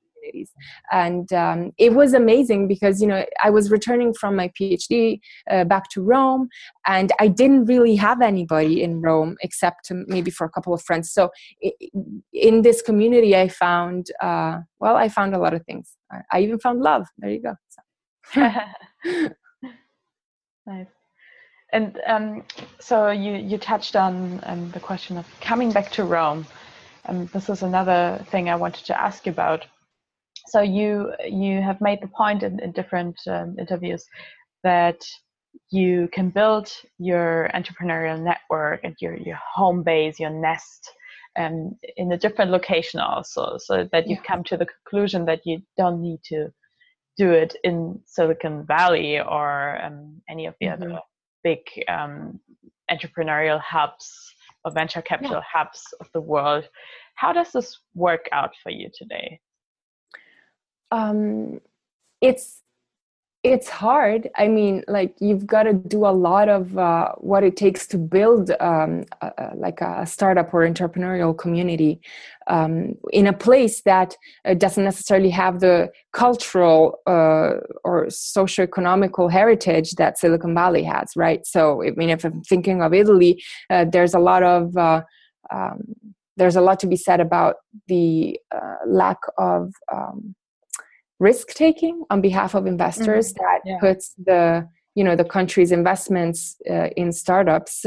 and 0.91 1.31
um, 1.33 1.71
it 1.77 1.93
was 1.93 2.13
amazing 2.13 2.67
because 2.67 3.01
you 3.01 3.07
know 3.07 3.25
i 3.43 3.49
was 3.49 3.71
returning 3.71 4.13
from 4.13 4.35
my 4.35 4.49
phd 4.59 5.19
uh, 5.49 5.63
back 5.63 5.89
to 5.89 6.01
rome 6.01 6.47
and 6.87 7.11
i 7.19 7.27
didn't 7.27 7.65
really 7.65 7.95
have 7.95 8.21
anybody 8.21 8.83
in 8.83 9.01
rome 9.01 9.35
except 9.41 9.91
maybe 10.07 10.31
for 10.31 10.45
a 10.45 10.49
couple 10.49 10.73
of 10.73 10.81
friends. 10.81 11.11
So 11.11 11.29
in 12.33 12.61
this 12.61 12.81
community 12.81 13.35
i 13.35 13.47
found 13.47 14.07
uh, 14.21 14.59
well 14.79 14.95
i 14.95 15.09
found 15.09 15.35
a 15.35 15.39
lot 15.39 15.53
of 15.53 15.63
things. 15.65 15.95
I, 16.31 16.41
even 16.41 16.59
found 16.59 16.81
love. 16.81 17.07
There 17.17 17.29
you 17.29 17.41
go. 17.41 17.55
So. 17.69 17.81
nice. 20.65 20.87
And 21.71 21.99
um, 22.05 22.43
so 22.79 23.09
you 23.09 23.33
you 23.33 23.57
touched 23.57 23.95
on 23.95 24.39
um, 24.43 24.69
the 24.71 24.79
question 24.79 25.17
of 25.17 25.25
coming 25.41 25.71
back 25.71 25.91
to 25.93 26.03
Rome. 26.03 26.45
Um, 27.05 27.25
this 27.33 27.49
is 27.49 27.63
another 27.63 28.23
thing 28.29 28.49
I 28.49 28.55
wanted 28.55 28.85
to 28.85 28.99
ask 28.99 29.25
you 29.25 29.31
about 29.31 29.65
so 30.47 30.61
you 30.61 31.11
you 31.25 31.61
have 31.61 31.79
made 31.81 31.99
the 32.01 32.07
point 32.07 32.43
in, 32.43 32.59
in 32.59 32.71
different 32.71 33.19
um, 33.27 33.55
interviews 33.59 34.05
that 34.63 35.03
you 35.69 36.09
can 36.11 36.29
build 36.29 36.69
your 36.97 37.49
entrepreneurial 37.53 38.21
network 38.21 38.81
and 38.83 38.95
your, 38.99 39.15
your 39.15 39.39
home 39.53 39.83
base 39.83 40.19
your 40.19 40.29
nest 40.29 40.91
um, 41.37 41.75
in 41.97 42.11
a 42.11 42.17
different 42.17 42.51
location 42.51 42.99
also 42.99 43.57
so 43.57 43.87
that 43.91 44.07
you've 44.07 44.23
come 44.23 44.43
to 44.43 44.57
the 44.57 44.65
conclusion 44.65 45.25
that 45.25 45.41
you 45.45 45.61
don't 45.77 46.01
need 46.01 46.19
to 46.23 46.51
do 47.17 47.31
it 47.31 47.55
in 47.63 47.99
silicon 48.05 48.65
valley 48.65 49.19
or 49.19 49.79
um, 49.83 50.21
any 50.29 50.45
of 50.45 50.55
the 50.59 50.67
mm-hmm. 50.67 50.83
other 50.83 50.99
big 51.43 51.59
um, 51.87 52.39
entrepreneurial 52.91 53.59
hubs 53.59 54.33
or 54.65 54.71
venture 54.71 55.01
capital 55.01 55.35
yeah. 55.35 55.41
hubs 55.51 55.83
of 55.99 56.07
the 56.13 56.21
world 56.21 56.67
how 57.15 57.31
does 57.31 57.51
this 57.51 57.79
work 57.95 58.27
out 58.31 58.51
for 58.61 58.71
you 58.71 58.89
today 58.93 59.39
um, 60.93 61.59
it's 62.21 62.59
it's 63.43 63.67
hard. 63.67 64.29
I 64.37 64.47
mean 64.47 64.85
like 64.87 65.15
you've 65.19 65.45
got 65.45 65.63
to 65.63 65.73
do 65.73 66.05
a 66.05 66.15
lot 66.29 66.47
of 66.47 66.77
uh, 66.77 67.09
what 67.17 67.43
it 67.43 67.57
takes 67.57 67.85
to 67.87 67.97
build 67.97 68.51
um, 68.61 69.03
a, 69.21 69.51
like 69.55 69.81
a 69.81 70.05
startup 70.05 70.53
or 70.53 70.65
entrepreneurial 70.65 71.37
community 71.37 71.99
um, 72.47 72.95
in 73.11 73.27
a 73.27 73.33
place 73.33 73.81
that 73.81 74.15
uh, 74.45 74.53
doesn't 74.53 74.85
necessarily 74.85 75.29
have 75.29 75.59
the 75.59 75.91
cultural 76.13 76.99
uh, 77.05 77.55
or 77.83 78.09
socio-economical 78.09 79.27
heritage 79.27 79.91
that 79.95 80.17
silicon 80.17 80.53
valley 80.55 80.83
has 80.83 81.11
right? 81.17 81.45
So 81.45 81.83
i 81.83 81.91
mean 81.91 82.09
if 82.09 82.23
i'm 82.23 82.41
thinking 82.43 82.81
of 82.81 82.93
italy 82.93 83.43
uh, 83.69 83.85
there's 83.93 84.13
a 84.13 84.19
lot 84.19 84.43
of 84.43 84.77
uh, 84.77 85.01
um, 85.51 85.81
there's 86.37 86.55
a 86.55 86.61
lot 86.61 86.79
to 86.79 86.87
be 86.87 86.95
said 86.95 87.19
about 87.19 87.55
the 87.87 88.39
uh, 88.55 88.77
lack 88.87 89.19
of 89.37 89.73
um, 89.91 90.35
risk 91.23 91.47
taking 91.65 92.03
on 92.09 92.19
behalf 92.21 92.53
of 92.53 92.67
investors 92.67 93.33
mm-hmm. 93.33 93.43
that 93.43 93.59
yeah. 93.65 93.79
puts 93.79 94.13
the 94.29 94.67
you 94.95 95.03
know 95.03 95.15
the 95.15 95.25
country's 95.37 95.71
investments 95.71 96.55
uh, 96.69 96.89
in 97.01 97.11
startups 97.11 97.85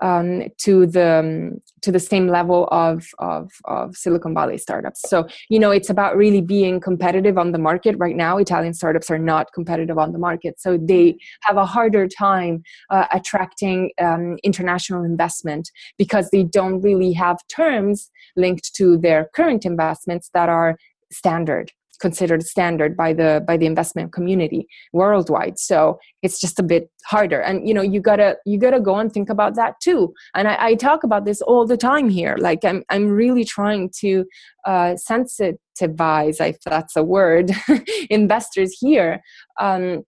um, 0.00 0.42
to 0.64 0.86
the 0.86 1.10
um, 1.18 1.60
to 1.82 1.92
the 1.92 2.00
same 2.00 2.26
level 2.28 2.60
of, 2.70 3.06
of 3.18 3.50
of 3.66 3.94
Silicon 3.94 4.32
Valley 4.34 4.58
startups. 4.58 5.00
So 5.10 5.28
you 5.50 5.58
know 5.58 5.70
it's 5.70 5.90
about 5.90 6.16
really 6.16 6.40
being 6.40 6.80
competitive 6.80 7.36
on 7.36 7.52
the 7.52 7.58
market. 7.58 7.96
Right 7.98 8.16
now, 8.16 8.38
Italian 8.38 8.74
startups 8.74 9.10
are 9.10 9.18
not 9.18 9.52
competitive 9.52 9.98
on 9.98 10.12
the 10.12 10.18
market, 10.28 10.54
so 10.58 10.78
they 10.92 11.18
have 11.42 11.58
a 11.58 11.66
harder 11.66 12.08
time 12.08 12.62
uh, 12.90 13.06
attracting 13.12 13.90
um, 14.00 14.38
international 14.42 15.04
investment 15.04 15.70
because 15.98 16.30
they 16.30 16.44
don't 16.44 16.80
really 16.80 17.12
have 17.12 17.38
terms 17.48 18.10
linked 18.36 18.74
to 18.76 18.96
their 18.96 19.28
current 19.34 19.66
investments 19.66 20.30
that 20.32 20.48
are 20.48 20.76
standard 21.12 21.70
considered 22.00 22.42
standard 22.42 22.96
by 22.96 23.12
the 23.12 23.44
by 23.46 23.56
the 23.56 23.66
investment 23.66 24.12
community 24.12 24.66
worldwide. 24.92 25.58
So 25.58 25.98
it's 26.22 26.40
just 26.40 26.58
a 26.58 26.62
bit 26.62 26.90
harder. 27.04 27.40
And 27.40 27.66
you 27.66 27.74
know 27.74 27.82
you 27.82 28.00
gotta 28.00 28.36
you 28.44 28.58
gotta 28.58 28.80
go 28.80 28.96
and 28.96 29.12
think 29.12 29.28
about 29.28 29.54
that 29.56 29.74
too. 29.82 30.12
And 30.34 30.48
i, 30.48 30.56
I 30.68 30.74
talk 30.74 31.04
about 31.04 31.24
this 31.24 31.40
all 31.42 31.66
the 31.66 31.76
time 31.76 32.08
here. 32.08 32.36
Like 32.38 32.64
i'm 32.64 32.84
i'm 32.90 33.08
really 33.08 33.44
trying 33.44 33.90
to 34.00 34.24
uh, 34.66 34.96
sensitivize 35.10 36.40
if 36.40 36.58
that's 36.64 36.96
a 36.96 37.02
word 37.04 37.52
investors 38.10 38.76
here 38.80 39.20
um, 39.60 40.02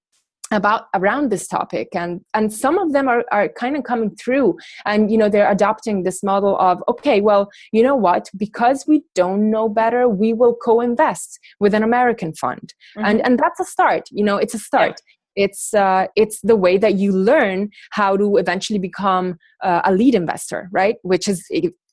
about 0.53 0.87
around 0.95 1.31
this 1.31 1.47
topic 1.47 1.89
and 1.95 2.21
and 2.35 2.53
some 2.53 2.79
of 2.79 2.93
them 2.93 3.09
are, 3.09 3.25
are 3.33 3.49
kind 3.49 3.77
of 3.77 3.85
coming 3.85 4.15
through 4.17 4.57
and 4.87 5.11
you 5.11 5.19
know 5.19 5.29
they're 5.29 5.51
adopting 5.51 6.03
this 6.03 6.23
model 6.23 6.59
of 6.59 6.83
okay 6.89 7.21
well 7.21 7.51
you 7.73 7.83
know 7.83 7.97
what 7.97 8.31
because 8.37 8.85
we 8.87 9.03
don't 9.15 9.51
know 9.51 9.69
better 9.69 10.09
we 10.09 10.33
will 10.33 10.55
co-invest 10.55 11.39
with 11.61 11.75
an 11.75 11.83
american 11.83 12.33
fund 12.35 12.75
mm-hmm. 12.97 13.07
and 13.07 13.25
and 13.27 13.39
that's 13.39 13.61
a 13.61 13.65
start 13.65 14.09
you 14.11 14.25
know 14.25 14.37
it's 14.37 14.55
a 14.55 14.59
start 14.59 15.01
yeah. 15.37 15.45
it's 15.45 15.75
uh, 15.75 16.07
it's 16.17 16.41
the 16.43 16.57
way 16.57 16.79
that 16.79 16.95
you 16.95 17.13
learn 17.13 17.71
how 17.91 18.17
to 18.17 18.37
eventually 18.37 18.79
become 18.79 19.39
uh, 19.63 19.83
a 19.85 19.93
lead 19.93 20.15
investor 20.15 20.69
right 20.73 20.97
which 21.03 21.29
is 21.29 21.47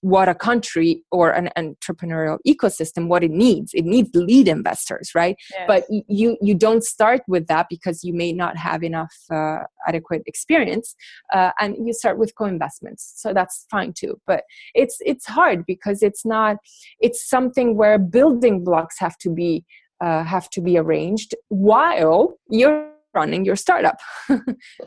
what 0.06 0.30
a 0.30 0.36
country 0.36 1.02
or 1.12 1.32
an 1.32 1.50
entrepreneurial 1.58 2.38
ecosystem 2.48 3.08
what 3.08 3.24
it 3.24 3.32
needs. 3.32 3.72
It 3.74 3.86
needs 3.86 4.12
lead 4.14 4.48
investors 4.48 5.10
right? 5.16 5.36
Yes. 5.52 5.66
but 5.68 5.84
you 6.08 6.38
you 6.48 6.54
don't 6.54 6.84
start 6.84 7.22
with 7.28 7.48
that 7.48 7.66
because 7.72 8.04
you 8.04 8.14
may 8.14 8.32
not 8.32 8.56
have 8.56 8.84
enough 8.84 9.16
uh, 9.32 9.62
adequate 9.88 10.22
experience 10.28 10.96
uh, 11.34 11.52
and 11.60 11.76
you 11.86 11.92
start 11.92 12.20
with 12.20 12.36
co-investments. 12.36 13.14
So 13.16 13.34
that's 13.34 13.66
fine 13.72 13.94
too. 13.94 14.14
But 14.28 14.44
it's 14.76 14.98
it's 15.12 15.26
hard 15.26 15.66
because 15.66 16.04
it's 16.04 16.24
not 16.24 16.58
it's 17.00 17.28
something 17.36 17.76
where 17.76 17.98
building 17.98 18.64
blocks 18.64 18.98
have 19.00 19.18
to 19.26 19.30
be 19.42 19.66
uh, 20.06 20.24
have 20.24 20.48
to 20.52 20.62
be 20.62 20.78
arranged 20.78 21.34
while 21.50 22.38
you're 22.48 22.92
running 23.16 23.44
your 23.44 23.56
startup. 23.56 23.98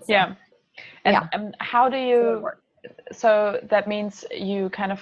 Yeah. 0.09 0.35
And 1.05 1.15
yeah. 1.15 1.27
Um, 1.35 1.51
how 1.59 1.89
do 1.89 1.99
you 1.99 2.51
so 3.13 3.61
that 3.65 3.89
means 3.89 4.25
you 4.31 4.69
kind 4.71 4.93
of 4.93 5.01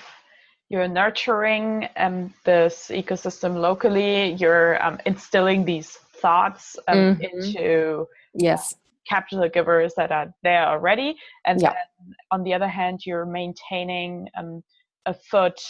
you're 0.69 0.89
nurturing 0.89 1.89
um, 1.97 2.33
this 2.45 2.91
ecosystem 2.93 3.57
locally 3.57 4.33
you're 4.33 4.83
um, 4.85 4.99
instilling 5.07 5.65
these 5.65 5.91
thoughts 5.91 6.77
um, 6.89 6.97
mm-hmm. 6.97 7.23
into 7.23 8.07
yes 8.35 8.75
capital 9.09 9.49
givers 9.49 9.95
that 9.95 10.11
are 10.11 10.33
there 10.43 10.67
already 10.67 11.17
and 11.45 11.61
yeah. 11.61 11.75
on 12.31 12.43
the 12.43 12.53
other 12.53 12.69
hand 12.69 13.01
you're 13.07 13.27
maintaining 13.27 14.29
um, 14.37 14.63
a 15.07 15.15
foot 15.15 15.61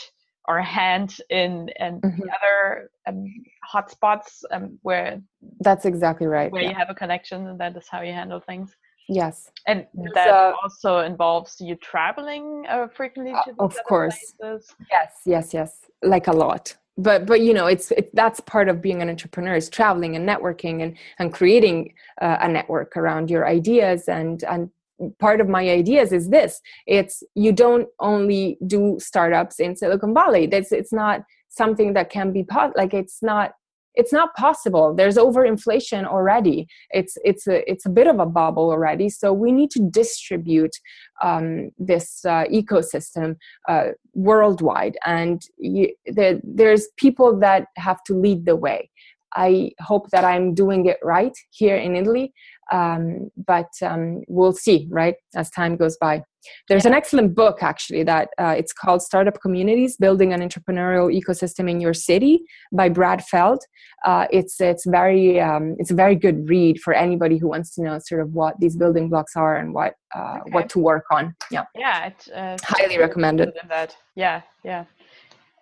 or 0.49 0.59
a 0.59 0.65
hand 0.65 1.19
in 1.31 1.69
and 1.79 2.01
mm-hmm. 2.01 2.21
the 2.23 2.31
other 2.33 2.91
um, 3.07 3.27
hotspots 3.71 4.43
um, 4.53 4.79
where 4.83 5.21
that's 5.61 5.85
exactly 5.85 6.27
right 6.27 6.51
where 6.53 6.63
yeah. 6.63 6.71
you 6.71 6.75
have 6.75 6.89
a 6.89 6.95
connection 6.95 7.47
and 7.49 7.61
that 7.61 7.77
is 7.77 7.87
how 7.91 8.01
you 8.01 8.13
handle 8.13 8.41
things 8.41 8.75
Yes. 9.09 9.51
And 9.67 9.87
that 10.15 10.29
uh, 10.29 10.53
also 10.63 10.99
involves 10.99 11.61
you 11.61 11.77
traveling 11.77 12.65
uh, 12.69 12.89
frequently 12.89 13.33
to 13.33 13.51
uh, 13.51 13.65
Of 13.65 13.77
course. 13.87 14.35
Places. 14.39 14.75
Yes, 14.91 15.13
yes, 15.25 15.55
yes. 15.55 15.73
Like 16.03 16.27
a 16.27 16.33
lot. 16.33 16.77
But 16.99 17.27
but 17.27 17.41
you 17.41 17.53
know, 17.53 17.67
it's 17.67 17.91
it, 17.93 18.15
that's 18.15 18.41
part 18.41 18.69
of 18.69 18.81
being 18.81 19.03
an 19.03 19.11
entrepreneur 19.11 19.55
is 19.55 19.69
traveling 19.69 20.17
and 20.17 20.27
networking 20.27 20.83
and 20.83 20.97
and 21.19 21.33
creating 21.33 21.93
uh, 22.21 22.39
a 22.41 22.49
network 22.49 22.97
around 22.97 23.31
your 23.31 23.47
ideas 23.47 24.09
and 24.09 24.43
and 24.45 24.71
part 25.19 25.41
of 25.43 25.49
my 25.49 25.69
ideas 25.69 26.11
is 26.11 26.31
this 26.31 26.63
it's 26.87 27.23
you 27.35 27.53
don't 27.53 27.87
only 28.01 28.57
do 28.67 28.97
startups 28.99 29.61
in 29.61 29.77
silicon 29.77 30.15
valley 30.15 30.47
that's 30.47 30.73
it's 30.73 30.91
not 30.93 31.23
something 31.51 31.93
that 31.93 32.09
can 32.09 32.33
be 32.33 32.47
like 32.77 32.95
it's 32.95 33.23
not 33.23 33.53
it's 33.97 34.13
not 34.13 34.35
possible. 34.35 34.95
There's 34.95 35.17
overinflation 35.17 36.05
already. 36.07 36.69
It's 36.91 37.17
it's 37.25 37.47
a 37.47 37.69
it's 37.71 37.87
a 37.87 37.91
bit 37.91 38.07
of 38.07 38.21
a 38.21 38.27
bubble 38.27 38.71
already. 38.71 39.09
So 39.09 39.33
we 39.33 39.51
need 39.53 39.71
to 39.73 39.81
distribute 39.81 40.77
um, 41.23 41.71
this 41.79 42.25
uh, 42.25 42.45
ecosystem 42.45 43.37
uh, 43.69 43.89
worldwide. 44.15 44.99
And 45.05 45.43
you, 45.59 45.95
the, 46.07 46.41
there's 46.45 46.89
people 46.97 47.39
that 47.41 47.69
have 47.77 48.03
to 48.05 48.15
lead 48.15 48.45
the 48.45 48.57
way. 48.57 48.91
I 49.35 49.73
hope 49.81 50.09
that 50.11 50.25
i'm 50.25 50.55
doing 50.55 50.87
it 50.87 50.99
right 51.03 51.37
here 51.51 51.77
in 51.77 51.95
italy 51.95 52.33
um, 52.73 53.31
but 53.47 53.71
um, 53.83 54.23
we'll 54.29 54.53
see 54.53 54.87
right 54.91 55.15
as 55.35 55.51
time 55.51 55.77
goes 55.77 55.97
by. 55.97 56.23
There's 56.69 56.85
yeah. 56.85 56.91
an 56.91 56.95
excellent 56.95 57.35
book 57.35 57.63
actually 57.63 58.05
that 58.05 58.29
uh, 58.39 58.55
it's 58.57 58.73
called 58.73 59.03
startup 59.03 59.41
communities 59.41 59.97
building 59.97 60.33
an 60.33 60.41
entrepreneurial 60.41 61.13
ecosystem 61.13 61.69
in 61.69 61.81
your 61.81 61.95
city 61.95 62.41
by 62.73 62.89
brad 62.89 63.25
feld. 63.25 63.63
Uh, 64.05 64.27
it's 64.31 64.61
it's 64.61 64.87
very 64.87 65.41
um, 65.41 65.77
it's 65.79 65.91
a 65.91 65.95
very 65.95 66.15
good 66.15 66.49
read 66.49 66.81
for 66.81 66.93
anybody 66.95 67.39
who 67.39 67.49
wants 67.49 67.75
to 67.75 67.83
know 67.83 67.99
sort 67.99 68.21
of 68.21 68.33
what 68.33 68.55
these 68.61 68.77
building 68.77 69.09
blocks 69.09 69.37
are 69.37 69.57
and 69.57 69.75
what 69.75 69.95
uh, 70.15 70.39
okay. 70.41 70.51
what 70.51 70.69
to 70.71 70.79
work 70.79 71.05
on. 71.11 71.35
Yeah. 71.51 71.65
Yeah 71.75 72.07
it, 72.07 72.29
uh, 72.35 72.57
highly 72.63 72.99
recommended. 72.99 73.53
That. 73.69 73.97
Yeah 74.15 74.43
yeah. 74.65 74.85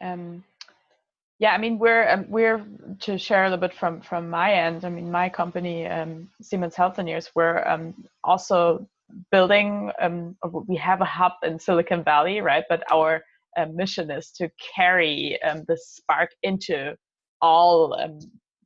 Um, 0.01 0.45
yeah 1.39 1.51
i 1.53 1.59
mean 1.59 1.79
we're 1.79 2.09
um, 2.09 2.25
we're 2.29 2.65
to 3.01 3.19
share 3.19 3.45
a 3.45 3.51
little 3.51 3.61
bit 3.61 3.75
from 3.75 4.01
from 4.01 4.31
my 4.31 4.53
end 4.53 4.85
i 4.85 4.89
mean 4.89 5.11
my 5.11 5.29
company 5.29 5.87
um, 5.87 6.29
siemens 6.43 6.75
healthineers 6.75 7.31
we're 7.35 7.67
um, 7.67 7.95
also 8.23 8.87
building 9.31 9.91
um, 10.01 10.37
we 10.67 10.77
have 10.77 11.01
a 11.01 11.05
hub 11.05 11.33
in 11.43 11.59
silicon 11.59 12.03
valley 12.03 12.41
right 12.41 12.65
but 12.69 12.83
our 12.93 13.23
uh, 13.57 13.67
mission 13.67 14.11
is 14.11 14.31
to 14.33 14.51
carry 14.75 15.41
um, 15.43 15.63
the 15.69 15.77
spark 15.77 16.31
into 16.43 16.97
all 17.41 17.95
um, 18.01 18.19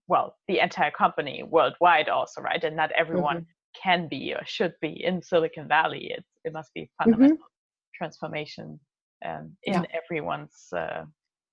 well 0.07 0.37
the 0.47 0.61
entire 0.61 0.91
company 0.91 1.43
worldwide 1.43 2.09
also 2.09 2.41
right 2.41 2.65
and 2.65 2.77
not 2.77 2.91
everyone 2.93 3.39
mm-hmm. 3.39 3.83
can 3.83 4.09
be 4.09 4.33
or 4.35 4.43
should 4.45 4.75
be 4.81 5.05
in 5.05 5.23
silicon 5.23 5.67
valley 5.69 6.13
it, 6.17 6.25
it 6.45 6.53
must 6.53 6.73
be 6.75 6.83
mm-hmm. 6.83 7.05
fundamental 7.11 7.37
mm-hmm. 7.37 7.97
transformation 7.97 8.79
um, 9.25 9.53
in 9.65 9.75
yeah. 9.75 9.83
everyone's 9.93 10.69
uh, 10.75 11.03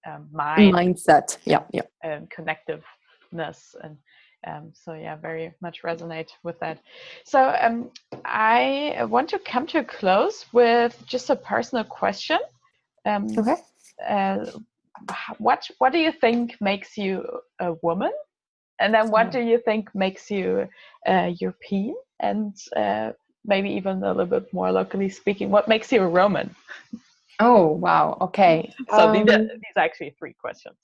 um, 0.06 0.28
mind 0.32 0.74
mindset. 0.74 1.38
Yeah 1.46 1.64
yeah 1.74 1.84
and 2.04 2.30
connectiveness 2.30 3.76
and 3.84 3.98
um, 4.48 4.72
so 4.74 4.94
yeah 4.94 5.16
very 5.16 5.54
much 5.62 5.82
resonate 5.84 6.30
with 6.44 6.60
that. 6.60 6.80
So 7.24 7.56
um, 7.60 7.92
i 8.26 9.04
want 9.10 9.30
to 9.30 9.40
come 9.40 9.66
to 9.68 9.80
a 9.80 9.84
close 9.84 10.46
with 10.54 11.02
just 11.06 11.30
a 11.30 11.36
personal 11.36 11.84
question. 11.84 12.40
Um, 13.06 13.28
okay. 13.38 13.56
uh, 14.08 14.46
what 15.40 15.70
what 15.80 15.92
do 15.94 16.00
you 16.00 16.12
think 16.12 16.56
makes 16.62 16.98
you 16.98 17.26
a 17.60 17.74
woman? 17.82 18.12
And 18.80 18.94
then 18.94 19.10
what 19.10 19.32
do 19.32 19.40
you 19.40 19.58
think 19.58 19.90
makes 19.96 20.30
you 20.30 20.68
uh, 21.08 21.32
european? 21.40 21.96
And 22.20 22.56
uh, 22.76 23.12
maybe 23.46 23.70
even 23.70 24.04
a 24.04 24.14
little 24.14 24.26
bit 24.26 24.54
more 24.54 24.72
locally 24.72 25.10
speaking 25.10 25.50
what 25.50 25.68
makes 25.68 25.92
you 25.92 26.02
a 26.02 26.08
roman 26.08 26.56
oh 27.40 27.68
wow 27.68 28.18
okay 28.22 28.74
so 28.90 29.10
um, 29.10 29.14
these, 29.14 29.36
are, 29.36 29.40
these 29.40 29.76
are 29.76 29.84
actually 29.84 30.16
three 30.18 30.34
questions. 30.34 30.76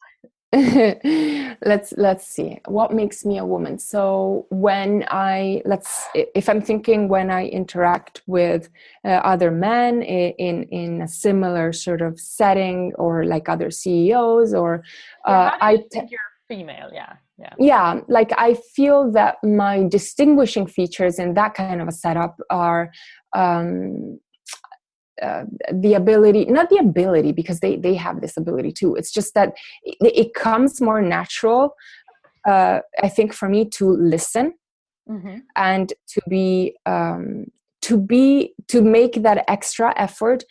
Let's 0.54 1.94
let's 1.96 2.28
see 2.28 2.60
what 2.68 2.92
makes 2.92 3.24
me 3.24 3.38
a 3.38 3.46
woman? 3.46 3.80
So 3.80 4.48
when 4.50 5.06
i 5.08 5.62
let's 5.64 6.08
if 6.14 6.50
i'm 6.50 6.62
thinking 6.62 7.08
when 7.08 7.32
i 7.32 7.46
interact 7.48 8.22
with 8.28 8.68
uh, 9.06 9.22
other 9.24 9.50
men 9.50 10.02
in 10.02 10.64
in 10.64 11.02
a 11.04 11.08
similar 11.08 11.72
sort 11.72 12.02
of 12.02 12.20
setting 12.20 12.92
or 12.96 13.24
like 13.24 13.48
other 13.48 13.72
ceos 13.72 14.54
or 14.54 14.84
uh, 15.26 15.52
i 15.62 15.78
think 15.90 16.12
you're 16.12 16.20
female? 16.50 16.90
Yeah 16.94 17.14
yeah. 17.40 17.54
Yeah 17.58 18.02
like 18.10 18.32
i 18.38 18.56
feel 18.76 19.10
that 19.14 19.38
my 19.44 19.88
distinguishing 19.88 20.68
features 20.68 21.18
in 21.18 21.34
that 21.36 21.54
kind 21.54 21.82
of 21.82 21.88
a 21.88 21.94
setup 21.94 22.36
are 22.50 22.92
um 23.34 24.20
uh, 25.22 25.46
the 25.72 25.94
ability 25.94 26.46
not 26.46 26.70
the 26.70 26.78
ability 26.78 27.32
because 27.32 27.60
they 27.60 27.76
they 27.76 27.96
have 27.96 28.22
this 28.22 28.38
ability 28.38 28.72
too. 28.72 28.96
It's 28.96 29.12
just 29.12 29.34
that 29.34 29.54
it, 29.84 29.98
it 30.02 30.34
comes 30.34 30.82
more 30.82 31.02
natural 31.02 31.76
uh, 32.48 32.80
i 33.02 33.10
think 33.10 33.34
for 33.34 33.48
me 33.50 33.66
to 33.66 33.90
listen 33.90 34.54
mm-hmm. 35.10 35.38
and 35.56 35.94
to 36.08 36.22
be 36.30 36.76
um, 36.86 37.46
to 37.82 37.98
be 37.98 38.54
to 38.68 38.82
make 38.82 39.24
that 39.24 39.44
extra 39.48 39.94
effort 39.98 40.44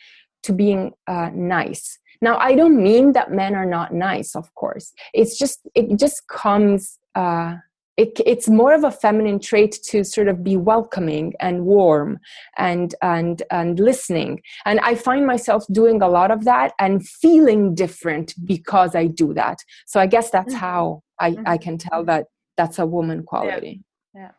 to 0.43 0.53
being 0.53 0.93
uh, 1.07 1.31
nice. 1.35 1.99
Now 2.23 2.39
i 2.39 2.55
don't 2.55 2.83
mean 2.83 3.13
that 3.13 3.33
men 3.33 3.55
are 3.55 3.67
not 3.67 3.93
nice 3.95 4.37
of 4.37 4.55
course. 4.55 4.93
It's 5.15 5.39
just 5.39 5.61
it 5.75 5.99
just 5.99 6.27
comes 6.29 6.99
uh 7.15 7.57
it, 8.01 8.19
it's 8.25 8.49
more 8.49 8.73
of 8.73 8.83
a 8.85 8.91
feminine 8.91 9.39
trait 9.39 9.79
to 9.91 10.05
sort 10.05 10.29
of 10.29 10.43
be 10.43 10.57
welcoming 10.57 11.35
and 11.39 11.67
warm 11.67 12.19
and 12.57 12.95
and 13.03 13.43
and 13.51 13.79
listening. 13.79 14.41
And 14.65 14.81
i 14.81 14.95
find 14.95 15.27
myself 15.27 15.65
doing 15.71 16.01
a 16.01 16.09
lot 16.09 16.31
of 16.31 16.45
that 16.45 16.73
and 16.79 17.07
feeling 17.07 17.75
different 17.75 18.35
because 18.45 18.95
i 18.95 19.07
do 19.07 19.35
that. 19.35 19.59
So 19.87 20.01
i 20.01 20.07
guess 20.07 20.31
that's 20.31 20.55
mm-hmm. 20.55 20.67
how 20.67 21.03
i 21.19 21.33
mm-hmm. 21.33 21.43
i 21.47 21.57
can 21.59 21.77
tell 21.77 22.05
that 22.05 22.25
that's 22.57 22.79
a 22.79 22.87
woman 22.87 23.23
quality. 23.23 23.83
Yeah, 24.15 24.31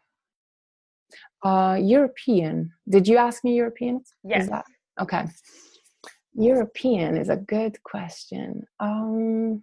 yeah. 1.43 1.49
uh 1.49 1.76
european. 1.76 2.72
Did 2.89 3.07
you 3.07 3.18
ask 3.18 3.43
me 3.43 3.51
european? 3.55 3.95
Yes 4.24 4.49
that, 4.49 4.66
okay. 5.03 5.26
European 6.34 7.18
is 7.18 7.30
a 7.30 7.36
good 7.55 7.76
question. 7.84 8.66
Um 8.80 9.62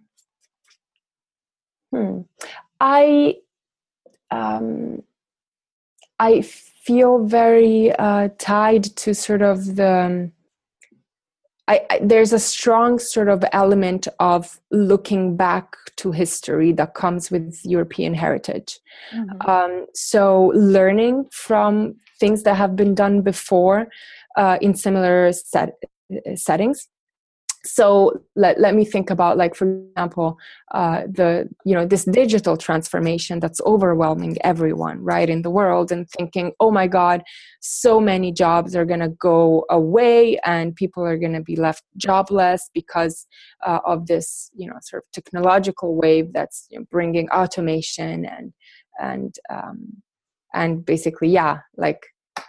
hmm. 1.91 2.19
I 2.79 3.35
um, 4.31 5.03
I 6.19 6.41
feel 6.41 7.25
very 7.25 7.91
uh, 7.93 8.29
tied 8.37 8.83
to 8.83 9.13
sort 9.13 9.41
of 9.41 9.75
the. 9.75 9.91
Um, 9.91 10.31
I, 11.67 11.85
I, 11.91 11.99
there's 12.01 12.33
a 12.33 12.39
strong 12.39 12.97
sort 12.97 13.29
of 13.29 13.45
element 13.53 14.07
of 14.19 14.59
looking 14.71 15.37
back 15.37 15.75
to 15.97 16.11
history 16.11 16.71
that 16.73 16.95
comes 16.95 17.29
with 17.29 17.59
European 17.63 18.15
heritage. 18.15 18.79
Mm-hmm. 19.13 19.49
Um, 19.49 19.85
so, 19.93 20.51
learning 20.55 21.27
from 21.31 21.95
things 22.19 22.43
that 22.43 22.55
have 22.55 22.75
been 22.75 22.95
done 22.95 23.21
before 23.21 23.87
uh, 24.35 24.57
in 24.61 24.73
similar 24.73 25.31
set, 25.31 25.75
settings 26.35 26.87
so 27.65 28.21
let, 28.35 28.59
let 28.59 28.73
me 28.73 28.85
think 28.85 29.09
about 29.09 29.37
like 29.37 29.53
for 29.53 29.81
example 29.89 30.37
uh, 30.73 31.01
the 31.11 31.49
you 31.65 31.73
know 31.73 31.85
this 31.85 32.05
digital 32.05 32.55
transformation 32.55 33.39
that's 33.39 33.59
overwhelming 33.65 34.37
everyone 34.43 34.99
right 35.03 35.29
in 35.29 35.41
the 35.41 35.49
world 35.49 35.91
and 35.91 36.09
thinking 36.09 36.53
oh 36.59 36.71
my 36.71 36.87
god 36.87 37.21
so 37.59 37.99
many 37.99 38.31
jobs 38.31 38.75
are 38.75 38.85
going 38.85 38.99
to 38.99 39.09
go 39.09 39.65
away 39.69 40.39
and 40.45 40.75
people 40.75 41.03
are 41.03 41.17
going 41.17 41.33
to 41.33 41.41
be 41.41 41.55
left 41.55 41.83
jobless 41.97 42.69
because 42.73 43.27
uh, 43.65 43.79
of 43.85 44.07
this 44.07 44.49
you 44.53 44.67
know 44.67 44.77
sort 44.81 45.03
of 45.03 45.11
technological 45.11 45.95
wave 45.95 46.31
that's 46.31 46.67
you 46.69 46.79
know, 46.79 46.85
bringing 46.89 47.29
automation 47.29 48.25
and 48.25 48.53
and 49.01 49.35
um, 49.49 50.01
and 50.53 50.85
basically 50.85 51.27
yeah 51.27 51.59
like 51.75 52.05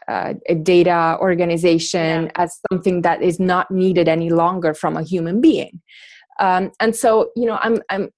uh, 0.09 0.35
a 0.49 0.55
data 0.55 1.17
organization 1.21 2.25
yeah. 2.25 2.31
as 2.37 2.59
something 2.71 3.03
that 3.03 3.23
is 3.23 3.39
not 3.41 3.71
needed 3.71 4.09
any 4.09 4.31
longer 4.31 4.75
from 4.75 4.97
a 4.97 5.03
human 5.03 5.41
being 5.41 5.81
um, 6.41 6.71
and 6.81 6.95
so 6.95 7.31
you 7.37 7.47
know 7.47 7.59
i'm 7.63 7.83
i'm 7.91 8.11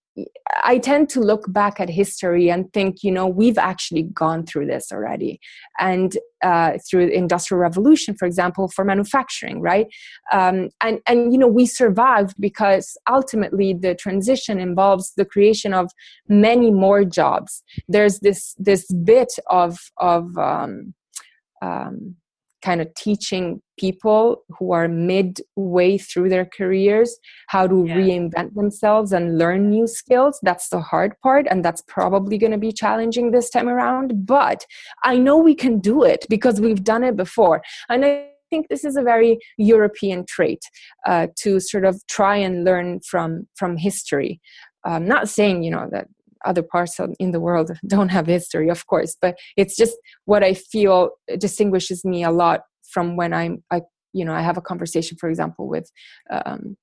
I 0.62 0.78
tend 0.78 1.08
to 1.10 1.20
look 1.20 1.50
back 1.50 1.80
at 1.80 1.88
history 1.88 2.50
and 2.50 2.70
think, 2.74 3.02
you 3.02 3.10
know, 3.10 3.26
we've 3.26 3.56
actually 3.56 4.02
gone 4.02 4.44
through 4.44 4.66
this 4.66 4.92
already, 4.92 5.40
and 5.78 6.16
uh, 6.42 6.76
through 6.88 7.06
the 7.06 7.16
industrial 7.16 7.60
revolution, 7.60 8.14
for 8.14 8.26
example, 8.26 8.68
for 8.68 8.84
manufacturing, 8.84 9.62
right? 9.62 9.86
Um, 10.30 10.68
and 10.82 11.00
and 11.06 11.32
you 11.32 11.38
know, 11.38 11.48
we 11.48 11.64
survived 11.64 12.34
because 12.38 12.94
ultimately 13.08 13.72
the 13.72 13.94
transition 13.94 14.60
involves 14.60 15.12
the 15.16 15.24
creation 15.24 15.72
of 15.72 15.90
many 16.28 16.70
more 16.70 17.04
jobs. 17.04 17.62
There's 17.88 18.18
this 18.18 18.54
this 18.58 18.86
bit 18.92 19.32
of 19.48 19.78
of 19.96 20.36
um, 20.36 20.92
um, 21.62 22.16
kind 22.62 22.80
of 22.80 22.94
teaching 22.94 23.60
people 23.78 24.44
who 24.58 24.72
are 24.72 24.86
midway 24.86 25.98
through 25.98 26.28
their 26.28 26.44
careers 26.44 27.18
how 27.48 27.66
to 27.66 27.84
yeah. 27.84 27.96
reinvent 27.96 28.54
themselves 28.54 29.12
and 29.12 29.36
learn 29.36 29.68
new 29.68 29.86
skills. 29.86 30.38
That's 30.42 30.68
the 30.68 30.80
hard 30.80 31.14
part, 31.22 31.46
and 31.50 31.64
that's 31.64 31.82
probably 31.88 32.38
going 32.38 32.52
to 32.52 32.58
be 32.58 32.72
challenging 32.72 33.30
this 33.30 33.50
time 33.50 33.68
around. 33.68 34.26
But 34.26 34.64
I 35.04 35.18
know 35.18 35.36
we 35.36 35.54
can 35.54 35.80
do 35.80 36.04
it 36.04 36.24
because 36.28 36.60
we've 36.60 36.84
done 36.84 37.02
it 37.02 37.16
before. 37.16 37.62
And 37.88 38.04
I 38.04 38.28
think 38.48 38.68
this 38.68 38.84
is 38.84 38.96
a 38.96 39.02
very 39.02 39.38
European 39.58 40.24
trait 40.26 40.60
uh, 41.06 41.26
to 41.38 41.58
sort 41.58 41.84
of 41.84 42.00
try 42.08 42.36
and 42.36 42.64
learn 42.64 43.00
from 43.00 43.48
from 43.56 43.76
history. 43.76 44.40
I'm 44.84 45.06
not 45.06 45.28
saying 45.28 45.62
you 45.62 45.70
know 45.70 45.88
that 45.92 46.06
other 46.44 46.62
parts 46.62 46.98
of, 46.98 47.10
in 47.18 47.32
the 47.32 47.40
world 47.40 47.70
don't 47.86 48.10
have 48.10 48.26
history 48.26 48.68
of 48.68 48.86
course 48.86 49.16
but 49.20 49.36
it's 49.56 49.76
just 49.76 49.96
what 50.24 50.42
i 50.42 50.54
feel 50.54 51.10
distinguishes 51.38 52.04
me 52.04 52.22
a 52.22 52.30
lot 52.30 52.62
from 52.90 53.16
when 53.16 53.32
i'm 53.32 53.62
i 53.70 53.80
you 54.12 54.24
know 54.24 54.34
i 54.34 54.40
have 54.40 54.56
a 54.56 54.62
conversation 54.62 55.16
for 55.18 55.28
example 55.28 55.68
with 55.68 55.90
um, 56.30 56.76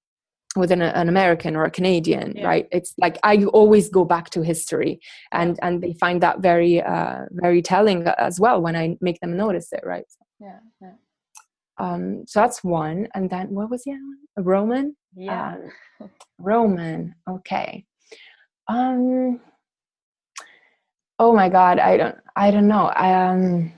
with 0.56 0.72
an, 0.72 0.82
an, 0.82 1.08
american 1.08 1.56
or 1.56 1.64
a 1.64 1.72
canadian 1.72 2.34
yeah. 2.36 2.48
right? 2.48 2.68
It's 2.72 2.94
like 2.98 3.18
i 3.24 3.44
always 3.46 3.90
go 3.90 4.04
back 4.04 4.32
to 4.32 4.42
history 4.42 5.00
and 5.32 5.60
and 5.62 5.82
they 5.84 5.94
find 5.94 6.22
that 6.22 6.40
very 6.40 6.82
uh, 6.82 7.26
very 7.32 7.62
telling 7.62 8.08
as 8.18 8.40
well 8.40 8.62
when 8.62 8.76
i 8.76 8.98
make 9.02 9.20
them 9.20 9.38
notice 9.38 9.72
it 9.72 9.84
right? 9.86 10.06
Yeah, 10.40 10.60
yeah. 10.82 10.94
Um, 11.78 12.26
so 12.28 12.42
that's 12.42 12.64
one 12.64 13.08
and 13.14 13.30
then 13.30 13.50
what 13.50 13.70
was 13.70 13.84
the 13.84 13.92
other 13.92 14.02
one? 14.02 14.18
A 14.38 14.42
roman? 14.42 14.96
Yeah. 15.16 15.58
Um, 16.02 16.10
roman 16.40 17.16
okay 17.30 17.86
um 18.70 19.40
oh 21.18 21.34
my 21.34 21.50
god 21.50 21.80
i 21.80 21.98
don't 21.98 22.16
i 22.36 22.52
don't 22.52 22.68
know 22.68 22.92
um 22.96 23.72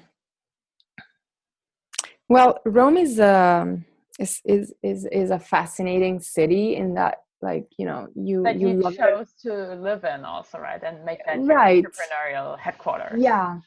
well 2.28 2.60
rome 2.66 2.98
is 2.98 3.20
um 3.20 3.86
is 4.20 4.42
is 4.46 4.74
is, 4.84 5.06
is 5.06 5.32
a 5.32 5.40
fascinating 5.40 6.20
city 6.20 6.76
in 6.76 6.94
that 6.94 7.20
like 7.42 7.68
you 7.78 7.86
know 7.86 8.08
you 8.16 8.44
that 8.44 8.60
you, 8.60 8.68
you 8.68 8.84
chose 8.96 9.34
it. 9.44 9.48
to 9.48 9.76
live 9.76 10.04
in 10.04 10.26
also 10.26 10.60
right 10.60 10.84
and 10.84 11.04
make 11.06 11.26
that 11.26 11.40
right. 11.40 11.84
entrepreneurial 11.84 12.60
headquarters 12.60 13.20
yeah 13.22 13.60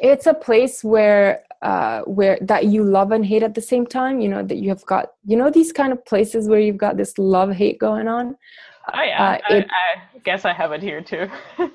it's 0.00 0.26
a 0.26 0.34
place 0.34 0.82
where 0.82 1.44
uh 1.60 2.00
where 2.02 2.38
that 2.40 2.64
you 2.64 2.82
love 2.82 3.12
and 3.12 3.24
hate 3.24 3.42
at 3.42 3.54
the 3.54 3.60
same 3.60 3.86
time 3.86 4.20
you 4.20 4.28
know 4.28 4.42
that 4.42 4.56
you 4.56 4.70
have 4.70 4.84
got 4.86 5.12
you 5.24 5.36
know 5.36 5.50
these 5.50 5.70
kind 5.70 5.92
of 5.92 6.04
places 6.06 6.48
where 6.48 6.58
you've 6.58 6.78
got 6.78 6.96
this 6.96 7.16
love 7.18 7.52
hate 7.52 7.78
going 7.78 8.08
on 8.08 8.36
oh 8.92 9.02
yeah 9.02 9.38
uh, 9.48 9.54
it, 9.54 9.66
I, 9.70 10.00
I 10.14 10.18
guess 10.24 10.44
i 10.44 10.52
have 10.52 10.72
it 10.72 10.82
here 10.82 11.00
too. 11.00 11.28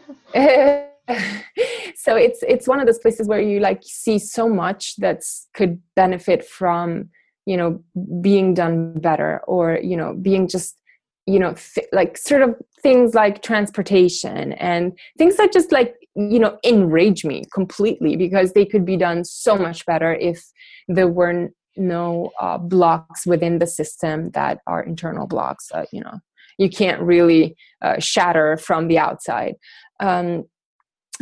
So 2.08 2.16
it's 2.16 2.44
it's 2.48 2.68
one 2.68 2.80
of 2.80 2.86
those 2.86 3.00
places 3.00 3.28
where 3.28 3.42
you 3.42 3.60
like 3.60 3.82
see 3.84 4.18
so 4.18 4.48
much 4.48 4.96
that 4.98 5.24
could 5.54 5.82
benefit 5.96 6.46
from 6.46 7.10
you 7.46 7.58
know 7.58 7.84
being 8.22 8.54
done 8.54 8.94
better 9.00 9.42
or 9.48 9.80
you 9.82 9.98
know 9.98 10.14
being 10.14 10.48
just 10.48 10.78
you 11.26 11.40
know 11.40 11.54
th- 11.54 11.88
like 11.92 12.18
sort 12.18 12.44
of 12.44 12.56
things 12.82 13.14
like 13.14 13.42
transportation 13.42 14.54
and 14.54 14.98
things 15.18 15.36
that 15.36 15.52
just 15.52 15.72
like 15.74 15.96
you 16.16 16.40
know 16.40 16.58
enrage 16.64 17.26
me 17.26 17.44
completely 17.54 18.16
because 18.16 18.54
they 18.54 18.66
could 18.66 18.86
be 18.86 18.96
done 18.96 19.26
so 19.26 19.58
much 19.58 19.86
better 19.86 20.14
if 20.14 20.46
there 20.88 21.10
were 21.10 21.50
no 21.76 22.32
uh, 22.40 22.58
blocks 22.58 23.26
within 23.26 23.60
the 23.60 23.68
system 23.68 24.30
that 24.32 24.60
are 24.66 24.82
internal 24.82 25.28
blocks 25.28 25.68
that 25.74 25.88
you 25.92 26.02
know 26.02 26.20
you 26.58 26.70
can't 26.70 27.02
really 27.02 27.56
uh, 27.82 28.00
shatter 28.00 28.58
from 28.58 28.88
the 28.88 28.98
outside 28.98 29.56
um, 30.00 30.46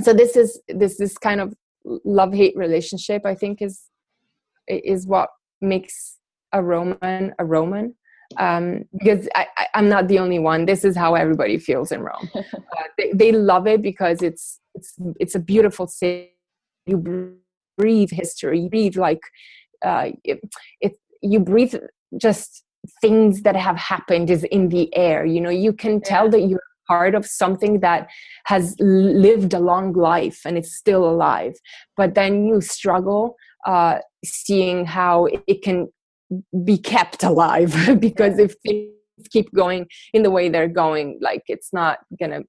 so 0.02 0.14
this 0.14 0.36
is 0.36 0.60
this 0.68 0.98
this 0.98 1.18
kind 1.18 1.42
of 1.42 1.54
love 2.04 2.34
hate 2.34 2.56
relationship 2.56 3.26
i 3.26 3.36
think 3.36 3.62
is 3.62 3.84
is 4.68 5.06
what 5.06 5.30
makes 5.62 6.18
a 6.54 6.62
roman 6.62 7.34
a 7.40 7.46
roman 7.46 7.94
um, 8.38 8.86
because 8.98 9.28
I, 9.36 9.48
am 9.74 9.90
not 9.90 10.08
the 10.08 10.20
only 10.20 10.40
one. 10.40 10.66
This 10.66 10.84
is 10.84 10.96
how 10.96 11.16
everybody 11.16 11.58
feels 11.58 11.92
in 11.92 12.02
Rome. 12.02 12.30
Uh, 12.78 12.84
they, 12.98 13.12
they, 13.14 13.32
love 13.32 13.68
it 13.68 13.82
because 13.82 14.22
it's 14.22 14.60
it's 14.74 14.96
it's 15.18 15.36
a 15.36 15.40
beautiful 15.40 15.88
city. 15.88 16.32
You 16.86 17.38
breathe 17.78 18.10
history. 18.12 18.60
You 18.62 18.70
breathe 18.70 18.98
like 18.98 19.22
uh, 19.84 20.10
it, 20.26 20.42
it. 20.82 20.94
You 21.22 21.40
breathe 21.40 21.76
just 22.18 22.66
things 23.02 23.42
that 23.44 23.56
have 23.56 23.78
happened 23.78 24.30
is 24.30 24.44
in 24.46 24.70
the 24.70 24.94
air. 24.96 25.26
You 25.26 25.42
know, 25.42 25.50
you 25.50 25.74
can 25.74 26.02
tell 26.02 26.26
yeah. 26.26 26.32
that 26.32 26.42
you're 26.42 26.64
part 26.88 27.16
of 27.16 27.26
something 27.26 27.80
that 27.80 28.08
has 28.46 28.76
lived 28.80 29.54
a 29.54 29.60
long 29.60 29.94
life 29.94 30.42
and 30.46 30.58
it's 30.58 30.76
still 30.76 31.10
alive. 31.10 31.54
But 31.98 32.16
then 32.16 32.46
you 32.46 32.62
struggle 32.62 33.36
uh, 33.66 34.00
seeing 34.24 34.86
how 34.86 35.28
it 35.48 35.64
can 35.64 35.88
be 36.64 36.78
kept 36.78 37.24
alive 37.24 37.76
because 38.00 38.38
if 38.40 38.56
things 38.66 38.92
keep 39.32 39.52
going 39.54 39.88
in 40.14 40.24
the 40.24 40.30
way 40.30 40.50
they're 40.50 40.68
going 40.68 41.18
like 41.22 41.44
it's 41.48 41.72
not 41.72 42.00
gonna 42.20 42.42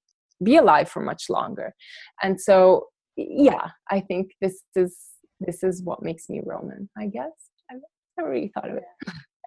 be 0.43 0.57
alive 0.57 0.89
for 0.89 1.01
much 1.01 1.31
longer. 1.31 1.75
And 2.23 2.41
so 2.41 2.87
yeah 3.17 3.71
i 3.91 4.01
think 4.01 4.33
this 4.41 4.63
is 4.75 4.97
this 5.41 5.63
is 5.63 5.83
what 5.83 6.03
makes 6.03 6.29
me 6.29 6.41
roman 6.45 6.89
i 6.97 7.07
guess. 7.07 7.33
I 7.71 7.77
never 8.19 8.31
really 8.31 8.53
thought 8.55 8.71
of 8.71 8.77
it 8.77 8.85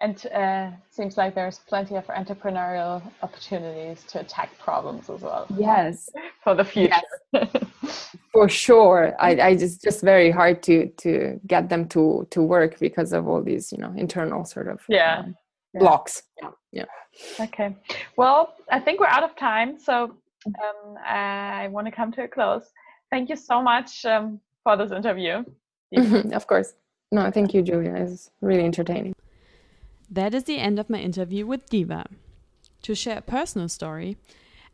and 0.02 0.26
uh, 0.28 0.72
seems 0.90 1.18
like 1.18 1.36
there's 1.36 1.60
plenty 1.60 1.96
of 1.96 2.06
entrepreneurial 2.08 3.02
opportunities 3.22 4.04
to 4.06 4.22
attack 4.22 4.58
problems 4.58 5.10
as 5.10 5.22
well. 5.22 5.46
Yes, 5.58 6.10
for 6.44 6.56
the 6.56 6.64
future. 6.64 6.96
Yes. 7.34 8.16
for 8.32 8.48
sure, 8.48 9.16
I, 9.20 9.32
I 9.42 9.56
just 9.56 9.84
just 9.84 10.02
very 10.02 10.32
hard 10.32 10.64
to 10.64 10.88
to 10.90 11.40
get 11.48 11.70
them 11.70 11.88
to 11.90 12.28
to 12.32 12.42
work 12.42 12.80
because 12.80 13.14
of 13.14 13.28
all 13.28 13.42
these 13.42 13.72
you 13.72 13.78
know 13.78 13.94
internal 13.96 14.46
sort 14.46 14.68
of 14.68 14.82
yeah. 14.88 15.20
Um, 15.20 15.36
blocks. 15.76 16.24
Yeah. 16.42 16.50
Yeah. 16.72 16.86
Okay. 17.40 17.76
Well, 18.16 18.56
I 18.72 18.80
think 18.80 19.00
we're 19.00 19.08
out 19.08 19.24
of 19.24 19.36
time, 19.36 19.80
so 19.80 20.16
um, 20.46 20.98
I 21.06 21.68
want 21.70 21.88
to 21.88 21.92
come 21.92 22.12
to 22.14 22.24
a 22.24 22.28
close. 22.28 22.72
Thank 23.10 23.30
you 23.30 23.36
so 23.36 23.62
much 23.62 24.06
um, 24.06 24.40
for 24.64 24.78
this 24.78 24.92
interview. 24.92 25.44
of 26.32 26.48
course. 26.48 26.74
No, 27.12 27.30
thank 27.32 27.54
you, 27.54 27.64
Julia. 27.64 27.96
It's 27.96 28.30
really 28.42 28.64
entertaining. 28.64 29.14
That 30.12 30.34
is 30.34 30.46
the 30.46 30.58
end 30.58 30.80
of 30.80 30.90
my 30.90 30.98
interview 30.98 31.46
with 31.46 31.70
Diva. 31.70 32.06
To 32.82 32.96
share 32.96 33.20
a 33.20 33.22
personal 33.22 33.70
story, 33.70 34.18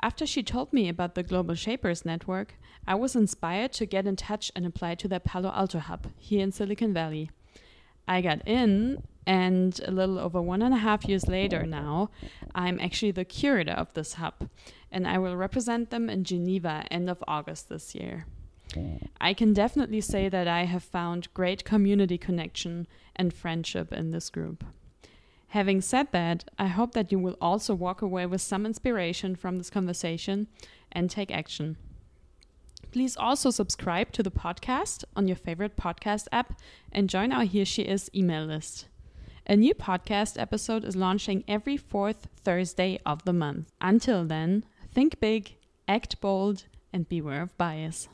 after 0.01 0.25
she 0.25 0.43
told 0.43 0.71
me 0.71 0.87
about 0.87 1.15
the 1.15 1.23
Global 1.23 1.55
Shapers 1.55 2.05
Network, 2.05 2.53
I 2.87 2.95
was 2.95 3.17
inspired 3.17 3.73
to 3.73 3.85
get 3.85 4.07
in 4.07 4.15
touch 4.15 4.49
and 4.55 4.65
apply 4.65 4.95
to 4.95 5.09
their 5.09 5.19
Palo 5.19 5.51
Alto 5.51 5.79
hub 5.79 6.07
here 6.17 6.41
in 6.41 6.53
Silicon 6.53 6.93
Valley. 6.93 7.31
I 8.07 8.21
got 8.21 8.47
in, 8.47 9.03
and 9.27 9.77
a 9.85 9.91
little 9.91 10.19
over 10.19 10.41
one 10.41 10.61
and 10.61 10.73
a 10.73 10.77
half 10.77 11.03
years 11.05 11.27
later 11.27 11.65
now, 11.65 12.11
I'm 12.53 12.79
actually 12.79 13.11
the 13.11 13.25
curator 13.25 13.73
of 13.73 13.93
this 13.93 14.13
hub, 14.13 14.49
and 14.89 15.05
I 15.05 15.17
will 15.17 15.35
represent 15.35 15.89
them 15.89 16.09
in 16.09 16.23
Geneva 16.23 16.85
end 16.89 17.09
of 17.09 17.21
August 17.27 17.67
this 17.67 17.93
year. 17.93 18.25
I 19.19 19.33
can 19.33 19.51
definitely 19.51 20.01
say 20.01 20.29
that 20.29 20.47
I 20.47 20.63
have 20.65 20.83
found 20.83 21.33
great 21.33 21.65
community 21.65 22.17
connection 22.17 22.87
and 23.15 23.33
friendship 23.33 23.91
in 23.91 24.11
this 24.11 24.29
group. 24.29 24.63
Having 25.55 25.81
said 25.83 26.11
that, 26.11 26.43
I 26.59 26.67
hope 26.67 26.91
that 26.95 27.13
you 27.13 27.17
will 27.17 27.37
also 27.39 27.73
walk 27.73 28.01
away 28.01 28.25
with 28.25 28.41
some 28.41 28.65
inspiration 28.65 29.37
from 29.37 29.55
this 29.55 29.69
conversation 29.69 30.47
and 30.91 31.09
take 31.09 31.31
action. 31.31 31.77
Please 32.91 33.15
also 33.15 33.51
subscribe 33.51 34.11
to 34.11 34.21
the 34.21 34.29
podcast 34.29 35.05
on 35.15 35.29
your 35.29 35.37
favorite 35.37 35.77
podcast 35.77 36.27
app 36.33 36.59
and 36.91 37.09
join 37.09 37.31
our 37.31 37.45
Here 37.45 37.63
She 37.63 37.83
Is 37.83 38.11
email 38.13 38.43
list. 38.43 38.89
A 39.47 39.55
new 39.55 39.73
podcast 39.73 40.37
episode 40.37 40.83
is 40.83 40.97
launching 40.97 41.45
every 41.47 41.77
fourth 41.77 42.27
Thursday 42.43 42.99
of 43.05 43.23
the 43.23 43.31
month. 43.31 43.71
Until 43.79 44.25
then, 44.25 44.65
think 44.93 45.21
big, 45.21 45.55
act 45.87 46.19
bold, 46.19 46.65
and 46.91 47.07
beware 47.07 47.41
of 47.41 47.57
bias. 47.57 48.09